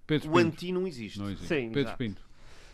Pedro 0.06 0.30
o 0.32 0.38
anti 0.38 0.72
não 0.72 0.86
existe. 0.86 1.18
Não 1.18 1.26
existe. 1.30 1.46
Sim, 1.46 1.66
Pedro 1.68 1.80
exato. 1.80 1.98
Pinto. 1.98 2.30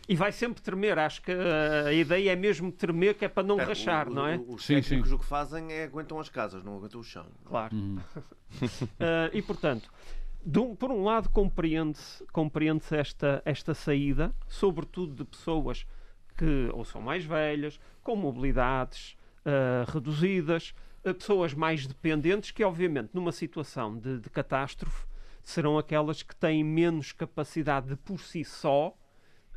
E 0.09 0.15
vai 0.15 0.31
sempre 0.31 0.61
tremer. 0.61 0.97
Acho 0.97 1.21
que 1.21 1.31
a 1.31 1.91
ideia 1.91 2.31
é 2.31 2.35
mesmo 2.35 2.71
tremer, 2.71 3.15
que 3.15 3.25
é 3.25 3.27
para 3.27 3.43
não 3.43 3.59
É, 3.59 3.63
rachar, 3.65 4.07
o, 4.07 4.13
não 4.13 4.25
é? 4.25 4.37
o- 4.37 4.53
Os 4.53 4.65
Sim, 4.65 4.75
técnicos 4.81 5.09
sim. 5.09 5.15
o 5.15 5.19
que 5.19 5.25
fazem 5.25 5.71
é 5.71 5.83
aguentam 5.83 6.19
as 6.19 6.29
casas, 6.29 6.63
não 6.63 6.77
aguentam 6.77 7.01
o 7.01 7.03
chão. 7.03 7.25
Claro. 7.43 7.75
Uhum. 7.75 7.99
Ah, 8.99 9.29
e 9.33 9.41
portanto, 9.41 9.91
de 10.45 10.59
um- 10.59 10.73
por 10.75 10.91
um 10.91 11.03
lado, 11.03 11.29
compreende-se 11.29 12.23
compreende 12.27 12.83
esta, 12.91 13.41
esta 13.43 13.73
saída, 13.73 14.33
sobretudo 14.47 15.13
de 15.13 15.25
pessoas 15.25 15.85
que 16.37 16.69
ou 16.73 16.85
são 16.85 17.01
mais 17.01 17.25
velhas, 17.25 17.77
com 18.01 18.15
mobilidades 18.15 19.17
ah, 19.45 19.85
reduzidas, 19.91 20.73
pessoas 21.17 21.53
mais 21.53 21.85
dependentes, 21.87 22.51
que 22.51 22.63
obviamente 22.63 23.09
numa 23.13 23.31
situação 23.31 23.97
de, 23.97 24.19
de 24.19 24.29
catástrofe 24.29 25.05
serão 25.49 25.77
aquelas 25.77 26.21
que 26.21 26.35
têm 26.35 26.63
menos 26.63 27.11
capacidade 27.13 27.87
de 27.87 27.95
por 27.95 28.19
si 28.19 28.43
só 28.43 28.93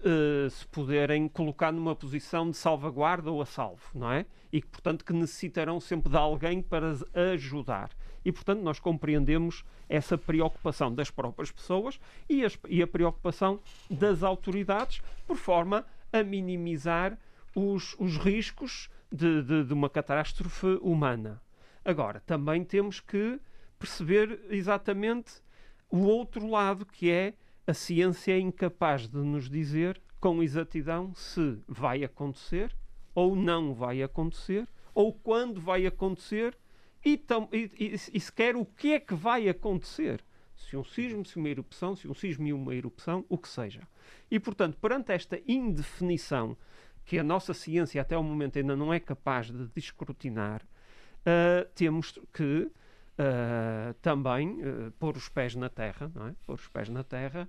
eh, 0.05 0.49
se 0.49 0.65
poderem 0.69 1.29
colocar 1.29 1.73
numa 1.73 1.97
posição 1.97 2.49
de 2.51 2.57
salvaguarda 2.57 3.31
ou 3.31 3.43
a 3.43 3.47
salvo, 3.47 3.83
não 3.95 4.11
é? 4.11 4.25
E 4.53 4.61
que, 4.63 4.69
portanto, 4.69 5.05
que 5.05 5.13
necessitarão 5.13 5.81
sempre 5.81 6.09
de 6.11 6.17
alguém 6.17 6.63
para 6.63 6.95
ajudar. 7.33 7.91
E, 8.25 8.31
portanto, 8.31 8.61
nós 8.63 8.79
compreendemos 8.79 9.65
essa 9.89 10.17
preocupação 10.17 10.95
das 10.95 11.11
próprias 11.11 11.51
pessoas 11.51 11.99
e, 12.29 12.45
as- 12.45 12.59
e 12.69 12.83
a 12.83 12.87
preocupação 12.87 13.59
das 13.91 14.23
autoridades, 14.23 15.03
por 15.27 15.37
forma 15.37 15.85
a 16.13 16.23
minimizar 16.23 17.19
os, 17.55 17.97
os 17.99 18.17
riscos 18.17 18.89
de, 19.11 19.43
de- 19.43 19.65
de 19.65 19.73
uma 19.75 19.91
catástrofe 19.91 20.79
humana. 20.83 21.43
Agora, 21.85 22.21
também 22.21 22.63
temos 22.63 23.01
que 23.01 23.41
perceber 23.79 24.41
exatamente 24.51 25.43
o 25.91 25.99
outro 25.99 26.47
lado, 26.47 26.87
que 26.87 27.11
é 27.11 27.35
a 27.67 27.75
ciência 27.75 28.33
é 28.33 28.39
incapaz 28.39 29.09
de 29.09 29.19
nos 29.19 29.49
dizer 29.49 30.01
com 30.21 30.43
exatidão 30.43 31.15
se 31.15 31.59
vai 31.67 32.05
acontecer 32.05 32.75
ou 33.15 33.35
não 33.35 33.75
vai 33.75 34.03
acontecer, 34.03 34.69
ou 34.95 35.13
quando 35.13 35.61
vai 35.61 35.87
acontecer 35.87 36.57
e, 37.05 37.17
tam- 37.17 37.49
e, 37.53 37.71
e, 37.79 37.95
e 37.95 38.21
sequer 38.21 38.55
o 38.57 38.65
que 38.65 38.93
é 38.93 39.01
que 39.01 39.15
vai 39.15 39.49
acontecer. 39.49 40.23
Se 40.57 40.77
um 40.77 40.85
sismo, 40.85 41.25
se 41.25 41.37
uma 41.37 41.49
erupção, 41.49 41.97
se 41.97 42.07
um 42.07 42.15
sismo 42.15 42.47
e 42.47 42.53
uma 42.53 42.75
erupção, 42.75 43.25
o 43.29 43.39
que 43.39 43.49
seja. 43.49 43.83
E, 44.31 44.39
portanto, 44.39 44.77
perante 44.77 45.11
esta 45.13 45.41
indefinição 45.49 46.57
que 47.05 47.19
a 47.19 47.25
nossa 47.25 47.55
ciência 47.55 48.01
até 48.01 48.17
o 48.17 48.23
momento 48.23 48.59
ainda 48.59 48.77
não 48.77 48.93
é 48.93 49.01
capaz 49.01 49.51
de 49.51 49.69
escrutinar, 49.75 50.63
ah, 51.25 51.67
temos 51.75 52.19
que 52.33 52.71
ah, 53.19 53.95
também 54.01 54.61
ah, 54.63 54.93
pôr 54.99 55.17
os 55.17 55.29
pés 55.29 55.55
na 55.55 55.69
terra, 55.69 56.11
não 56.15 56.29
é? 56.29 56.35
Pôr 56.47 56.55
os 56.55 56.69
pés 56.69 56.89
na 56.89 57.05
terra 57.05 57.49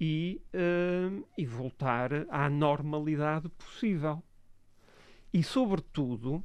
e, 0.00 0.42
ah, 0.52 1.22
e 1.38 1.46
voltar 1.46 2.10
à 2.28 2.50
normalidade 2.50 3.48
possível. 3.50 4.22
E, 5.32 5.42
sobretudo, 5.42 6.44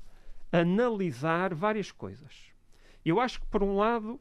analisar 0.51 1.53
várias 1.53 1.91
coisas. 1.91 2.53
Eu 3.03 3.19
acho 3.19 3.41
que, 3.41 3.47
por 3.47 3.63
um 3.63 3.75
lado, 3.75 4.19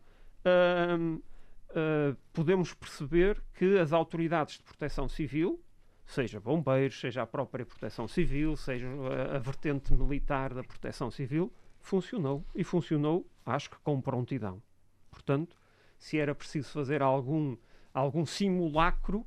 podemos 2.32 2.74
perceber 2.74 3.40
que 3.55 3.78
as 3.78 3.92
autoridades 3.92 4.57
de 4.57 4.64
proteção 4.64 5.09
civil, 5.09 5.62
seja 6.05 6.40
bombeiros, 6.40 6.99
seja 6.99 7.22
a 7.22 7.26
própria 7.26 7.64
proteção 7.64 8.09
civil, 8.09 8.57
seja 8.57 8.88
a, 8.88 9.36
a 9.36 9.38
vertente 9.38 9.92
militar 9.92 10.53
da 10.53 10.64
proteção 10.64 11.11
civil, 11.11 11.53
funcionou. 11.87 12.45
E 12.55 12.64
funcionou, 12.64 13.26
acho 13.45 13.70
que 13.70 13.78
com 13.78 14.01
prontidão. 14.01 14.62
Portanto, 15.11 15.57
se 15.99 16.18
era 16.18 16.34
preciso 16.34 16.70
fazer 16.70 17.03
algum, 17.03 17.57
algum 17.95 18.26
simulacro, 18.26 19.24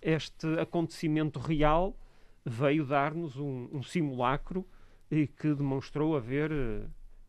este 0.00 0.46
acontecimento 0.58 1.38
real 1.38 1.96
veio 2.44 2.84
dar-nos 2.86 3.36
um, 3.36 3.68
um 3.72 3.82
simulacro 3.82 4.66
e 5.10 5.26
que 5.26 5.54
demonstrou 5.54 6.16
haver 6.16 6.50
eh, 6.52 6.86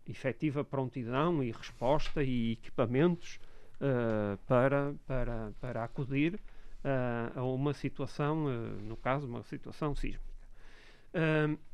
efetiva 0.07 0.63
prontidão 0.63 1.43
e 1.43 1.51
resposta 1.51 2.23
e 2.23 2.53
equipamentos 2.53 3.39
eh, 3.79 4.37
para, 4.45 4.93
para, 5.07 5.51
para 5.59 5.83
acudir 5.83 6.39
eh, 6.83 7.31
a 7.35 7.43
uma 7.43 7.73
situação, 7.73 8.49
eh, 8.49 8.83
no 8.83 8.95
caso, 8.95 9.27
uma 9.27 9.43
situação 9.43 9.95
sísmica. 9.95 10.30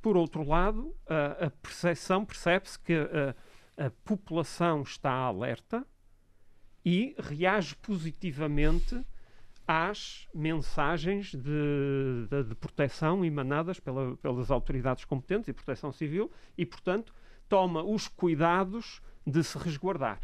Por 0.02 0.18
outro 0.18 0.44
lado, 0.44 0.96
a, 1.08 1.46
a 1.46 1.50
percepção 1.52 2.26
percebe-se 2.26 2.80
que 2.80 2.94
a, 2.94 3.86
a 3.86 3.90
população 4.04 4.82
está 4.82 5.12
alerta 5.12 5.86
e 6.84 7.16
reage 7.20 7.76
positivamente 7.76 9.00
às 9.68 10.28
mensagens 10.34 11.32
de, 11.36 12.28
de, 12.30 12.44
de 12.46 12.56
proteção 12.56 13.24
emanadas 13.26 13.80
pela- 13.80 14.16
pelas 14.18 14.50
autoridades 14.50 15.04
competentes 15.04 15.50
e 15.50 15.54
proteção 15.54 15.92
civil 15.92 16.32
e, 16.58 16.66
portanto, 16.66 17.14
toma 17.50 17.84
os 17.84 18.08
cuidados 18.08 19.02
de 19.26 19.44
se 19.44 19.58
resguardar, 19.58 20.22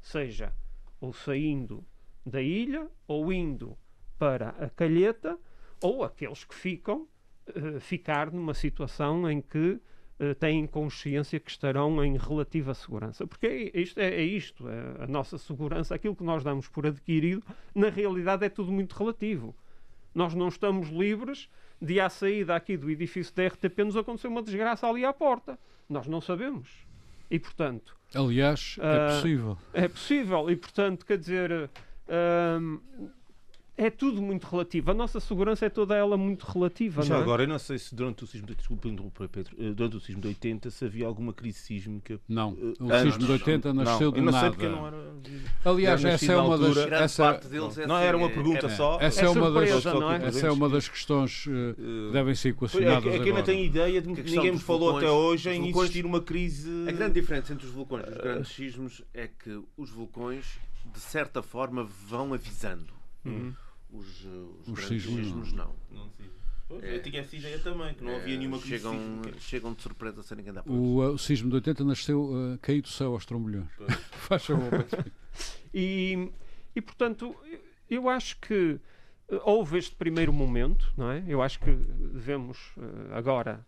seja 0.00 0.52
ou 1.00 1.12
saindo 1.12 1.84
da 2.26 2.42
ilha 2.42 2.90
ou 3.06 3.32
indo 3.32 3.78
para 4.18 4.50
a 4.50 4.68
calheta 4.68 5.38
ou 5.80 6.04
aqueles 6.04 6.44
que 6.44 6.54
ficam 6.54 7.08
uh, 7.48 7.80
ficar 7.80 8.30
numa 8.30 8.54
situação 8.54 9.30
em 9.30 9.40
que 9.40 9.80
uh, 10.20 10.34
têm 10.38 10.66
consciência 10.66 11.38
que 11.40 11.50
estarão 11.50 12.04
em 12.04 12.16
relativa 12.16 12.74
segurança. 12.74 13.26
Porque 13.26 13.46
é 13.46 13.80
isto, 13.80 13.98
é, 13.98 14.14
é 14.14 14.22
isto 14.22 14.68
é 14.68 15.04
a 15.04 15.06
nossa 15.06 15.38
segurança, 15.38 15.94
aquilo 15.94 16.16
que 16.16 16.24
nós 16.24 16.42
damos 16.42 16.68
por 16.68 16.86
adquirido, 16.86 17.42
na 17.74 17.88
realidade 17.88 18.44
é 18.44 18.48
tudo 18.48 18.72
muito 18.72 18.94
relativo. 18.94 19.54
Nós 20.14 20.34
não 20.34 20.48
estamos 20.48 20.88
livres 20.88 21.48
de, 21.80 21.98
à 21.98 22.08
saída 22.08 22.54
aqui 22.54 22.76
do 22.76 22.90
edifício 22.90 23.34
da 23.34 23.46
RTP, 23.46 23.78
nos 23.84 23.96
acontecer 23.96 24.28
uma 24.28 24.42
desgraça 24.42 24.86
ali 24.86 25.04
à 25.04 25.12
porta. 25.12 25.58
Nós 25.88 26.06
não 26.06 26.20
sabemos. 26.20 26.68
E, 27.30 27.38
portanto... 27.38 27.96
Aliás, 28.14 28.76
é 28.78 28.82
uh, 28.82 29.14
possível. 29.14 29.58
É 29.72 29.88
possível. 29.88 30.50
E, 30.50 30.56
portanto, 30.56 31.06
quer 31.06 31.18
dizer... 31.18 31.70
Uh, 32.06 33.10
é 33.76 33.88
tudo 33.90 34.20
muito 34.20 34.44
relativo. 34.44 34.90
A 34.90 34.94
nossa 34.94 35.18
segurança 35.18 35.64
é 35.64 35.70
toda 35.70 35.96
ela 35.96 36.16
muito 36.16 36.44
relativa. 36.44 37.02
Já 37.02 37.14
não 37.14 37.20
é? 37.20 37.22
agora, 37.22 37.42
eu 37.44 37.48
não 37.48 37.58
sei 37.58 37.78
se 37.78 37.94
durante 37.94 38.22
o 38.22 38.26
sismo 38.26 38.46
de, 38.46 38.54
desculpa, 38.54 38.88
Pedro, 39.28 39.56
eh, 39.58 39.70
durante 39.70 39.96
o 39.96 40.00
sismo 40.00 40.20
de 40.20 40.28
80 40.28 40.70
se 40.70 40.84
havia 40.84 41.06
alguma 41.06 41.32
crise 41.32 41.58
sísmica. 41.58 42.20
Não, 42.28 42.56
eh, 42.60 42.74
o 42.78 42.92
antes, 42.92 43.14
sismo 43.14 43.26
de 43.26 43.32
80 43.32 43.72
nasceu 43.72 44.12
não, 44.12 44.24
do 44.24 44.30
nada. 44.30 44.68
Não 44.68 44.86
era... 44.86 44.96
Aliás, 45.64 46.04
essa 46.04 46.32
é 46.32 46.36
uma 46.36 46.58
das. 46.58 46.76
Essa, 46.76 47.40
é 47.80 47.86
não 47.86 47.96
era 47.96 48.16
uma 48.16 48.28
pergunta 48.28 48.66
é, 48.66 48.70
só. 48.70 48.98
Essa 49.00 49.24
é, 49.24 49.28
uma 49.30 49.50
das, 49.50 49.70
é? 49.70 50.26
Essa 50.26 50.46
é 50.46 50.50
uma 50.50 50.68
das 50.68 50.88
questões 50.88 51.46
uh, 51.46 51.74
que 51.74 52.10
devem 52.12 52.34
ser 52.34 52.50
equacionadas. 52.50 53.12
É, 53.12 53.16
é 53.16 53.18
que 53.20 53.28
ainda 53.30 53.42
tenho 53.42 53.64
ideia 53.64 54.02
de 54.02 54.14
que 54.14 54.22
ninguém 54.22 54.52
me 54.52 54.58
falou 54.58 54.98
até 54.98 55.10
hoje 55.10 55.48
em 55.50 55.70
existir 55.70 56.04
uma 56.04 56.20
crise. 56.20 56.68
A 56.88 56.92
grande 56.92 57.14
diferença 57.20 57.52
entre 57.52 57.66
os 57.66 57.72
vulcões 57.72 58.04
e 58.06 58.10
os 58.10 58.16
grandes 58.18 58.48
sismos 58.52 59.02
é 59.14 59.28
que 59.28 59.62
os 59.76 59.90
vulcões, 59.90 60.58
de 60.92 61.00
certa 61.00 61.42
forma, 61.42 61.84
vão 61.84 62.34
avisando. 62.34 62.92
Uhum 63.24 63.54
os, 63.92 64.24
os, 64.24 64.68
os 64.68 64.86
sismos 64.86 65.52
não. 65.52 65.74
não. 65.90 66.10
é, 66.80 66.96
eu 66.96 67.02
tinha 67.02 67.20
essa 67.20 67.36
ideia 67.36 67.58
também, 67.58 67.94
que 67.94 68.02
não 68.02 68.12
é, 68.12 68.16
havia 68.16 68.38
nenhuma 68.38 68.58
chegam, 68.58 68.96
chegam 69.38 69.74
de 69.74 69.82
surpresa 69.82 70.22
sem 70.22 70.36
ninguém 70.38 70.52
dar 70.52 70.66
o, 70.66 70.98
o 70.98 71.18
sismo 71.18 71.50
de 71.50 71.56
80 71.56 71.84
nasceu 71.84 72.22
uh, 72.22 72.58
caído 72.60 72.82
do 72.82 72.88
céu 72.88 73.12
aos 73.12 73.26
trombolhões. 73.26 73.68
Faz 74.12 74.44
favor. 74.44 74.86
e, 75.72 76.30
e 76.74 76.80
portanto, 76.80 77.36
eu 77.88 78.08
acho 78.08 78.38
que 78.40 78.80
houve 79.44 79.78
este 79.78 79.94
primeiro 79.94 80.32
momento, 80.32 80.92
não 80.96 81.10
é? 81.10 81.22
Eu 81.26 81.42
acho 81.42 81.60
que 81.60 81.70
devemos 81.70 82.58
uh, 82.76 83.12
agora 83.12 83.64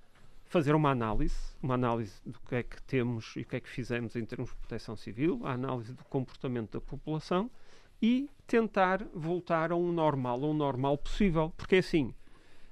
fazer 0.47 0.75
uma 0.75 0.91
análise, 0.91 1.37
uma 1.63 1.75
análise 1.75 2.15
do 2.25 2.39
que 2.41 2.55
é 2.55 2.63
que 2.63 2.81
temos 2.83 3.35
e 3.37 3.41
o 3.41 3.45
que 3.45 3.57
é 3.57 3.61
que 3.61 3.69
fizemos 3.69 4.15
em 4.15 4.25
termos 4.25 4.51
de 4.51 4.57
proteção 4.57 4.97
civil, 4.97 5.41
a 5.45 5.53
análise 5.53 5.93
do 5.93 6.05
comportamento 6.05 6.73
da 6.73 6.81
população 6.81 7.51
e 8.01 8.31
tentar 8.47 9.05
voltar 9.13 9.73
a 9.73 9.77
um 9.77 9.93
normal, 9.93 10.43
a 10.43 10.47
um 10.47 10.55
normal 10.55 10.99
possível. 10.99 11.53
Porque 11.57 11.77
é 11.77 11.79
assim, 11.79 12.15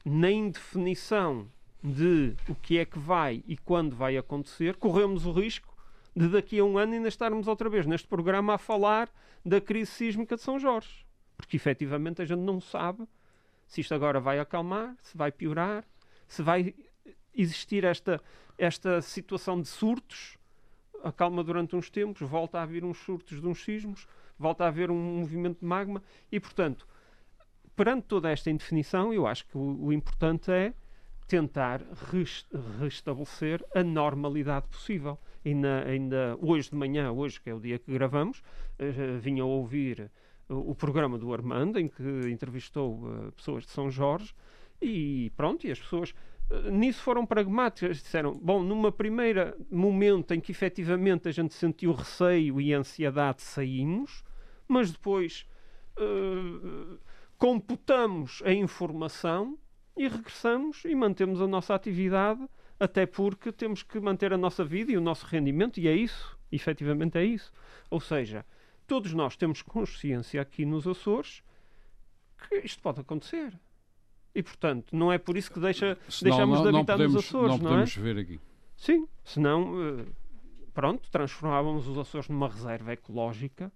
na 0.04 0.30
indefinição 0.30 1.48
de 1.82 2.34
o 2.48 2.54
que 2.54 2.78
é 2.78 2.84
que 2.84 2.98
vai 2.98 3.42
e 3.46 3.56
quando 3.56 3.96
vai 3.96 4.16
acontecer, 4.16 4.76
corremos 4.76 5.26
o 5.26 5.32
risco 5.32 5.72
de 6.14 6.28
daqui 6.28 6.58
a 6.58 6.64
um 6.64 6.78
ano 6.78 6.92
ainda 6.92 7.08
estarmos 7.08 7.48
outra 7.48 7.68
vez 7.68 7.86
neste 7.86 8.06
programa 8.06 8.54
a 8.54 8.58
falar 8.58 9.10
da 9.44 9.60
crise 9.60 9.90
sísmica 9.90 10.36
de 10.36 10.42
São 10.42 10.58
Jorge. 10.58 11.06
Porque 11.36 11.56
efetivamente 11.56 12.22
a 12.22 12.24
gente 12.24 12.40
não 12.40 12.60
sabe 12.60 13.08
se 13.66 13.80
isto 13.80 13.94
agora 13.94 14.20
vai 14.20 14.38
acalmar, 14.38 14.94
se 15.02 15.16
vai 15.16 15.32
piorar, 15.32 15.84
se 16.28 16.42
vai 16.42 16.74
existir 17.34 17.84
esta, 17.84 18.20
esta 18.58 19.00
situação 19.00 19.60
de 19.60 19.66
surtos, 19.66 20.36
acalma 21.02 21.42
durante 21.42 21.74
uns 21.74 21.90
tempos, 21.90 22.28
volta 22.28 22.60
a 22.60 22.66
vir 22.66 22.84
uns 22.84 22.98
surtos 22.98 23.40
de 23.40 23.46
uns 23.46 23.64
sismos 23.64 24.06
volta 24.38 24.64
a 24.64 24.68
haver 24.68 24.90
um 24.90 25.18
movimento 25.20 25.60
de 25.60 25.66
magma 25.66 26.02
e, 26.30 26.38
portanto, 26.40 26.86
perante 27.76 28.06
toda 28.06 28.30
esta 28.30 28.50
indefinição, 28.50 29.12
eu 29.12 29.26
acho 29.26 29.46
que 29.46 29.56
o, 29.56 29.86
o 29.86 29.92
importante 29.92 30.50
é 30.50 30.74
tentar 31.26 31.80
rest 32.10 32.46
restabelecer 32.78 33.64
a 33.74 33.82
normalidade 33.82 34.66
possível. 34.68 35.18
E 35.44 35.54
ainda 35.88 36.36
hoje 36.40 36.70
de 36.70 36.76
manhã, 36.76 37.10
hoje 37.10 37.40
que 37.40 37.50
é 37.50 37.54
o 37.54 37.60
dia 37.60 37.78
que 37.78 37.90
gravamos, 37.90 38.38
uh, 38.38 39.18
vinha 39.18 39.42
a 39.42 39.46
ouvir 39.46 40.10
o, 40.48 40.70
o, 40.70 40.74
programa 40.74 41.18
do 41.18 41.32
Armando, 41.32 41.78
em 41.78 41.88
que 41.88 42.02
entrevistou 42.30 42.94
uh, 42.94 43.32
pessoas 43.32 43.64
de 43.64 43.70
São 43.70 43.90
Jorge, 43.90 44.34
e 44.80 45.32
pronto, 45.36 45.66
e 45.66 45.70
as 45.70 45.78
pessoas 45.78 46.14
nisso 46.70 47.02
foram 47.02 47.24
pragmáticas. 47.26 47.98
Disseram, 47.98 48.32
bom, 48.32 48.62
numa 48.62 48.92
primeira 48.92 49.56
momento 49.70 50.32
em 50.32 50.40
que 50.40 50.52
efetivamente 50.52 51.28
a 51.28 51.32
gente 51.32 51.54
sentiu 51.54 51.92
receio 51.92 52.60
e 52.60 52.72
ansiedade, 52.72 53.42
saímos, 53.42 54.24
mas 54.68 54.90
depois 54.90 55.46
uh, 55.98 56.98
computamos 57.38 58.42
a 58.44 58.52
informação 58.52 59.58
e 59.96 60.08
regressamos 60.08 60.84
e 60.84 60.94
mantemos 60.94 61.40
a 61.40 61.46
nossa 61.46 61.74
atividade, 61.74 62.48
até 62.80 63.06
porque 63.06 63.52
temos 63.52 63.82
que 63.82 64.00
manter 64.00 64.32
a 64.32 64.38
nossa 64.38 64.64
vida 64.64 64.92
e 64.92 64.96
o 64.96 65.00
nosso 65.00 65.26
rendimento, 65.26 65.78
e 65.78 65.86
é 65.86 65.94
isso, 65.94 66.38
efetivamente 66.50 67.18
é 67.18 67.24
isso. 67.24 67.52
Ou 67.90 68.00
seja, 68.00 68.44
todos 68.86 69.12
nós 69.12 69.36
temos 69.36 69.62
consciência 69.62 70.40
aqui 70.40 70.64
nos 70.64 70.86
Açores 70.86 71.42
que 72.48 72.56
isto 72.56 72.82
pode 72.82 73.00
acontecer. 73.00 73.52
E, 74.34 74.42
portanto, 74.42 74.96
não 74.96 75.12
é 75.12 75.18
por 75.18 75.36
isso 75.36 75.50
que 75.50 75.60
deixa, 75.60 75.98
senão, 76.08 76.30
deixamos 76.30 76.60
não, 76.60 76.70
de 76.70 76.76
habitar 76.76 76.96
podemos, 76.96 77.14
nos 77.14 77.24
Açores, 77.26 77.48
não, 77.50 77.58
não 77.58 77.64
podemos 77.64 77.96
é? 77.96 78.00
ver 78.00 78.18
aqui. 78.18 78.40
Sim, 78.76 79.06
senão, 79.24 79.74
uh, 79.74 80.06
pronto, 80.72 81.10
transformávamos 81.10 81.86
os 81.86 81.98
Açores 81.98 82.28
numa 82.28 82.48
reserva 82.48 82.92
ecológica 82.92 83.72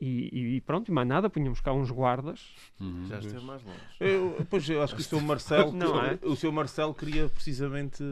e, 0.00 0.56
e, 0.56 0.60
pronto, 0.62 0.88
e 0.88 0.92
mais 0.92 1.06
nada, 1.06 1.28
punhamos 1.28 1.60
cá 1.60 1.74
uns 1.74 1.90
guardas. 1.90 2.40
Uhum. 2.80 3.06
Já 3.06 3.18
esteve 3.18 3.44
mais 3.44 3.62
longe. 3.62 3.78
Eu, 4.00 4.46
pois 4.48 4.66
eu 4.70 4.82
acho 4.82 4.94
que 4.94 5.02
o 5.02 5.04
seu 5.04 5.20
Marcelo, 5.20 5.72
não 5.76 6.02
é? 6.02 6.18
o 6.22 6.34
seu 6.34 6.50
Marcelo 6.50 6.94
queria 6.94 7.28
precisamente 7.28 8.02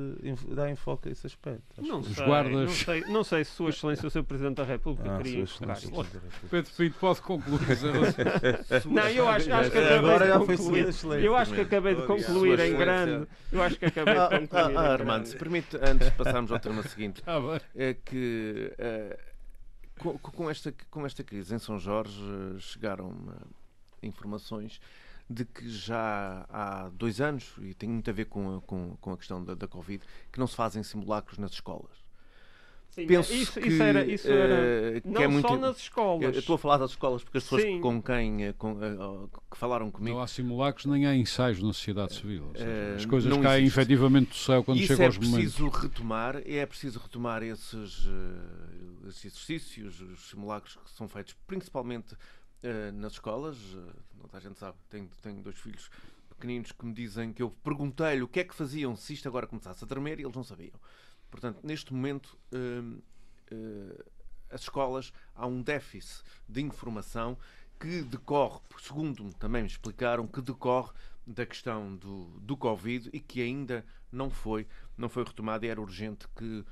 dar 0.50 0.70
enfoque 0.70 1.08
a 1.08 1.12
esse 1.12 1.26
aspecto. 1.26 1.62
Não 1.80 2.02
sei, 2.02 2.26
guardas... 2.26 2.52
não 2.52 2.68
sei, 2.68 3.00
não 3.02 3.24
sei 3.24 3.44
se 3.44 3.52
Sua 3.52 3.70
Excelência, 3.70 4.06
o 4.06 4.10
seu 4.10 4.22
Presidente 4.22 4.56
da 4.56 4.64
República, 4.64 5.14
ah, 5.14 5.16
queria 5.16 5.40
enfocar 5.40 5.78
isso. 5.78 5.90
Pedro 6.50 6.70
Pinto, 6.76 6.98
pode 6.98 7.22
concluir. 7.22 7.60
não, 8.84 9.08
eu 9.08 9.26
acho, 9.26 9.50
acho 9.50 9.70
que 9.70 9.78
acabei 9.78 10.28
de 10.28 10.46
concluir. 10.46 11.24
Eu 11.24 11.36
acho 11.36 11.54
que 11.54 11.60
acabei 11.62 11.94
de 11.94 12.02
concluir 12.02 12.60
em 12.60 12.76
grande. 12.76 13.26
Eu 13.50 13.62
acho 13.62 13.78
que 13.78 13.86
acabei 13.86 14.12
de 14.12 14.20
ah, 14.20 14.28
concluir. 14.28 14.76
Ah, 14.76 14.92
Armando, 14.92 15.24
se 15.24 15.36
permite, 15.36 15.74
antes 15.78 16.10
de 16.10 16.16
passarmos 16.16 16.52
ao 16.52 16.58
tema 16.58 16.82
seguinte, 16.82 17.22
é 17.74 17.94
que. 17.94 18.72
Uh, 18.78 19.37
com, 19.98 20.18
com, 20.18 20.50
esta, 20.50 20.74
com 20.90 21.04
esta 21.04 21.22
crise 21.22 21.54
em 21.54 21.58
São 21.58 21.78
Jorge 21.78 22.20
chegaram 22.60 23.14
informações 24.02 24.80
de 25.28 25.44
que 25.44 25.68
já 25.68 26.46
há 26.48 26.88
dois 26.88 27.20
anos, 27.20 27.54
e 27.60 27.74
tem 27.74 27.88
muito 27.88 28.08
a 28.08 28.12
ver 28.12 28.26
com, 28.26 28.60
com, 28.62 28.96
com 28.96 29.12
a 29.12 29.16
questão 29.16 29.44
da, 29.44 29.54
da 29.54 29.68
Covid, 29.68 30.02
que 30.32 30.38
não 30.38 30.46
se 30.46 30.56
fazem 30.56 30.82
simulacros 30.82 31.38
nas 31.38 31.50
escolas. 31.50 32.07
Sim, 32.98 33.06
Penso 33.06 33.32
isso, 33.32 33.60
que, 33.60 33.68
isso 33.68 33.82
era, 33.82 34.04
isso 34.04 34.28
era 34.28 34.98
uh, 34.98 35.00
não 35.04 35.22
é 35.22 35.28
muito, 35.28 35.46
só 35.46 35.56
nas 35.56 35.76
escolas. 35.78 36.34
Eu 36.34 36.40
estou 36.40 36.56
a 36.56 36.58
falar 36.58 36.78
das 36.78 36.90
escolas 36.90 37.22
porque 37.22 37.38
as 37.38 37.44
pessoas 37.44 37.62
Sim. 37.62 37.80
com 37.80 38.02
quem 38.02 38.46
eh, 38.46 38.52
com, 38.54 38.72
uh, 38.72 39.30
que 39.48 39.56
falaram 39.56 39.88
comigo. 39.88 40.16
Não 40.16 40.22
há 40.22 40.26
simulacros 40.26 40.86
nem 40.86 41.06
há 41.06 41.14
ensaios 41.14 41.62
na 41.62 41.72
sociedade 41.72 42.14
civil. 42.14 42.50
Seja, 42.56 42.94
as 42.96 43.06
coisas 43.06 43.32
caem 43.38 43.62
existe. 43.62 43.78
efetivamente 43.78 44.30
do 44.30 44.34
céu 44.34 44.64
quando 44.64 44.80
chegam 44.80 45.04
é 45.04 45.06
aos 45.06 45.16
momentos. 45.16 45.38
Isso 45.38 45.64
é 45.64 45.70
preciso 45.70 45.86
retomar, 45.86 46.42
é 46.44 46.66
preciso 46.66 46.98
retomar 46.98 47.42
esses, 47.44 48.08
esses 49.06 49.24
exercícios, 49.24 50.00
os 50.00 50.28
simulacros 50.30 50.76
que 50.84 50.90
são 50.90 51.08
feitos 51.08 51.36
principalmente 51.46 52.16
nas 52.94 53.12
escolas. 53.12 53.56
Uh, 53.56 53.92
a 54.32 54.40
gente 54.40 54.58
sabe, 54.58 54.76
tenho, 54.90 55.08
tenho 55.22 55.40
dois 55.40 55.56
filhos 55.56 55.88
pequeninos 56.30 56.72
que 56.72 56.84
me 56.84 56.92
dizem 56.92 57.32
que 57.32 57.42
eu 57.42 57.50
perguntei-lhe 57.62 58.22
o 58.22 58.28
que 58.28 58.40
é 58.40 58.44
que 58.44 58.54
faziam 58.54 58.96
se 58.96 59.12
isto 59.12 59.28
agora 59.28 59.46
começasse 59.46 59.82
a 59.84 59.86
tremer 59.86 60.18
e 60.18 60.22
eles 60.22 60.34
não 60.34 60.44
sabiam. 60.44 60.78
Portanto, 61.30 61.60
neste 61.62 61.92
momento, 61.92 62.38
uh, 62.52 63.02
uh, 63.52 64.04
as 64.50 64.62
escolas 64.62 65.12
há 65.34 65.46
um 65.46 65.62
déficit 65.62 66.24
de 66.48 66.62
informação 66.62 67.36
que 67.78 68.02
decorre, 68.02 68.60
segundo 68.80 69.32
também 69.34 69.62
me 69.62 69.68
explicaram, 69.68 70.26
que 70.26 70.40
decorre 70.40 70.92
da 71.26 71.44
questão 71.44 71.94
do, 71.94 72.24
do 72.40 72.56
Covid 72.56 73.10
e 73.12 73.20
que 73.20 73.42
ainda 73.42 73.84
não 74.10 74.30
foi, 74.30 74.66
não 74.96 75.08
foi 75.08 75.24
retomada 75.24 75.66
e 75.66 75.68
era 75.68 75.80
urgente 75.80 76.26
que 76.34 76.64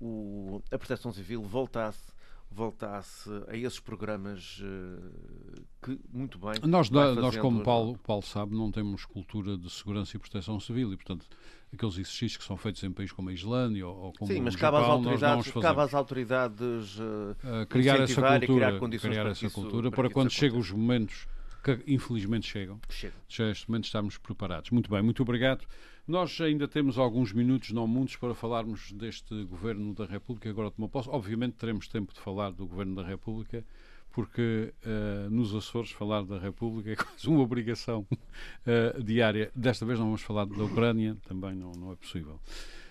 o, 0.00 0.62
a 0.70 0.78
Proteção 0.78 1.12
Civil 1.12 1.42
voltasse 1.42 2.12
voltasse 2.52 3.30
a 3.48 3.56
esses 3.56 3.80
programas 3.80 4.60
uh, 4.60 5.62
que 5.82 5.98
muito 6.12 6.38
bem 6.38 6.52
nós, 6.64 6.90
nós 6.90 7.36
como 7.36 7.62
Paulo, 7.62 7.98
Paulo 7.98 8.22
sabe 8.22 8.54
não 8.54 8.70
temos 8.70 9.04
cultura 9.04 9.56
de 9.56 9.70
segurança 9.70 10.16
e 10.16 10.20
proteção 10.20 10.60
civil 10.60 10.92
e 10.92 10.96
portanto 10.96 11.26
aqueles 11.72 11.94
exercícios 11.94 12.36
que 12.36 12.44
são 12.44 12.56
feitos 12.56 12.82
em 12.84 12.92
países 12.92 13.12
como 13.12 13.30
a 13.30 13.32
Islândia 13.32 13.86
ou, 13.86 13.96
ou 13.96 14.12
como 14.12 14.30
Sim, 14.30 14.40
mas 14.40 14.54
cabe 14.54 14.76
às 14.76 14.84
autoridades, 14.84 15.52
cabe 15.52 15.80
às 15.80 15.94
autoridades 15.94 16.98
uh, 16.98 17.66
criar 17.68 18.00
essa 18.00 18.20
cultura, 18.38 18.78
criar, 18.98 19.26
essa 19.26 19.50
cultura 19.50 19.90
para, 19.90 20.02
para 20.02 20.10
quando 20.10 20.30
chegam 20.30 20.58
os 20.58 20.70
momentos 20.70 21.26
que 21.62 21.82
infelizmente 21.86 22.48
chegam. 22.48 22.80
Chega. 22.88 23.14
Já 23.28 23.46
neste 23.46 23.68
momento 23.70 23.84
estamos 23.84 24.18
preparados. 24.18 24.70
Muito 24.70 24.90
bem, 24.90 25.02
muito 25.02 25.22
obrigado. 25.22 25.64
Nós 26.06 26.40
ainda 26.40 26.66
temos 26.66 26.98
alguns 26.98 27.32
minutos, 27.32 27.70
não 27.70 27.86
muitos, 27.86 28.16
para 28.16 28.34
falarmos 28.34 28.90
deste 28.92 29.44
Governo 29.44 29.94
da 29.94 30.04
República, 30.04 30.50
agora 30.50 30.70
tomou 30.70 30.88
posse. 30.88 31.08
Obviamente 31.08 31.54
teremos 31.54 31.86
tempo 31.86 32.12
de 32.12 32.20
falar 32.20 32.50
do 32.50 32.66
Governo 32.66 32.96
da 32.96 33.06
República, 33.06 33.64
porque 34.10 34.74
uh, 34.84 35.30
nos 35.30 35.54
Açores 35.54 35.92
falar 35.92 36.24
da 36.24 36.38
República 36.38 36.90
é 36.90 36.96
quase 36.96 37.28
uma 37.28 37.40
obrigação 37.40 38.04
uh, 38.10 39.02
diária. 39.02 39.52
Desta 39.54 39.86
vez 39.86 39.98
não 39.98 40.06
vamos 40.06 40.22
falar 40.22 40.46
da 40.46 40.64
Ucrânia, 40.64 41.16
também 41.24 41.54
não, 41.54 41.70
não 41.72 41.92
é 41.92 41.94
possível. 41.94 42.40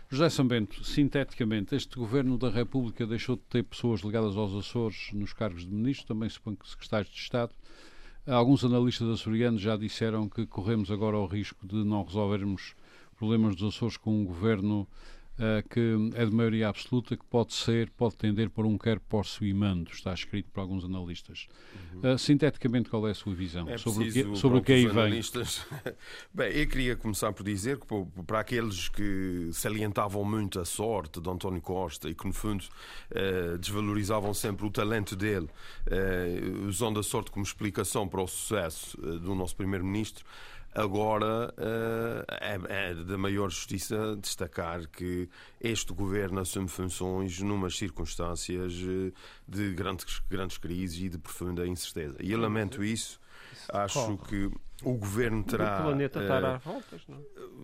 José 0.09 0.30
Sambento, 0.30 0.84
sinteticamente, 0.84 1.76
este 1.76 1.95
Governo 1.97 2.38
da 2.38 2.49
República 2.49 3.05
deixou 3.05 3.36
de 3.36 3.43
ter 3.43 3.63
pessoas 3.63 4.01
ligadas 4.01 4.36
aos 4.36 4.53
Açores 4.53 5.09
nos 5.13 5.32
cargos 5.32 5.65
de 5.65 5.72
ministro, 5.72 6.07
também 6.07 6.28
suponho 6.28 6.57
que 6.57 6.67
secretários 6.67 7.09
de 7.09 7.19
Estado. 7.19 7.53
Alguns 8.28 8.63
analistas 8.63 9.09
açorianos 9.09 9.59
já 9.59 9.76
disseram 9.76 10.30
que 10.30 10.45
corremos 10.45 10.91
agora 10.91 11.17
o 11.17 11.26
risco 11.26 11.65
de 11.65 11.84
não 11.84 12.03
resolvermos 12.03 12.76
problemas 13.17 13.55
dos 13.55 13.76
Açores 13.76 13.97
com 13.97 14.22
um 14.22 14.24
governo 14.24 14.88
uh, 15.38 15.67
que 15.69 15.95
é 16.15 16.25
de 16.25 16.32
maioria 16.32 16.69
absoluta, 16.69 17.15
que 17.15 17.25
pode 17.25 17.53
ser, 17.53 17.89
pode 17.91 18.15
tender 18.15 18.49
por 18.49 18.65
um 18.65 18.77
quer 18.77 18.99
posso 18.99 19.45
e 19.45 19.53
mando, 19.53 19.91
está 19.91 20.13
escrito 20.13 20.49
por 20.51 20.61
alguns 20.61 20.84
analistas. 20.84 21.47
Uhum. 21.93 22.13
Uh, 22.13 22.17
sinteticamente, 22.17 22.89
qual 22.89 23.07
é 23.07 23.11
a 23.11 23.15
sua 23.15 23.34
visão 23.34 23.69
é 23.69 23.77
sobre, 23.77 24.09
o 24.09 24.11
que, 24.11 24.36
sobre 24.36 24.57
o 24.59 24.61
que 24.61 24.73
aí 24.73 24.88
vem? 24.88 25.21
Bem, 26.34 26.51
eu 26.53 26.67
queria 26.67 26.95
começar 26.95 27.32
por 27.34 27.43
dizer 27.43 27.77
que 27.77 27.86
para 28.25 28.39
aqueles 28.39 28.89
que 28.89 29.49
salientavam 29.53 30.23
muito 30.23 30.59
a 30.59 30.65
sorte 30.65 31.19
de 31.19 31.29
António 31.29 31.61
Costa 31.61 32.09
e 32.09 32.15
que, 32.15 32.25
no 32.25 32.34
fundo, 32.34 32.63
uh, 33.11 33.57
desvalorizavam 33.57 34.34
sempre 34.34 34.65
o 34.65 34.71
talento 34.71 35.15
dele, 35.15 35.47
usando 36.67 36.99
a 36.99 37.03
sorte 37.03 37.32
como 37.32 37.43
explicação 37.43 38.07
para 38.07 38.21
o 38.21 38.27
sucesso 38.27 38.97
do 38.97 39.36
nosso 39.36 39.55
Primeiro-Ministro, 39.55 40.25
Agora 40.74 41.53
uh, 41.57 42.26
é, 42.30 42.89
é 42.89 42.93
da 42.93 43.17
maior 43.17 43.49
justiça 43.49 44.15
destacar 44.15 44.88
que 44.88 45.30
este 45.59 45.93
governo 45.93 46.39
assume 46.39 46.67
funções 46.69 47.39
numas 47.41 47.78
circunstâncias 47.78 48.74
eh, 48.74 49.11
de 49.45 49.74
grandes, 49.74 50.22
grandes 50.30 50.57
crises 50.57 51.01
e 51.03 51.09
de 51.09 51.17
profunda 51.17 51.67
incerteza. 51.67 52.17
E 52.22 52.32
eu 52.32 52.39
lamento 52.39 52.84
isso. 52.84 53.19
Acho 53.69 54.17
que 54.17 54.49
o 54.84 54.93
governo 54.93 55.43
terá. 55.43 55.80
O 55.80 55.84
planeta 55.84 56.22
estará 56.22 56.55
às 56.55 56.63
voltas, 56.63 57.01
não 57.07 57.17
é? 57.17 57.22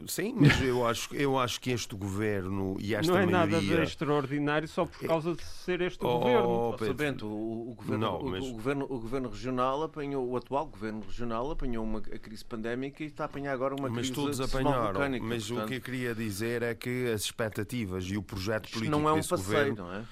Sim, 0.08 0.36
mas 0.38 0.62
eu 0.62 0.86
acho, 0.86 1.16
eu 1.16 1.38
acho 1.38 1.60
que 1.60 1.72
este 1.72 1.96
governo 1.96 2.78
e 2.80 2.96
esta 2.96 3.12
Não 3.12 3.20
é 3.20 3.26
maioria... 3.26 3.58
nada 3.58 3.62
de 3.62 3.82
extraordinário 3.84 4.68
só 4.68 4.86
por 4.86 5.00
causa 5.00 5.36
de 5.36 5.44
ser 5.44 5.82
este 5.82 6.04
oh, 6.06 6.20
governo. 6.20 6.76
Pedro, 6.78 6.94
Bento, 6.94 7.28
o, 7.28 7.72
o, 7.72 7.76
governo, 7.76 8.06
não, 8.06 8.24
mas... 8.24 8.44
o, 8.44 8.50
o, 8.50 8.54
governo, 8.54 8.86
o 8.86 9.00
governo 9.00 9.30
regional 9.30 9.84
apanhou, 9.84 10.28
o 10.28 10.38
atual 10.38 10.66
governo 10.66 11.02
regional 11.02 11.52
apanhou 11.52 11.84
uma 11.84 12.00
a 12.00 12.20
crise 12.20 12.46
pandémica 12.46 13.04
e 13.04 13.08
está 13.08 13.24
a 13.24 13.26
apanhar 13.26 13.54
agora 13.54 13.76
uma 13.76 13.90
mas 13.90 14.10
crise 14.10 14.14
todos 14.14 14.42
apanharam. 14.42 15.00
Mas 15.22 15.48
portanto... 15.48 15.66
o 15.66 15.68
que 15.68 15.76
eu 15.76 15.82
queria 15.82 16.16
dizer 16.16 16.64
é 16.64 16.74
que 16.74 17.12
as 17.12 17.24
expectativas 17.24 18.06
e 18.06 18.18
o 18.18 18.24
projeto 18.24 18.70
político 18.70 18.92
não 18.92 19.08
é 19.08 19.14
um 19.14 19.18
desse 19.18 19.30
passeio, 19.30 19.76
governo... 19.76 19.84
não 19.84 19.94
é? 19.94 20.06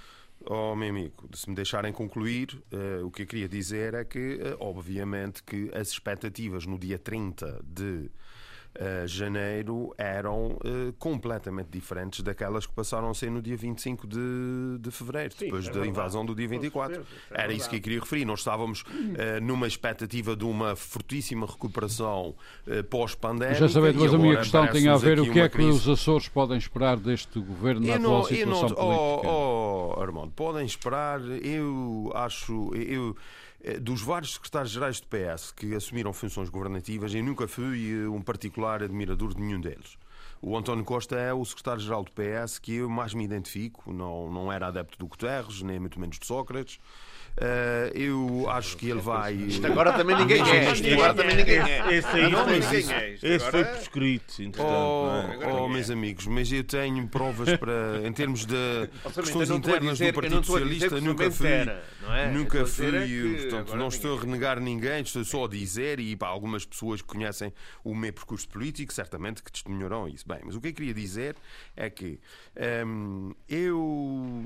Oh, 0.47 0.75
meu 0.75 0.89
amigo, 0.89 1.27
se 1.33 1.49
me 1.49 1.55
deixarem 1.55 1.91
concluir, 1.91 2.61
uh, 2.71 3.05
o 3.05 3.09
que 3.09 3.23
eu 3.23 3.25
queria 3.25 3.49
dizer 3.49 3.95
é 3.95 4.05
que, 4.05 4.35
uh, 4.35 4.57
obviamente, 4.59 5.41
que 5.41 5.71
as 5.73 5.89
expectativas 5.89 6.67
no 6.67 6.77
dia 6.77 6.99
30 6.99 7.61
de 7.63 8.11
uh, 8.79 9.07
janeiro 9.07 9.93
eram 9.97 10.51
uh, 10.51 10.93
completamente 10.99 11.69
diferentes 11.69 12.21
daquelas 12.21 12.65
que 12.65 12.73
passaram 12.73 13.09
a 13.09 13.13
ser 13.13 13.31
no 13.31 13.41
dia 13.41 13.57
25 13.57 14.07
de, 14.07 14.77
de 14.79 14.91
fevereiro, 14.91 15.33
Sim, 15.33 15.45
depois 15.45 15.67
é 15.67 15.71
da 15.71 15.85
invasão 15.85 16.25
do 16.25 16.35
dia 16.35 16.47
24. 16.47 16.95
Certeza, 16.95 17.15
é 17.31 17.41
Era 17.41 17.53
isso 17.53 17.69
que 17.69 17.77
eu 17.77 17.81
queria 17.81 17.99
referir. 17.99 18.25
Nós 18.25 18.39
estávamos 18.39 18.81
uh, 18.81 19.41
numa 19.41 19.67
expectativa 19.67 20.35
de 20.35 20.45
uma 20.45 20.75
fortíssima 20.75 21.45
recuperação 21.45 22.35
pós-pandémica. 22.89 23.59
Já 23.59 23.69
sabendo, 23.69 23.99
mas 23.99 24.13
a 24.13 24.17
minha 24.17 24.37
questão 24.37 24.67
tem 24.67 24.87
a 24.87 24.97
ver 24.97 25.19
o 25.19 25.31
que 25.31 25.39
é 25.39 25.49
que 25.49 25.55
crise... 25.55 25.69
os 25.69 25.87
Açores 25.89 26.27
podem 26.27 26.57
esperar 26.57 26.97
deste 26.97 27.39
governo 27.39 27.85
na 27.85 27.95
atual 27.95 28.23
situação 28.25 28.69
não, 28.69 28.75
política. 28.75 29.27
Oh, 29.27 29.93
oh, 29.95 30.01
Armando, 30.01 30.31
podem 30.31 30.65
esperar, 30.65 31.21
eu 31.21 32.11
acho. 32.13 32.71
Eu, 32.75 33.15
eh, 33.15 33.44
dos 33.81 34.01
vários 34.01 34.33
secretários-gerais 34.35 34.99
do 34.99 35.07
PS 35.07 35.51
que 35.51 35.73
assumiram 35.75 36.13
funções 36.13 36.49
governativas, 36.49 37.13
eu 37.13 37.23
nunca 37.23 37.47
fui 37.47 37.91
eh, 37.91 38.07
um 38.07 38.21
particular 38.21 38.83
admirador 38.83 39.33
de 39.33 39.41
nenhum 39.41 39.59
deles. 39.59 39.97
O 40.41 40.55
António 40.55 40.83
Costa 40.83 41.15
é 41.15 41.33
o 41.33 41.43
secretário-geral 41.43 42.03
do 42.03 42.11
PS 42.11 42.59
que 42.59 42.75
eu 42.75 42.89
mais 42.89 43.13
me 43.13 43.23
identifico. 43.23 43.91
Não, 43.91 44.31
não 44.31 44.51
era 44.51 44.67
adepto 44.67 44.97
do 44.99 45.07
Guterres, 45.07 45.61
nem 45.61 45.79
muito 45.79 45.99
menos 45.99 46.19
de 46.19 46.25
Sócrates. 46.25 46.79
Uh, 47.35 47.91
eu 47.93 48.49
acho 48.49 48.77
que 48.77 48.89
ele 48.89 49.01
vai. 49.01 49.33
Isto 49.33 49.67
agora 49.67 49.91
também 49.91 50.15
ninguém 50.15 50.41
é. 50.41 50.71
Isto 50.71 50.87
agora 50.93 51.13
também 51.13 51.35
ninguém 51.35 51.59
é. 51.59 51.93
Esse 51.93 52.07
aí 52.07 52.31
não, 52.31 52.49
é. 52.49 52.57
Esse 53.21 53.51
foi 53.51 53.65
prescrito, 53.65 54.41
entretanto. 54.41 55.43
Oh, 55.45 55.63
oh 55.63 55.67
meus 55.67 55.89
amigos, 55.89 56.27
mas 56.27 56.49
eu 56.49 56.63
tenho 56.63 57.05
provas 57.09 57.57
para. 57.57 58.07
Em 58.07 58.13
termos 58.13 58.45
de 58.45 58.89
questões 59.15 59.49
internas 59.49 59.99
do 59.99 60.13
Partido 60.13 60.45
Socialista, 60.45 61.01
nunca 61.01 61.29
fui. 61.29 61.47
É? 61.47 62.31
Nunca 62.31 62.65
fui. 62.65 63.37
Portanto, 63.41 63.75
não 63.75 63.89
estou 63.89 64.17
a 64.17 64.21
renegar 64.21 64.61
ninguém, 64.61 65.01
estou 65.01 65.25
só 65.25 65.43
a 65.43 65.47
dizer, 65.49 65.99
e 65.99 66.15
para 66.15 66.29
algumas 66.29 66.65
pessoas 66.65 67.01
que 67.01 67.07
conhecem 67.07 67.51
o 67.83 67.93
meu 67.93 68.13
percurso 68.13 68.47
político, 68.47 68.93
certamente 68.93 69.43
que 69.43 69.51
testemunharão 69.51 70.07
isso. 70.07 70.25
Bem, 70.25 70.39
mas 70.45 70.55
o 70.55 70.61
que 70.61 70.69
eu 70.69 70.73
queria 70.73 70.93
dizer 70.93 71.35
é 71.75 71.89
que 71.89 72.17
um, 72.85 73.33
eu 73.49 74.45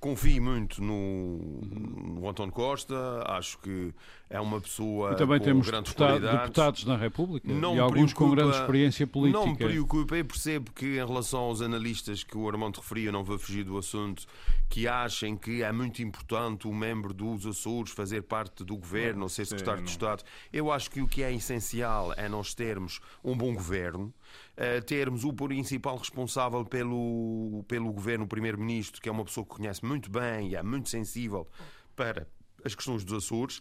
confio 0.00 0.42
muito 0.42 0.82
no, 0.82 1.60
no 1.60 2.28
António 2.28 2.52
Costa, 2.52 2.96
acho 3.26 3.58
que 3.58 3.92
é 4.30 4.40
uma 4.40 4.60
pessoa 4.60 5.12
e 5.12 5.16
também 5.16 5.38
com 5.38 5.44
temos 5.44 5.66
grandes 5.66 5.92
deputado, 5.92 6.20
deputados 6.20 6.84
na 6.86 6.96
República 6.96 7.52
não 7.52 7.76
e 7.76 7.80
alguns 7.80 8.12
com 8.14 8.30
grande 8.30 8.56
experiência 8.56 9.06
política. 9.06 9.44
Não 9.44 9.50
me 9.50 9.56
preocupa, 9.56 10.16
eu 10.16 10.24
percebo 10.24 10.72
que 10.72 10.86
em 10.86 11.06
relação 11.06 11.40
aos 11.40 11.60
analistas 11.60 12.24
que 12.24 12.36
o 12.36 12.48
Armando 12.48 12.76
referia, 12.76 13.12
não 13.12 13.22
vou 13.22 13.38
fugir 13.38 13.62
do 13.62 13.76
assunto, 13.76 14.26
que 14.70 14.88
achem 14.88 15.36
que 15.36 15.62
é 15.62 15.70
muito 15.70 16.02
importante 16.02 16.66
o 16.66 16.72
membro 16.72 17.12
dos 17.12 17.44
Açores 17.44 17.92
fazer 17.92 18.22
parte 18.22 18.64
do 18.64 18.76
governo 18.76 19.24
ou 19.24 19.28
ser 19.28 19.44
secretário 19.44 19.82
de 19.82 19.90
Estado. 19.90 20.24
Eu 20.50 20.72
acho 20.72 20.90
que 20.90 21.02
o 21.02 21.06
que 21.06 21.22
é 21.22 21.32
essencial 21.32 22.14
é 22.16 22.28
nós 22.28 22.54
termos 22.54 23.00
um 23.22 23.36
bom 23.36 23.52
governo, 23.52 24.14
uh, 24.56 24.82
termos 24.84 25.24
o 25.24 25.32
principal 25.32 25.96
responsável 25.96 26.64
pelo, 26.64 27.64
pelo 27.68 27.92
governo, 27.92 28.24
o 28.24 28.28
primeiro-ministro, 28.28 29.00
que 29.00 29.08
é 29.08 29.12
uma 29.12 29.24
pessoa 29.24 29.44
que 29.44 29.54
conhece 29.56 29.84
muito 29.84 30.10
bem 30.10 30.50
e 30.50 30.56
é 30.56 30.62
muito 30.62 30.88
sensível 30.88 31.48
para 31.96 32.26
as 32.64 32.74
questões 32.74 33.04
dos 33.04 33.24
Açores. 33.24 33.60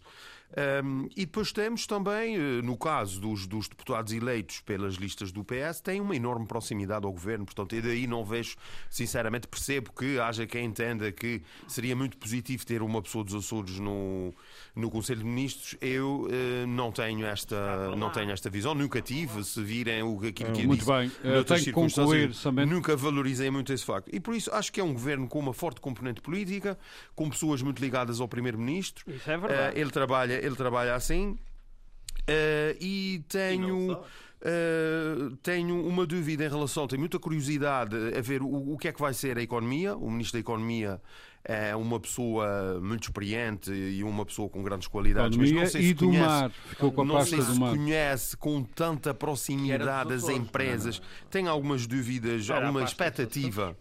Um, 0.84 1.08
e 1.16 1.26
depois 1.26 1.52
temos 1.52 1.86
também, 1.86 2.36
eh, 2.36 2.62
no 2.64 2.76
caso 2.76 3.22
dos, 3.22 3.46
dos, 3.46 3.68
deputados 3.68 4.12
eleitos 4.12 4.62
pelas 4.62 4.96
listas 4.96 5.32
do 5.32 5.44
PS, 5.44 5.80
tem 5.80 6.02
uma 6.02 6.16
enorme 6.16 6.48
proximidade 6.48 7.06
ao 7.06 7.12
governo. 7.12 7.46
Portanto, 7.46 7.76
eu 7.76 7.84
daí 7.84 8.08
não 8.08 8.26
vejo, 8.26 8.56
sinceramente, 8.90 9.48
percebo 9.48 9.92
que 9.94 10.20
haja 10.20 10.48
quem 10.48 10.66
entenda 10.66 11.12
que 11.12 11.44
seria 11.68 11.96
muito 11.96 12.18
positivo 12.18 12.66
ter 12.66 12.82
uma 12.82 13.00
pessoa 13.00 13.24
dos 13.24 13.36
Açores 13.36 13.78
no, 13.78 14.34
no 14.76 14.90
Conselho 14.90 15.20
de 15.20 15.26
Ministros. 15.26 15.78
Eu 15.80 16.28
uh, 16.28 16.68
não 16.68 16.92
tenho 16.92 17.26
esta 17.28 17.96
não 17.96 18.10
tenho 18.10 18.32
esta 18.32 18.50
visão, 18.50 18.74
nunca 18.74 19.02
tive. 19.02 19.44
Se 19.44 19.62
virem 19.62 20.02
o 20.02 20.20
aquilo 20.26 20.52
que 20.52 20.62
eu 20.62 20.68
muito 20.68 20.80
disse, 20.80 20.92
bem, 20.92 21.08
uh, 21.08 21.44
tenho 21.44 21.64
que 21.64 21.72
concluir. 21.72 22.32
Nunca 22.68 22.96
valorizei 22.96 23.52
muito 23.52 23.72
esse 23.72 23.86
facto. 23.86 24.10
E 24.12 24.20
por 24.20 24.34
isso 24.34 24.52
acho 24.52 24.72
que 24.72 24.80
é 24.80 24.84
um 24.84 24.94
governo 24.94 25.28
com 25.28 25.40
uma 25.40 25.54
forte 25.54 25.80
componente 25.80 26.22
política, 26.22 26.78
com 27.16 27.30
pessoas 27.30 27.62
muito 27.62 27.80
ligadas 27.80 28.20
ao 28.20 28.28
Primeiro-Ministro. 28.28 29.06
Isso 29.08 29.30
é 29.30 29.38
verdade. 29.38 29.76
Uh, 29.76 29.80
ele 29.80 29.92
trabalha 29.92 30.39
ele 30.42 30.56
trabalha 30.56 30.96
assim. 30.96 31.38
Uh, 32.22 32.76
e 32.80 33.24
tenho. 33.28 34.00
Uh, 34.40 35.36
tenho 35.44 35.86
uma 35.86 36.06
dúvida 36.06 36.46
em 36.46 36.48
relação, 36.48 36.88
tenho 36.88 37.02
muita 37.02 37.20
curiosidade 37.20 37.94
a 38.18 38.22
ver 38.22 38.42
o, 38.42 38.72
o, 38.72 38.78
que 38.78 38.88
é 38.88 38.94
que 38.94 39.02
vai 39.02 39.14
ser 39.14 39.38
a 39.38 39.42
economia. 39.42 39.98
O 39.98 40.10
Ministro 40.10 40.38
da 40.38 40.40
Economia 40.40 41.02
é 41.44 41.76
uma 41.76 42.00
pessoa 42.00 42.80
muito 42.82 43.04
experiente 43.04 43.70
e 43.70 44.02
uma 44.02 44.26
pessoa 44.26 44.48
com 44.48 44.64
grandes 44.64 44.88
qualidades, 44.88 45.38
mas 45.38 45.52
não 45.52 45.66
sei 45.66 45.82
se 45.82 45.94
do 45.94 46.06
conhece, 46.06 46.26
mar. 46.26 46.52
Ficou 46.70 46.92
com 46.92 47.02
a 47.02 47.06
não 47.06 47.26
sei 47.26 47.42
se 47.42 47.60
conhece 47.60 48.38
com 48.38 48.64
tanta 48.64 49.14
proximidade 49.14 50.14
as 50.14 50.30
empresas. 50.30 51.02
Tenho 51.30 51.50
algumas 51.50 51.86
dúvidas, 51.86 52.50
alguma 52.50 52.84
expectativa 52.84 53.76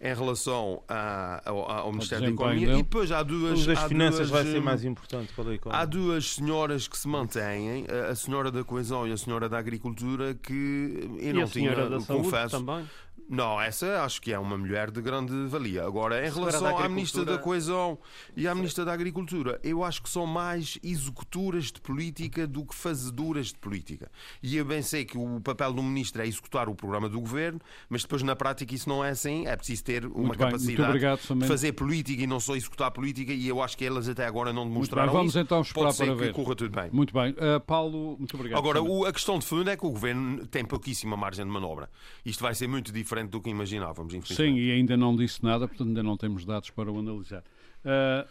em 0.00 0.14
relação 0.14 0.82
a, 0.88 1.42
ao, 1.44 1.70
ao 1.70 1.92
Ministério 1.92 2.26
da 2.26 2.32
Economia 2.32 2.66
dele. 2.66 2.78
e 2.78 2.82
depois 2.82 3.12
há 3.12 3.22
duas. 3.22 3.66
das 3.66 3.78
há 3.78 3.88
finanças 3.88 4.28
duas, 4.28 4.30
vai 4.30 4.44
ser 4.44 4.58
hum, 4.58 4.64
mais 4.64 4.84
importante 4.84 5.32
para 5.34 5.50
a 5.50 5.54
economia. 5.54 5.82
Há 5.82 5.84
duas 5.84 6.32
senhoras 6.32 6.88
que 6.88 6.96
se 6.96 7.06
mantêm, 7.06 7.86
a 8.10 8.14
senhora 8.14 8.50
da 8.50 8.64
Coesão 8.64 9.06
e 9.06 9.12
a 9.12 9.16
senhora 9.16 9.46
da 9.48 9.58
Agricultura, 9.58 10.34
que 10.34 11.10
eu 11.18 11.30
e 11.30 11.32
não 11.34 11.42
a 11.42 11.46
tinha, 11.46 11.74
da 11.74 12.00
confesso. 12.00 12.58
Também. 12.58 12.88
Não, 13.30 13.60
essa 13.60 14.02
acho 14.02 14.20
que 14.20 14.32
é 14.32 14.38
uma 14.38 14.58
mulher 14.58 14.90
de 14.90 15.00
grande 15.00 15.32
valia. 15.46 15.84
Agora, 15.84 16.26
em 16.26 16.28
relação 16.28 16.76
à 16.76 16.88
Ministra 16.88 17.24
da 17.24 17.38
Coesão 17.38 17.96
e 18.36 18.48
à 18.48 18.54
Ministra 18.56 18.84
da 18.84 18.92
Agricultura, 18.92 19.60
eu 19.62 19.84
acho 19.84 20.02
que 20.02 20.10
são 20.10 20.26
mais 20.26 20.80
executoras 20.82 21.66
de 21.66 21.80
política 21.80 22.44
do 22.44 22.64
que 22.64 22.74
fazedoras 22.74 23.48
de 23.48 23.54
política. 23.54 24.10
E 24.42 24.56
eu 24.56 24.64
bem 24.64 24.82
sei 24.82 25.04
que 25.04 25.16
o 25.16 25.40
papel 25.40 25.72
do 25.72 25.80
Ministro 25.80 26.22
é 26.22 26.26
executar 26.26 26.68
o 26.68 26.74
programa 26.74 27.08
do 27.08 27.20
Governo, 27.20 27.60
mas 27.88 28.02
depois 28.02 28.20
na 28.24 28.34
prática 28.34 28.74
isso 28.74 28.88
não 28.88 29.04
é 29.04 29.10
assim. 29.10 29.46
É 29.46 29.54
preciso 29.54 29.84
ter 29.84 30.06
uma 30.06 30.26
muito 30.26 30.38
capacidade 30.38 30.76
bem, 30.76 30.86
obrigado, 30.86 31.20
de 31.20 31.46
fazer 31.46 31.72
política 31.72 32.24
e 32.24 32.26
não 32.26 32.40
só 32.40 32.56
executar 32.56 32.90
política. 32.90 33.32
E 33.32 33.46
eu 33.46 33.62
acho 33.62 33.78
que 33.78 33.84
elas 33.84 34.08
até 34.08 34.26
agora 34.26 34.52
não 34.52 34.66
demonstraram 34.66 35.12
Vamos 35.12 35.30
isso. 35.30 35.38
então 35.38 35.60
esperar 35.60 35.84
Pode 35.84 35.96
ser 35.96 36.06
para 36.06 36.16
que 36.16 36.20
ver. 36.22 36.32
corra 36.32 36.56
tudo 36.56 36.74
bem. 36.74 36.90
Muito 36.90 37.14
bem. 37.14 37.30
Uh, 37.30 37.60
Paulo, 37.60 38.16
muito 38.18 38.34
obrigado. 38.34 38.58
Agora, 38.58 38.82
o, 38.82 39.04
a 39.04 39.12
questão 39.12 39.38
de 39.38 39.46
fundo 39.46 39.70
é 39.70 39.76
que 39.76 39.86
o 39.86 39.90
Governo 39.90 40.44
tem 40.48 40.64
pouquíssima 40.64 41.16
margem 41.16 41.44
de 41.44 41.50
manobra. 41.52 41.88
Isto 42.24 42.42
vai 42.42 42.56
ser 42.56 42.66
muito 42.66 42.90
diferente 42.92 43.19
do 43.28 43.40
que 43.40 43.50
imaginava 43.50 43.94
vamos 43.94 44.28
Sim, 44.28 44.56
e 44.56 44.70
ainda 44.70 44.96
não 44.96 45.14
disse 45.14 45.42
nada, 45.42 45.66
portanto 45.66 45.88
ainda 45.88 46.02
não 46.02 46.16
temos 46.16 46.44
dados 46.44 46.70
para 46.70 46.90
o 46.90 46.98
analisar. 46.98 47.42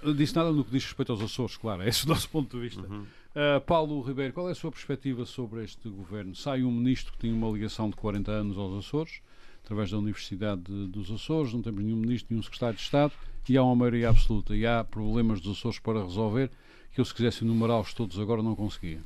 Uh, 0.04 0.14
disse 0.14 0.36
nada 0.36 0.52
no 0.52 0.64
que 0.64 0.72
diz 0.72 0.86
respeito 0.86 1.12
aos 1.12 1.22
Açores, 1.22 1.58
claro, 1.58 1.84
esse 1.88 2.04
é 2.04 2.06
o 2.06 2.10
nosso 2.10 2.30
ponto 2.30 2.56
de 2.56 2.64
vista. 2.64 2.82
Uhum. 2.82 3.02
Uh, 3.02 3.62
Paulo 3.66 4.02
Ribeiro, 4.02 4.34
qual 4.34 4.48
é 4.48 4.52
a 4.52 4.56
sua 4.56 4.72
perspectiva 4.72 5.26
sobre 5.26 5.64
este 5.64 5.90
governo? 5.90 6.36
Sai 6.36 6.64
um 6.64 6.72
ministro 6.72 7.14
que 7.14 7.20
tinha 7.20 7.34
uma 7.34 7.50
ligação 7.50 7.90
de 7.90 7.96
40 7.96 8.32
anos 8.32 8.58
aos 8.58 8.86
Açores, 8.86 9.22
através 9.64 9.92
da 9.92 9.98
Universidade 9.98 10.62
de, 10.62 10.88
dos 10.88 11.12
Açores, 11.12 11.54
não 11.54 11.62
temos 11.62 11.84
nenhum 11.84 11.98
ministro, 11.98 12.28
nenhum 12.32 12.44
secretário 12.44 12.76
de 12.76 12.84
Estado, 12.84 13.14
e 13.48 13.58
há 13.58 13.64
uma 13.64 13.76
maioria 13.76 14.10
absoluta, 14.10 14.56
e 14.56 14.66
há 14.66 14.84
problemas 14.84 15.42
dos 15.42 15.58
Açores 15.58 15.80
para 15.80 16.04
resolver, 16.04 16.52
que 16.94 17.02
eu 17.02 17.06
se 17.06 17.14
quisesse 17.14 17.44
enumerá-los 17.44 17.94
todos 17.94 18.20
agora 18.20 18.42
não 18.42 18.56
conseguia. 18.56 19.00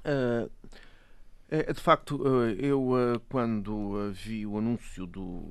Uh, 0.00 0.50
de 1.72 1.80
facto, 1.80 2.22
eh, 2.24 2.56
eu 2.66 2.92
eh, 2.96 3.20
quando 3.28 4.08
eh, 4.08 4.10
vi 4.12 4.46
o 4.46 4.56
anúncio 4.56 5.04
do, 5.06 5.42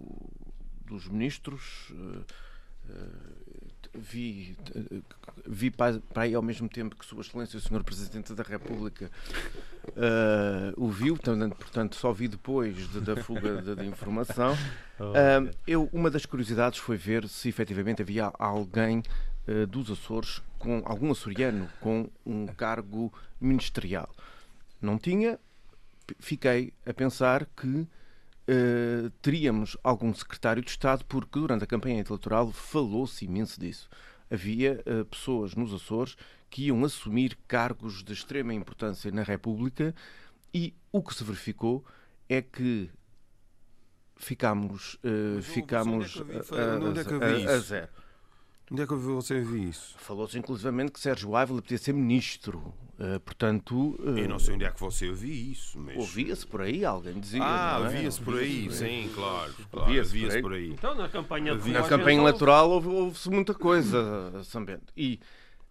dos 0.86 1.08
ministros, 1.10 1.92
vi, 3.94 4.58
vi 5.46 5.70
para 5.70 6.02
aí 6.16 6.34
ao 6.34 6.42
mesmo 6.42 6.70
tempo 6.70 6.96
que 6.96 7.06
Sua 7.06 7.22
Excelência 7.22 7.58
o 7.58 7.62
Sr. 7.62 7.84
Presidente 7.84 8.34
da 8.34 8.44
República 8.44 9.12
uh, 9.90 10.74
o 10.84 10.90
viu, 10.90 11.16
portanto 11.16 11.96
só 11.96 12.12
vi 12.12 12.28
depois 12.28 12.76
de, 12.90 13.02
da 13.02 13.16
fuga 13.18 13.62
de, 13.62 13.76
de 13.76 13.86
informação. 13.86 14.56
Uh, 15.00 15.50
eu, 15.66 15.90
uma 15.94 16.12
das 16.12 16.26
curiosidades 16.26 16.78
foi 16.78 16.98
ver 16.98 17.26
se 17.30 17.48
efetivamente 17.48 18.02
havia 18.02 18.34
alguém 18.38 19.02
uh, 19.48 19.66
dos 19.66 19.90
Açores, 19.90 20.42
com 20.58 20.82
algum 20.84 21.10
açoriano, 21.10 21.70
com 21.80 22.10
um 22.26 22.46
cargo 22.46 23.10
ministerial. 23.40 24.14
Não 24.82 24.98
tinha, 24.98 25.40
fiquei 26.20 26.74
a 26.86 26.94
pensar 26.94 27.46
que 27.46 27.68
uh, 27.68 29.10
teríamos 29.22 29.78
algum 29.84 30.14
secretário 30.14 30.64
de 30.64 30.70
Estado, 30.70 31.06
porque 31.06 31.40
durante 31.40 31.64
a 31.64 31.68
campanha 31.68 32.02
eleitoral 32.02 32.52
falou-se 32.52 33.26
imenso 33.26 33.60
disso. 33.60 33.90
Havia 34.32 34.82
uh, 34.86 35.06
pessoas 35.06 35.56
nos 35.56 35.74
Açores 35.74 36.16
que 36.50 36.68
iam 36.68 36.84
assumir 36.84 37.38
cargos 37.48 38.04
de 38.04 38.14
extrema 38.14 38.54
importância 38.54 39.12
na 39.12 39.24
República 39.24 39.94
e 40.54 40.74
o 40.92 41.02
que 41.02 41.14
se 41.14 41.24
verificou 41.24 41.86
é 42.28 42.42
que 42.42 42.90
ficámos, 44.16 44.96
uh, 44.96 45.42
ficámos 45.42 46.22
a, 46.52 47.52
a, 47.52 47.56
a 47.56 47.60
zero. 47.60 47.90
Onde 48.72 48.84
é 48.84 48.88
que 48.88 48.94
você 48.94 49.40
viu 49.40 49.70
isso? 49.70 49.96
Falou-se 49.98 50.38
inclusivamente 50.38 50.92
que 50.92 51.00
Sérgio 51.00 51.36
Ávila 51.36 51.62
podia 51.62 51.78
ser 51.78 51.94
ministro. 51.94 52.74
Uh, 53.00 53.20
portanto. 53.22 53.96
Uh, 54.00 54.18
eu 54.18 54.30
não 54.30 54.38
sei 54.38 54.56
onde 54.56 54.66
é 54.66 54.72
que 54.72 54.80
você 54.80 55.10
ouviu 55.10 55.34
isso. 55.34 55.80
Mas... 55.80 55.98
Ouvia-se 55.98 56.46
por 56.46 56.62
aí, 56.62 56.86
alguém 56.86 57.20
dizia. 57.20 57.42
Ah, 57.42 57.80
é? 57.80 57.86
ouvia-se 57.86 58.22
por 58.22 58.38
aí, 58.38 58.70
sim, 58.72 59.10
claro. 59.16 59.54
claro 59.72 59.90
ouvia-se 59.90 60.42
por, 60.42 60.42
por, 60.42 60.54
aí. 60.54 60.72
Então, 60.72 60.94
na 60.96 61.08
campanha, 61.08 61.56
na 61.56 61.84
campanha 61.88 62.20
eleitoral 62.20 62.70
houve-se 62.70 63.30
muita 63.30 63.54
coisa, 63.54 64.44
Sambento. 64.44 64.94
E 64.96 65.20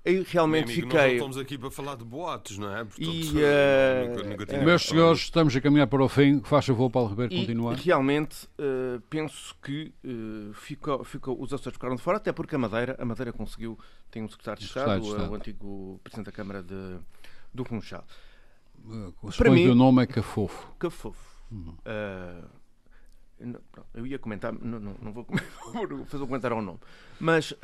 eu 0.04 0.24
realmente 0.26 0.64
amigo, 0.64 0.82
fiquei. 0.82 0.98
Nós 0.98 1.06
não 1.06 1.14
estamos 1.14 1.36
aqui 1.38 1.58
para 1.58 1.70
falar 1.70 1.96
de 1.96 2.04
boatos, 2.04 2.56
não 2.56 2.74
é? 2.74 2.84
Portanto, 2.84 3.02
e, 3.02 3.32
uh, 3.32 4.08
nunca, 4.08 4.22
nunca 4.44 4.56
uh, 4.60 4.64
meus 4.64 4.82
senhores, 4.82 5.20
estamos 5.20 5.54
a 5.54 5.60
caminhar 5.60 5.86
para 5.86 6.02
o 6.02 6.08
fim. 6.08 6.40
Faz 6.40 6.66
favor, 6.66 6.88
Paulo 6.90 7.10
Ribeiro, 7.10 7.34
e 7.34 7.40
continuar. 7.40 7.74
Realmente 7.74 8.46
uh, 8.58 9.00
penso 9.10 9.54
que 9.62 9.92
uh, 10.04 10.54
ficou, 10.54 11.04
ficou, 11.04 11.40
os 11.40 11.52
Açores 11.52 11.74
ficaram 11.74 11.96
de 11.96 12.02
fora, 12.02 12.16
até 12.16 12.32
porque 12.32 12.54
a 12.54 12.58
Madeira, 12.58 12.96
a 12.98 13.04
Madeira 13.04 13.32
conseguiu, 13.32 13.78
tem 14.10 14.22
um 14.22 14.28
secretário 14.28 14.60
de 14.60 14.66
Estado, 14.66 15.00
de 15.00 15.08
Estado. 15.08 15.30
o 15.30 15.34
antigo 15.34 16.00
Presidente 16.02 16.26
da 16.26 16.32
Câmara 16.32 16.62
de, 16.62 16.96
do 17.52 17.64
Funchal. 17.64 18.04
Uh, 18.86 19.12
para 19.36 19.50
mim, 19.50 19.68
o 19.68 19.74
nome 19.74 20.02
é 20.04 20.06
Cafofo. 20.06 20.74
Cafofo. 20.78 21.28
Uhum. 21.50 21.74
Não, 23.40 23.60
eu 23.94 24.06
ia 24.06 24.18
comentar, 24.18 24.52
não, 24.52 24.80
não, 24.80 24.96
não 25.00 25.12
vou 25.12 25.26
fazer 26.06 26.22
um 26.22 26.26
comentário 26.26 26.56
ao 26.56 26.62
nome, 26.62 26.80
mas 27.20 27.54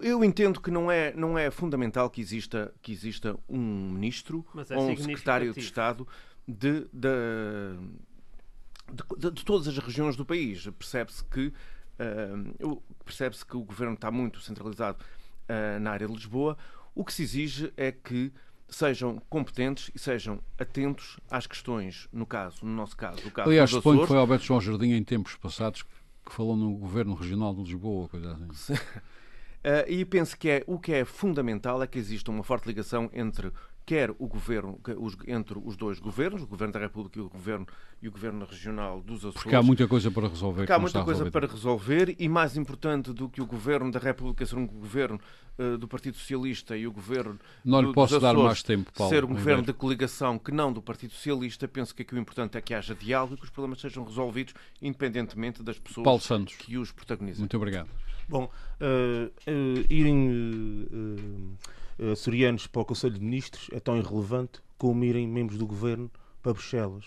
eu 0.00 0.24
entendo 0.24 0.60
que 0.60 0.70
não 0.70 0.90
é, 0.90 1.12
não 1.14 1.36
é 1.36 1.50
fundamental 1.50 2.08
que 2.08 2.20
exista, 2.20 2.72
que 2.80 2.92
exista 2.92 3.36
um 3.48 3.90
ministro 3.90 4.44
é 4.68 4.76
ou 4.76 4.90
um 4.90 4.96
secretário 4.96 5.52
de 5.52 5.60
Estado 5.60 6.06
de, 6.46 6.86
de, 6.92 7.08
de, 9.18 9.30
de 9.30 9.44
todas 9.44 9.66
as 9.66 9.76
regiões 9.78 10.16
do 10.16 10.24
país. 10.24 10.68
Percebe-se 10.78 11.24
que, 11.24 11.52
uh, 12.62 12.82
percebe 13.04 13.36
que 13.36 13.56
o 13.56 13.62
governo 13.62 13.94
está 13.94 14.10
muito 14.10 14.40
centralizado 14.40 14.98
uh, 15.48 15.80
na 15.80 15.90
área 15.90 16.06
de 16.06 16.12
Lisboa. 16.12 16.56
O 16.94 17.04
que 17.04 17.12
se 17.12 17.22
exige 17.22 17.72
é 17.76 17.92
que 17.92 18.32
sejam 18.68 19.20
competentes 19.28 19.90
e 19.94 19.98
sejam 19.98 20.40
atentos 20.58 21.18
às 21.30 21.46
questões, 21.46 22.06
no 22.12 22.26
caso, 22.26 22.64
no 22.64 22.72
nosso 22.72 22.96
caso, 22.96 23.26
o 23.26 23.30
caso 23.30 23.48
Aliás, 23.48 23.70
suponho 23.70 24.02
que 24.02 24.06
foi 24.06 24.18
Alberto 24.18 24.44
João 24.44 24.60
Jardim 24.60 24.92
em 24.92 25.02
tempos 25.02 25.34
passados 25.36 25.82
que 25.82 26.34
falou 26.34 26.54
no 26.54 26.76
governo 26.76 27.14
regional 27.14 27.54
de 27.54 27.62
Lisboa, 27.62 28.08
coisa 28.08 28.38
assim. 28.50 28.74
Uh, 29.58 29.90
e 29.90 30.04
penso 30.04 30.36
que 30.38 30.48
é, 30.48 30.64
o 30.66 30.78
que 30.78 30.92
é 30.92 31.04
fundamental 31.04 31.82
é 31.82 31.86
que 31.86 31.98
exista 31.98 32.30
uma 32.30 32.44
forte 32.44 32.66
ligação 32.66 33.10
entre 33.12 33.52
quer 33.88 34.10
o 34.18 34.26
governo, 34.26 34.78
os, 34.98 35.16
entre 35.26 35.58
os 35.64 35.74
dois 35.74 35.98
governos, 35.98 36.42
o 36.42 36.46
governo 36.46 36.74
da 36.74 36.78
República 36.78 37.18
e 37.18 37.22
o 37.22 37.28
governo, 37.30 37.66
e 38.02 38.06
o 38.06 38.12
governo 38.12 38.44
regional 38.44 39.00
dos 39.00 39.20
Açores. 39.20 39.42
Porque 39.42 39.56
há 39.56 39.62
muita 39.62 39.88
coisa 39.88 40.10
para 40.10 40.28
resolver. 40.28 40.60
Porque 40.60 40.72
há 40.74 40.78
muita 40.78 41.02
coisa 41.02 41.30
para 41.30 41.46
resolver 41.46 42.14
e 42.18 42.28
mais 42.28 42.54
importante 42.54 43.14
do 43.14 43.30
que 43.30 43.40
o 43.40 43.46
governo 43.46 43.90
da 43.90 43.98
República 43.98 44.44
ser 44.44 44.56
um 44.56 44.66
governo 44.66 45.18
uh, 45.58 45.78
do 45.78 45.88
Partido 45.88 46.18
Socialista 46.18 46.76
e 46.76 46.86
o 46.86 46.92
governo 46.92 47.38
não 47.64 47.80
lhe 47.80 47.90
posso 47.94 48.20
dar 48.20 48.34
mais 48.34 48.62
tempo, 48.62 48.92
Paulo, 48.92 49.10
ser 49.10 49.24
um 49.24 49.28
governo 49.28 49.62
de 49.62 49.72
coligação 49.72 50.38
que 50.38 50.52
não 50.52 50.70
do 50.70 50.82
Partido 50.82 51.14
Socialista, 51.14 51.66
penso 51.66 51.94
que 51.94 52.02
aqui 52.02 52.14
o 52.14 52.18
importante 52.18 52.58
é 52.58 52.60
que 52.60 52.74
haja 52.74 52.94
diálogo 52.94 53.36
e 53.36 53.36
que 53.38 53.44
os 53.44 53.50
problemas 53.50 53.80
sejam 53.80 54.04
resolvidos 54.04 54.52
independentemente 54.82 55.62
das 55.62 55.78
pessoas 55.78 56.04
Paulo 56.04 56.20
Santos. 56.20 56.56
que 56.56 56.76
os 56.76 56.92
protagonizam. 56.92 57.40
Muito 57.40 57.56
obrigado. 57.56 57.88
Bom, 58.28 58.50
uh, 58.82 59.50
uh, 59.50 59.86
irem 59.88 61.56
uh, 61.98 62.12
açorianos 62.12 62.66
para 62.66 62.82
o 62.82 62.84
Conselho 62.84 63.14
de 63.14 63.24
Ministros 63.24 63.68
é 63.72 63.80
tão 63.80 63.96
irrelevante 63.96 64.60
como 64.76 65.04
irem 65.04 65.26
membros 65.26 65.58
do 65.58 65.66
governo 65.66 66.10
para 66.42 66.52
Bruxelas. 66.52 67.04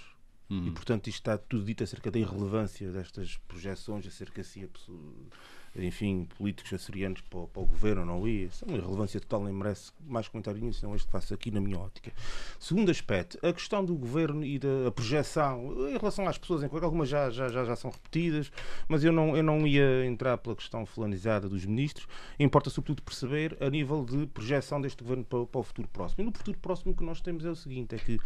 Uhum. 0.49 0.67
E, 0.67 0.71
portanto, 0.71 1.07
isto 1.07 1.19
está 1.19 1.37
tudo 1.37 1.63
dito 1.63 1.83
acerca 1.83 2.11
da 2.11 2.19
irrelevância 2.19 2.91
destas 2.91 3.37
projeções, 3.47 4.05
acerca 4.05 4.43
se 4.43 4.63
a 4.63 4.67
pessoa 4.67 4.99
enfim, 5.75 6.27
políticos 6.37 6.73
açorianos 6.73 7.21
para, 7.21 7.47
para, 7.47 7.61
o 7.61 7.65
governo, 7.65 8.05
não 8.05 8.27
ia. 8.27 8.45
Isso 8.45 8.65
é 8.65 8.67
uma 8.67 8.77
irrelevância 8.77 9.19
total, 9.19 9.43
nem 9.43 9.53
merece 9.53 9.91
mais 10.05 10.27
comentário 10.27 10.59
nisso, 10.61 10.85
não 10.85 10.95
este 10.95 11.05
que 11.05 11.11
faço 11.11 11.33
aqui 11.33 11.51
na 11.51 11.61
minha 11.61 11.79
ótica. 11.79 12.11
Segundo 12.59 12.91
aspecto, 12.91 13.37
a 13.45 13.53
questão 13.53 13.83
do 13.83 13.95
governo 13.95 14.43
e 14.43 14.59
da 14.59 14.91
projeção 14.93 15.89
em 15.89 15.97
relação 15.97 16.27
às 16.27 16.37
pessoas, 16.37 16.63
algumas 16.63 17.09
já, 17.09 17.29
já, 17.29 17.47
já, 17.47 17.63
já 17.63 17.75
são 17.75 17.91
repetidas, 17.91 18.51
mas 18.87 19.03
eu 19.03 19.11
não, 19.11 19.35
eu 19.35 19.43
não 19.43 19.65
ia 19.65 20.05
entrar 20.05 20.37
pela 20.37 20.55
questão 20.55 20.85
fulanizada 20.85 21.47
dos 21.47 21.65
ministros. 21.65 22.07
Importa, 22.39 22.69
sobretudo, 22.69 23.01
perceber 23.03 23.57
a 23.61 23.69
nível 23.69 24.03
de 24.03 24.27
projeção 24.27 24.81
deste 24.81 25.03
governo 25.03 25.23
para, 25.23 25.45
para 25.45 25.59
o 25.59 25.63
futuro 25.63 25.87
próximo. 25.87 26.23
E 26.23 26.25
no 26.25 26.31
futuro 26.31 26.57
próximo 26.57 26.95
que 26.95 27.03
nós 27.03 27.21
temos 27.21 27.45
é 27.45 27.49
o 27.49 27.55
seguinte: 27.55 27.95
é 27.95 27.97
que 27.97 28.19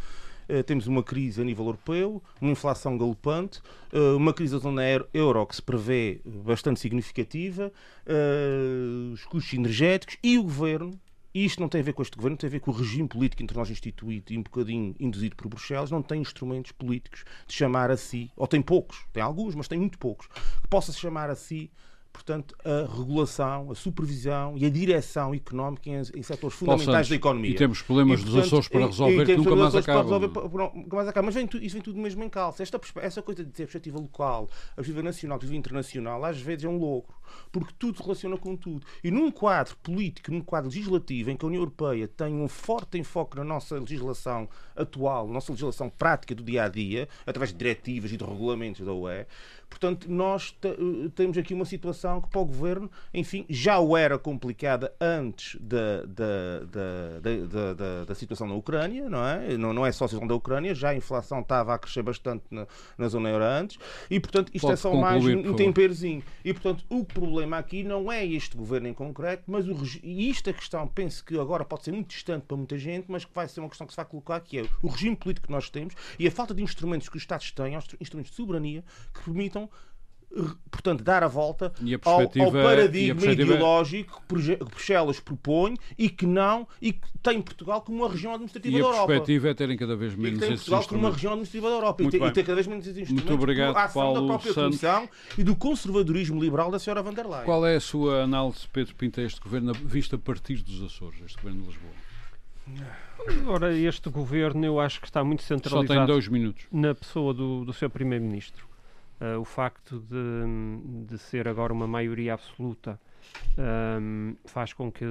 temos 0.66 0.88
uma 0.88 1.04
crise 1.04 1.42
a 1.42 1.44
nível 1.44 1.66
europeu, 1.66 2.22
uma 2.40 2.52
inflação 2.52 2.98
galopante, 2.98 3.60
uh, 3.94 4.16
uma 4.16 4.34
crise 4.34 4.54
da 4.54 4.60
zona 4.60 4.82
euro 5.14 5.46
que 5.46 5.56
se 5.56 5.62
prevê 5.62 6.22
bastante 6.26 6.80
significativa, 6.80 7.72
uh, 8.06 9.14
os 9.14 9.24
custos 9.26 9.54
energéticos 9.54 10.18
e 10.24 10.38
o 10.38 10.44
governo. 10.44 11.00
E 11.34 11.44
isto 11.44 11.60
não 11.60 11.68
tem 11.68 11.82
a 11.82 11.84
ver 11.84 11.92
com 11.92 12.02
este 12.02 12.16
governo, 12.16 12.38
tem 12.38 12.48
a 12.48 12.52
ver 12.52 12.62
com 12.62 12.72
o 12.72 12.74
regime 12.74 13.10
político 13.10 13.44
entre 13.44 13.58
nós 13.58 13.70
instituído 13.70 14.32
e 14.32 14.38
um 14.38 14.44
bocadinho 14.44 14.96
induzido 14.98 15.36
por 15.36 15.50
Bruxelas, 15.50 15.92
não 15.92 16.02
tem 16.02 16.22
instrumentos 16.22 16.72
políticos 16.72 17.26
de 17.46 17.54
chamar 17.54 17.92
a 17.92 17.98
si, 17.98 18.32
ou 18.38 18.48
tem 18.48 18.62
poucos, 18.62 19.06
tem 19.12 19.22
alguns, 19.22 19.54
mas 19.54 19.68
tem 19.68 19.78
muito 19.78 19.98
poucos, 19.98 20.28
que 20.28 20.68
possa 20.70 20.94
chamar 20.94 21.30
a 21.30 21.36
si 21.36 21.70
portanto, 22.16 22.56
a 22.64 22.98
regulação, 22.98 23.70
a 23.70 23.76
supervisão 23.76 24.58
e 24.58 24.66
a 24.66 24.70
direção 24.70 25.34
económica 25.34 25.90
em, 25.90 26.00
em 26.00 26.24
setores 26.24 26.58
fundamentais 26.58 27.10
da 27.10 27.16
economia. 27.16 27.52
E 27.52 27.56
temos 27.56 27.82
problemas 27.82 28.20
e, 28.20 28.24
portanto, 28.24 28.36
dos 28.36 28.48
Açores 28.48 28.68
para 28.68 28.86
resolver 28.86 29.20
e, 29.20 29.22
e 29.22 29.26
que 29.26 29.38
nunca 29.38 29.56
mais 29.56 29.76
acabam. 29.76 30.20
Nunca 30.20 30.96
mais. 30.96 31.26
Mas 31.26 31.36
vem, 31.36 31.50
isso 31.62 31.74
vem 31.74 31.82
tudo 31.82 32.00
mesmo 32.00 32.24
em 32.24 32.30
calça. 32.30 32.64
Esta, 32.64 32.80
essa 33.02 33.22
coisa 33.22 33.44
de 33.44 33.52
ter 33.52 33.64
perspectiva 33.64 34.00
local, 34.00 34.50
a 34.72 34.76
perspectiva 34.76 35.04
nacional, 35.04 35.36
a 35.36 35.40
perspectiva 35.40 35.60
internacional, 35.60 36.26
às 36.26 36.40
vezes 36.40 36.64
é 36.64 36.70
um 36.70 36.78
louco, 36.78 37.14
porque 37.52 37.74
tudo 37.78 38.02
relaciona 38.02 38.38
com 38.38 38.56
tudo. 38.56 38.86
E 39.04 39.12
num 39.12 39.30
quadro 39.30 39.76
político, 39.78 40.32
num 40.32 40.42
quadro 40.42 40.70
legislativo, 40.70 41.32
em 41.32 41.38
que 41.38 41.46
a 41.46 41.48
União 41.48 41.62
Europeia 41.62 42.08
tem 42.08 42.34
um 42.34 42.48
forte 42.48 42.98
enfoque 42.98 43.36
na 43.36 43.44
nossa 43.44 43.78
legislação 43.78 44.48
atual, 44.76 45.28
nossa 45.28 45.52
legislação 45.52 45.90
prática 45.90 46.34
do 46.34 46.44
dia 46.44 46.64
a 46.64 46.70
dia, 46.70 47.08
através 47.26 47.52
de 47.52 47.58
diretivas 47.58 48.12
e 48.12 48.18
de 48.18 48.24
regulamentos 48.24 48.86
da 48.86 48.94
UE, 48.94 49.26
Portanto, 49.70 50.10
nós 50.10 50.56
eh, 50.64 51.10
temos 51.16 51.38
aqui 51.38 51.54
uma 51.54 51.66
situação 51.66 52.22
que 52.22 52.30
para 52.30 52.40
o 52.40 52.46
governo, 52.46 52.90
enfim, 53.14 53.46
já 53.50 53.80
o 53.80 53.98
era 53.98 54.18
complicada 54.18 54.94
antes 55.00 55.58
da, 55.60 56.06
da, 56.06 56.60
da, 56.66 57.74
da, 57.74 58.06
da 58.06 58.16
situação 58.16 58.48
na 58.48 58.56
Ucrânia, 58.56 59.10
não 59.10 59.26
é? 59.26 59.58
Não, 59.58 59.74
não 59.74 59.86
é 59.86 59.92
só 59.92 60.06
a 60.06 60.08
situação 60.08 60.28
da 60.28 60.36
Ucrânia, 60.36 60.74
já 60.74 60.90
a 60.90 60.96
inflação 60.96 61.42
estava 61.42 61.74
a 61.74 61.80
crescer 61.80 62.04
bastante 62.04 62.44
na, 62.50 62.68
na 62.98 63.08
zona 63.08 63.30
euro 63.30 63.44
antes, 63.44 63.78
e 64.10 64.20
portanto 64.20 64.52
isto 64.54 64.72
é 64.72 64.76
só 64.76 64.94
mais 64.94 65.26
um, 65.26 65.54
temperozinho. 65.56 66.24
E 66.44 66.54
portanto 66.54 66.86
o 66.90 67.04
problema 67.04 67.58
aqui 67.58 67.84
não 67.84 68.12
é 68.12 68.26
este 68.26 68.56
governo 68.56 68.88
em 68.88 68.94
concreto, 68.94 69.44
mas 69.48 69.68
o, 69.68 69.76
e 70.04 70.30
isto 70.30 70.50
a 70.50 70.54
questão, 70.54 70.88
penso 70.88 71.24
que 71.24 71.38
agora 71.38 71.66
pode 71.66 71.84
ser 71.84 71.92
muito 71.92 72.10
distante 72.10 72.46
para 72.48 72.56
muita 72.58 72.78
gente, 72.78 73.06
mas 73.10 73.26
que 73.26 73.34
vai 73.34 73.48
ser 73.48 73.60
uma 73.60 73.70
questão 73.70 73.86
que 73.86 73.94
se 73.94 73.98
vai 73.98 74.06
colocar, 74.06 74.40
que 74.40 74.60
é 74.60 74.66
o 74.82 74.88
regime 74.88 75.16
político 75.16 75.48
que 75.48 75.52
nós 75.52 75.70
temos 75.70 75.94
e 76.18 76.28
a 76.28 76.32
falta 76.32 76.54
de 76.54 76.64
instrumentos 76.64 77.10
que 77.10 77.18
os 77.18 77.24
Estados 77.24 77.52
têm, 77.52 77.76
instrumentos 78.00 78.32
de 78.32 78.38
soberania, 78.38 78.84
que 79.14 79.30
permitam 79.56 79.70
portanto, 80.70 81.04
dar 81.04 81.24
a 81.24 81.28
volta 81.28 81.72
a 81.80 82.10
ao, 82.10 82.22
ao, 82.22 82.52
paradigma 82.52 83.26
ideológico 83.32 84.22
que 84.28 84.58
Bruxelas 84.58 85.20
propõe 85.20 85.76
e 85.98 86.10
que 86.10 86.26
não 86.26 86.68
e 86.82 86.92
que 86.92 87.08
tem 87.24 87.42
Portugal 87.42 87.82
como 87.82 88.00
uma 88.00 88.10
região 88.10 88.34
administrativa 88.34 88.78
da 88.78 88.84
Europa. 88.84 89.00
E 89.00 89.04
a 89.04 89.08
perspectiva 89.08 89.50
é 89.50 89.54
terem 89.54 89.78
cada 89.78 89.96
vez 89.96 90.16
menos 90.16 90.38
e 90.38 90.42
tem 90.42 90.56
Portugal 90.56 90.88
como 90.88 91.00
uma 91.00 91.12
região 91.12 91.32
administrativa 91.32 91.70
da 91.70 91.76
Europa 91.76 92.04
Muito 92.04 92.18
e, 92.18 92.32
ter 92.32 92.44
cada 92.44 92.56
vez 92.56 92.68
menos 92.68 92.86
esses 92.86 92.98
instrumentos 93.02 93.30
Muito 93.30 93.42
obrigado, 93.42 93.78
a 93.78 93.84
ação 93.86 94.02
Paulo 94.02 94.22
da 94.22 94.28
própria 94.28 94.54
Santos. 94.54 94.82
Comissão 94.82 95.10
e 95.38 95.44
do 95.44 95.56
conservadorismo 95.56 96.42
liberal 96.42 96.70
da 96.70 96.80
senhora 96.80 97.02
van 97.02 97.14
der 97.14 97.26
Leyen. 97.26 97.46
Qual 97.46 97.66
é 97.66 97.76
a 97.76 97.82
sua 97.82 98.24
análise, 98.24 98.68
Pedro 98.74 98.94
Pinto, 98.96 99.22
a 99.22 99.24
este 99.24 99.40
governo, 99.40 99.74
visto 99.74 100.16
a 100.16 100.20
partir 100.20 100.58
dos 100.58 100.84
Açores, 100.84 101.22
este 101.26 101.38
governo 101.38 101.62
de 101.62 101.68
Lisboa? 101.68 101.94
Ora, 103.48 103.74
este 103.74 104.10
governo 104.10 104.66
eu 104.66 104.80
acho 104.80 105.00
que 105.00 105.08
está 105.08 105.24
muito 105.24 105.44
centralizado 105.44 105.88
Só 105.88 105.94
tem 105.94 106.06
dois 106.06 106.28
minutos. 106.28 106.66
na 106.72 106.94
pessoa 106.94 107.34
do, 107.34 107.64
do 107.64 107.74
seu 107.74 107.90
primeiro-ministro. 107.90 108.68
Uh, 109.20 109.40
o 109.40 109.46
facto 109.46 110.00
de, 110.00 111.06
de, 111.06 111.18
ser 111.18 111.48
agora 111.48 111.72
uma 111.72 111.88
maioria 111.88 112.34
absoluta 112.34 113.00
um, 113.58 114.36
faz 114.46 114.74
com 114.74 114.92
que 114.92 115.06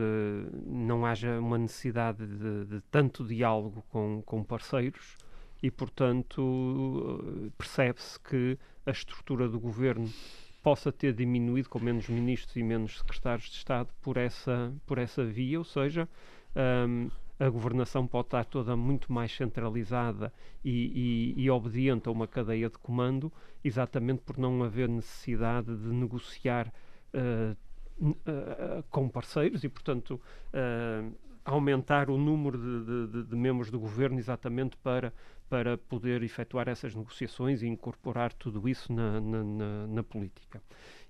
não 0.67 1.07
haja 1.07 1.41
uma 1.41 1.57
necessidade 1.57 2.27
de, 2.27 2.67
de 2.67 2.81
tanto 2.91 3.25
diálogo 3.25 3.83
com, 3.89 4.23
com 4.27 4.45
parceiros 4.45 5.17
e, 5.63 5.71
portanto, 5.71 7.51
percebe-se 7.57 8.21
que 8.21 8.59
a 8.85 8.91
estrutura 8.91 9.49
do 9.49 9.59
governo 9.59 10.11
possa 10.63 10.91
ter 10.91 11.13
diminuído 11.13 11.69
com 11.69 11.79
menos 11.79 12.09
ministros 12.09 12.57
e 12.57 12.63
menos 12.63 12.99
secretários 12.99 13.49
de 13.49 13.57
Estado 13.57 13.89
por 14.01 14.17
essa, 14.17 14.73
por 14.87 14.99
essa 14.99 15.25
via, 15.25 15.59
ou 15.59 15.65
seja, 15.65 16.09
um, 16.87 17.11
a 17.39 17.49
governação 17.49 18.07
pode 18.07 18.29
estar 18.29 18.45
toda 18.45 18.77
muito 18.77 19.13
mais 19.13 19.35
centralizada 19.35 20.33
e, 20.65 21.35
e, 21.37 21.45
e, 21.45 21.51
obediente 21.51 22.09
a 22.09 22.13
uma 22.13 22.27
cadeia 22.27 22.71
de 22.71 22.79
comando, 22.79 23.33
exatamente 23.63 24.23
por 24.23 24.39
não 24.39 24.63
haver 24.63 24.89
necessidade 24.89 25.77
de 25.77 25.89
negociar 25.89 26.73
uh, 27.13 27.57
uh, 28.01 28.85
com 28.89 29.09
parceiros 29.09 29.65
e, 29.65 29.69
portanto, 29.69 30.21
uh, 30.53 31.13
aumentar 31.45 32.09
o 32.09 32.17
número 32.17 32.57
de, 32.57 33.07
de, 33.07 33.23
de, 33.25 33.37
membros 33.37 33.71
do 33.71 33.79
governo 33.79 34.19
exatamente 34.19 34.77
para, 34.77 35.13
para 35.49 35.77
poder 35.77 36.23
efetuar 36.23 36.69
essas 36.69 36.95
negociações 36.95 37.63
e 37.63 37.67
incorporar 37.67 38.33
tudo 38.33 38.69
isso 38.69 38.93
na, 38.93 39.21
na, 39.21 39.45
na, 39.45 39.87
na 39.89 40.03
política. 40.03 40.63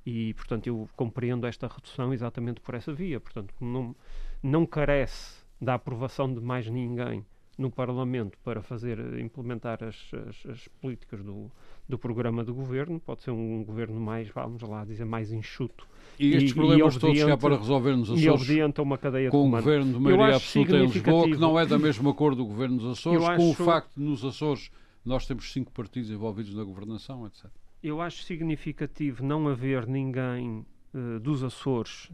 E, 0.04 0.34
portanto, 0.34 0.66
eu 0.66 0.88
compreendo 0.96 1.46
esta 1.46 1.66
redução 1.66 2.12
exatamente 2.12 2.60
por 2.60 2.74
essa 2.74 2.92
via. 2.92 3.20
Portanto, 3.20 3.54
não, 3.60 3.94
não 4.42 4.66
carece 4.66 5.43
da 5.64 5.74
aprovação 5.74 6.32
de 6.32 6.40
mais 6.40 6.68
ninguém 6.68 7.24
no 7.56 7.70
Parlamento 7.70 8.36
para 8.42 8.62
fazer 8.62 8.98
implementar 9.18 9.82
as, 9.82 9.96
as, 10.28 10.46
as, 10.50 10.68
políticas 10.80 11.22
do, 11.22 11.50
do 11.88 11.98
programa 11.98 12.44
do 12.44 12.52
governo, 12.52 12.98
pode 12.98 13.22
ser 13.22 13.30
um 13.30 13.62
governo 13.64 14.00
mais, 14.00 14.28
vamos 14.28 14.62
lá 14.62 14.84
dizer, 14.84 15.04
mais 15.04 15.32
enxuto. 15.32 15.86
E 16.18 16.34
estes 16.34 16.50
e, 16.50 16.54
problemas 16.54 16.96
e 16.96 16.98
todos 16.98 17.18
já 17.18 17.36
para 17.36 17.56
resolver 17.56 17.96
nos 17.96 18.10
Açores 18.10 18.24
e 18.24 18.30
obediente 18.30 18.80
a 18.80 18.82
uma 18.82 18.98
cadeia 18.98 19.30
com 19.30 19.48
o 19.48 19.50
governo 19.50 19.92
de 19.92 20.00
maioria 20.00 20.36
absoluta 20.36 20.76
em 20.76 20.86
Lisboa, 20.86 21.24
que 21.24 21.36
não 21.36 21.58
é 21.58 21.66
da 21.66 21.78
mesma 21.78 22.12
cor 22.12 22.34
do 22.34 22.44
governo 22.44 22.78
dos 22.78 22.98
Açores, 22.98 23.36
com 23.36 23.50
o 23.50 23.54
facto 23.54 23.94
de 23.96 24.02
nos 24.02 24.24
Açores 24.24 24.70
nós 25.04 25.26
temos 25.26 25.52
cinco 25.52 25.70
partidos 25.70 26.10
envolvidos 26.10 26.54
na 26.54 26.64
governação, 26.64 27.26
etc. 27.26 27.44
Eu 27.82 28.00
acho 28.00 28.22
significativo 28.22 29.22
não 29.22 29.46
haver 29.48 29.86
ninguém 29.86 30.64
uh, 30.94 31.20
dos 31.20 31.42
Açores, 31.42 32.10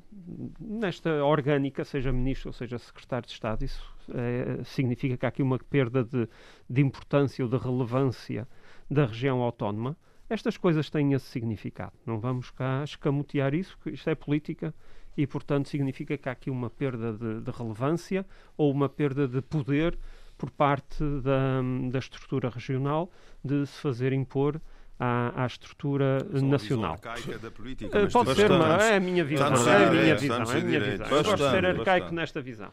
nesta 0.59 1.25
orgânica, 1.25 1.85
seja 1.85 2.13
ministro 2.13 2.49
ou 2.49 2.53
seja 2.53 2.79
secretário 2.79 3.27
de 3.27 3.33
Estado, 3.33 3.65
isso 3.65 3.95
é, 4.15 4.65
significa 4.65 5.17
que 5.17 5.27
há 5.27 5.29
aqui 5.29 5.43
uma 5.43 5.59
perda 5.59 6.03
de, 6.03 6.29
de 6.69 6.81
importância 6.81 7.45
ou 7.45 7.51
de 7.51 7.57
relevância 7.57 8.49
da 8.91 9.07
região 9.07 9.41
autónoma. 9.41 9.97
Estas 10.29 10.57
coisas 10.57 10.89
têm 10.89 11.13
esse 11.13 11.27
significado. 11.27 11.93
Não 12.07 12.19
vamos 12.19 12.51
cá 12.51 12.83
escamotear 12.85 13.55
isso, 13.55 13.77
isto 13.87 14.09
é 14.09 14.15
política 14.15 14.75
e, 15.17 15.27
portanto, 15.27 15.69
significa 15.69 16.17
que 16.17 16.29
há 16.29 16.33
aqui 16.33 16.51
uma 16.51 16.71
perda 16.71 17.13
de, 17.13 17.41
de 17.41 17.51
relevância 17.51 18.25
ou 18.57 18.71
uma 18.73 18.89
perda 18.89 19.27
de 19.27 19.43
poder 19.43 19.99
por 20.39 20.51
parte 20.51 21.05
da, 21.23 21.61
da 21.91 21.99
estrutura 21.99 22.49
regional 22.49 23.11
de 23.45 23.67
se 23.67 23.79
fazer 23.81 24.13
impor 24.13 24.61
à, 25.01 25.45
à 25.45 25.47
estrutura 25.47 26.19
Só 26.31 26.47
nacional. 26.47 27.01
Da 27.41 27.51
política, 27.51 28.05
uh, 28.05 28.13
pode 28.13 28.35
ser, 28.35 28.51
mas 28.51 28.85
é 28.85 28.97
a 28.97 29.01
minha 29.01 29.25
visão. 29.25 29.47
É 29.47 29.87
a 29.87 29.91
minha 29.91 30.15
visão. 30.15 30.43
É 30.43 30.43
a 30.43 30.61
minha 30.61 30.81
visão. 30.81 31.07
Eu 31.07 31.25
gosto 31.25 31.37
de 31.37 31.51
ser 31.51 31.67
arcaico 31.67 32.15
nesta 32.15 32.41
visão. 32.41 32.71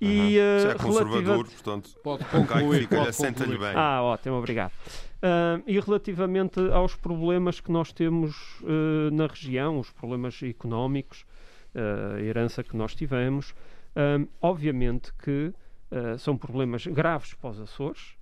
E, 0.00 0.38
uh, 0.38 0.70
é 0.70 0.74
conservador, 0.74 1.44
portanto, 1.44 1.90
pode 2.02 2.24
concluir, 2.26 2.88
pode 2.88 3.16
concluir. 3.16 3.58
bem. 3.58 3.72
Ah, 3.74 4.02
ótimo, 4.02 4.36
obrigado. 4.36 4.72
Uh, 5.20 5.62
e 5.66 5.78
relativamente 5.78 6.58
aos 6.70 6.96
problemas 6.96 7.60
que 7.60 7.70
nós 7.70 7.92
temos 7.92 8.34
uh, 8.62 9.10
na 9.12 9.26
região, 9.26 9.78
os 9.78 9.90
problemas 9.90 10.42
económicos, 10.42 11.26
uh, 11.74 12.16
a 12.16 12.20
herança 12.22 12.62
que 12.64 12.74
nós 12.76 12.94
tivemos, 12.94 13.54
obviamente 14.40 15.12
que 15.14 15.52
são 16.16 16.36
problemas 16.36 16.86
graves 16.86 17.34
para 17.34 17.50
os 17.50 17.60
Açores 17.60 18.16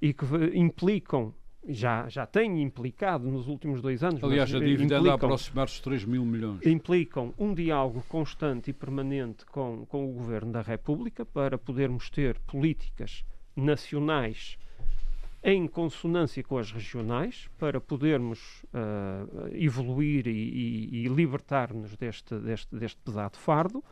e 0.00 0.12
que 0.12 0.26
implicam 0.52 1.32
já, 1.68 2.08
já 2.08 2.26
tem 2.26 2.62
implicado 2.62 3.30
nos 3.30 3.46
últimos 3.46 3.80
dois 3.80 4.02
anos. 4.02 4.22
Aliás, 4.22 4.54
a 4.54 4.58
dívida 4.58 4.98
anda 4.98 5.12
a 5.12 5.14
aproximar-se 5.14 5.76
de 5.76 5.82
3 5.82 6.04
mil 6.04 6.24
milhões. 6.24 6.64
Implicam 6.66 7.32
um 7.38 7.54
diálogo 7.54 8.02
constante 8.08 8.70
e 8.70 8.72
permanente 8.72 9.44
com, 9.46 9.86
com 9.86 10.08
o 10.08 10.12
Governo 10.12 10.52
da 10.52 10.62
República 10.62 11.24
para 11.24 11.56
podermos 11.56 12.10
ter 12.10 12.38
políticas 12.40 13.24
nacionais 13.54 14.58
em 15.44 15.66
consonância 15.66 16.42
com 16.42 16.56
as 16.56 16.70
regionais, 16.70 17.50
para 17.58 17.80
podermos 17.80 18.62
uh, 18.64 19.48
evoluir 19.52 20.28
e, 20.28 20.30
e, 20.30 21.04
e 21.04 21.08
libertar-nos 21.08 21.96
deste, 21.96 22.38
deste, 22.38 22.76
deste 22.76 23.00
pesado 23.00 23.36
fardo. 23.36 23.82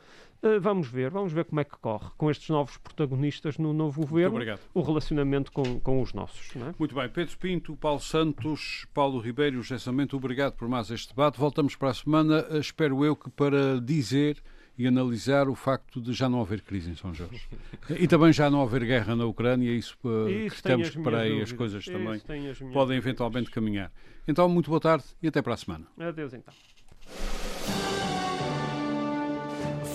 Uh, 0.42 0.58
vamos 0.58 0.88
ver, 0.88 1.10
vamos 1.10 1.32
ver 1.32 1.44
como 1.44 1.60
é 1.60 1.64
que 1.64 1.76
corre 1.76 2.08
com 2.16 2.30
estes 2.30 2.48
novos 2.48 2.78
protagonistas 2.78 3.58
no 3.58 3.74
novo 3.74 4.06
governo, 4.06 4.38
o 4.72 4.80
relacionamento 4.80 5.52
com, 5.52 5.78
com 5.80 6.00
os 6.00 6.14
nossos. 6.14 6.56
É? 6.56 6.74
Muito 6.78 6.94
bem, 6.94 7.08
Pedro 7.10 7.36
Pinto, 7.36 7.76
Paulo 7.76 8.00
Santos, 8.00 8.86
Paulo 8.94 9.20
Ribeiro 9.20 9.62
José 9.62 9.78
Samento, 9.78 10.16
obrigado 10.16 10.54
por 10.54 10.66
mais 10.66 10.90
este 10.90 11.08
debate. 11.08 11.38
Voltamos 11.38 11.76
para 11.76 11.90
a 11.90 11.94
semana, 11.94 12.46
uh, 12.50 12.56
espero 12.56 13.04
eu 13.04 13.14
que 13.14 13.28
para 13.28 13.78
dizer 13.82 14.42
e 14.78 14.86
analisar 14.86 15.46
o 15.46 15.54
facto 15.54 16.00
de 16.00 16.14
já 16.14 16.26
não 16.26 16.40
haver 16.40 16.62
crise 16.62 16.90
em 16.90 16.96
São 16.96 17.12
Jorge. 17.12 17.46
e 18.00 18.08
também 18.08 18.32
já 18.32 18.48
não 18.48 18.62
haver 18.62 18.82
guerra 18.86 19.14
na 19.14 19.26
Ucrânia, 19.26 19.70
isso, 19.70 19.94
uh, 20.04 20.26
isso 20.26 20.48
que 20.48 20.54
estamos 20.54 20.88
para 20.96 21.20
aí, 21.20 21.42
as 21.42 21.52
coisas 21.52 21.82
isso 21.82 21.92
também 21.92 22.18
podem 22.72 22.96
eventualmente 22.96 23.50
dúvidas. 23.50 23.54
caminhar. 23.54 23.92
Então, 24.26 24.48
muito 24.48 24.70
boa 24.70 24.80
tarde 24.80 25.04
e 25.22 25.28
até 25.28 25.42
para 25.42 25.52
a 25.52 25.56
semana. 25.58 25.86
Adeus 25.98 26.32
então. 26.32 26.54